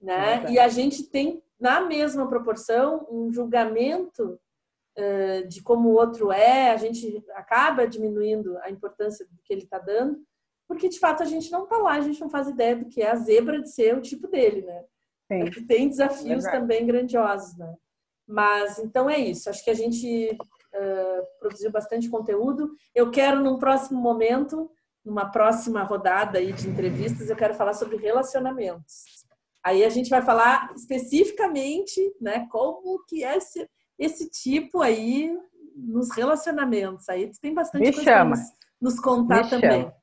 né? 0.00 0.44
É 0.44 0.50
e 0.52 0.58
a 0.60 0.68
gente 0.68 1.02
tem 1.02 1.42
na 1.58 1.80
mesma 1.80 2.28
proporção 2.28 3.04
um 3.10 3.32
julgamento 3.32 4.38
uh, 4.96 5.48
de 5.48 5.60
como 5.62 5.88
o 5.88 5.94
outro 5.94 6.30
é, 6.30 6.70
a 6.70 6.76
gente 6.76 7.24
acaba 7.34 7.88
diminuindo 7.88 8.56
a 8.58 8.70
importância 8.70 9.26
do 9.26 9.42
que 9.42 9.52
ele 9.52 9.62
está 9.62 9.80
dando, 9.80 10.22
porque 10.68 10.88
de 10.88 11.00
fato 11.00 11.24
a 11.24 11.26
gente 11.26 11.50
não 11.50 11.64
está 11.64 11.76
lá, 11.78 11.94
a 11.94 12.00
gente 12.00 12.20
não 12.20 12.30
faz 12.30 12.46
ideia 12.46 12.76
do 12.76 12.86
que 12.86 13.02
é 13.02 13.10
a 13.10 13.16
zebra 13.16 13.60
de 13.60 13.68
ser 13.68 13.96
o 13.96 14.00
tipo 14.00 14.28
dele, 14.28 14.62
né? 14.62 14.84
É 15.28 15.50
tem 15.66 15.88
desafios 15.88 16.44
também 16.44 16.86
grandiosos, 16.86 17.56
né? 17.56 17.74
Mas 18.28 18.78
então 18.78 19.10
é 19.10 19.18
isso. 19.18 19.50
Acho 19.50 19.64
que 19.64 19.70
a 19.70 19.74
gente 19.74 20.30
uh, 20.30 21.38
produziu 21.40 21.72
bastante 21.72 22.08
conteúdo. 22.08 22.70
Eu 22.94 23.10
quero 23.10 23.42
num 23.42 23.58
próximo 23.58 24.00
momento 24.00 24.70
numa 25.06 25.30
próxima 25.30 25.84
rodada 25.84 26.38
aí 26.38 26.52
de 26.52 26.68
entrevistas, 26.68 27.30
eu 27.30 27.36
quero 27.36 27.54
falar 27.54 27.74
sobre 27.74 27.96
relacionamentos. 27.96 29.04
Aí 29.64 29.84
a 29.84 29.88
gente 29.88 30.10
vai 30.10 30.20
falar 30.20 30.72
especificamente, 30.76 32.00
né, 32.20 32.46
como 32.50 33.04
que 33.06 33.22
é 33.24 33.36
esse, 33.36 33.68
esse 33.96 34.28
tipo 34.28 34.82
aí 34.82 35.32
nos 35.76 36.10
relacionamentos. 36.10 37.08
Aí 37.08 37.30
tem 37.40 37.54
bastante 37.54 37.82
Me 37.82 37.92
coisa 37.92 38.10
chama. 38.10 38.30
nos, 38.30 38.40
nos 38.80 39.00
contar 39.00 39.44
Me 39.44 39.50
também. 39.50 39.82
Chama. 39.82 39.94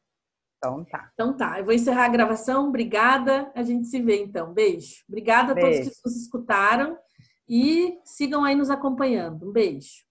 Então 0.57 0.85
tá. 0.85 1.09
Então 1.13 1.37
tá, 1.37 1.59
eu 1.59 1.65
vou 1.65 1.73
encerrar 1.73 2.05
a 2.05 2.09
gravação. 2.09 2.69
Obrigada. 2.69 3.51
A 3.53 3.63
gente 3.63 3.87
se 3.87 4.01
vê 4.01 4.23
então. 4.23 4.53
Beijo. 4.53 5.03
Obrigada 5.09 5.51
a 5.51 5.55
beijo. 5.55 5.83
todos 5.83 5.97
que 5.97 6.07
nos 6.07 6.15
escutaram 6.15 6.97
e 7.47 7.99
sigam 8.05 8.45
aí 8.45 8.55
nos 8.55 8.69
acompanhando. 8.69 9.49
Um 9.49 9.51
beijo. 9.51 10.05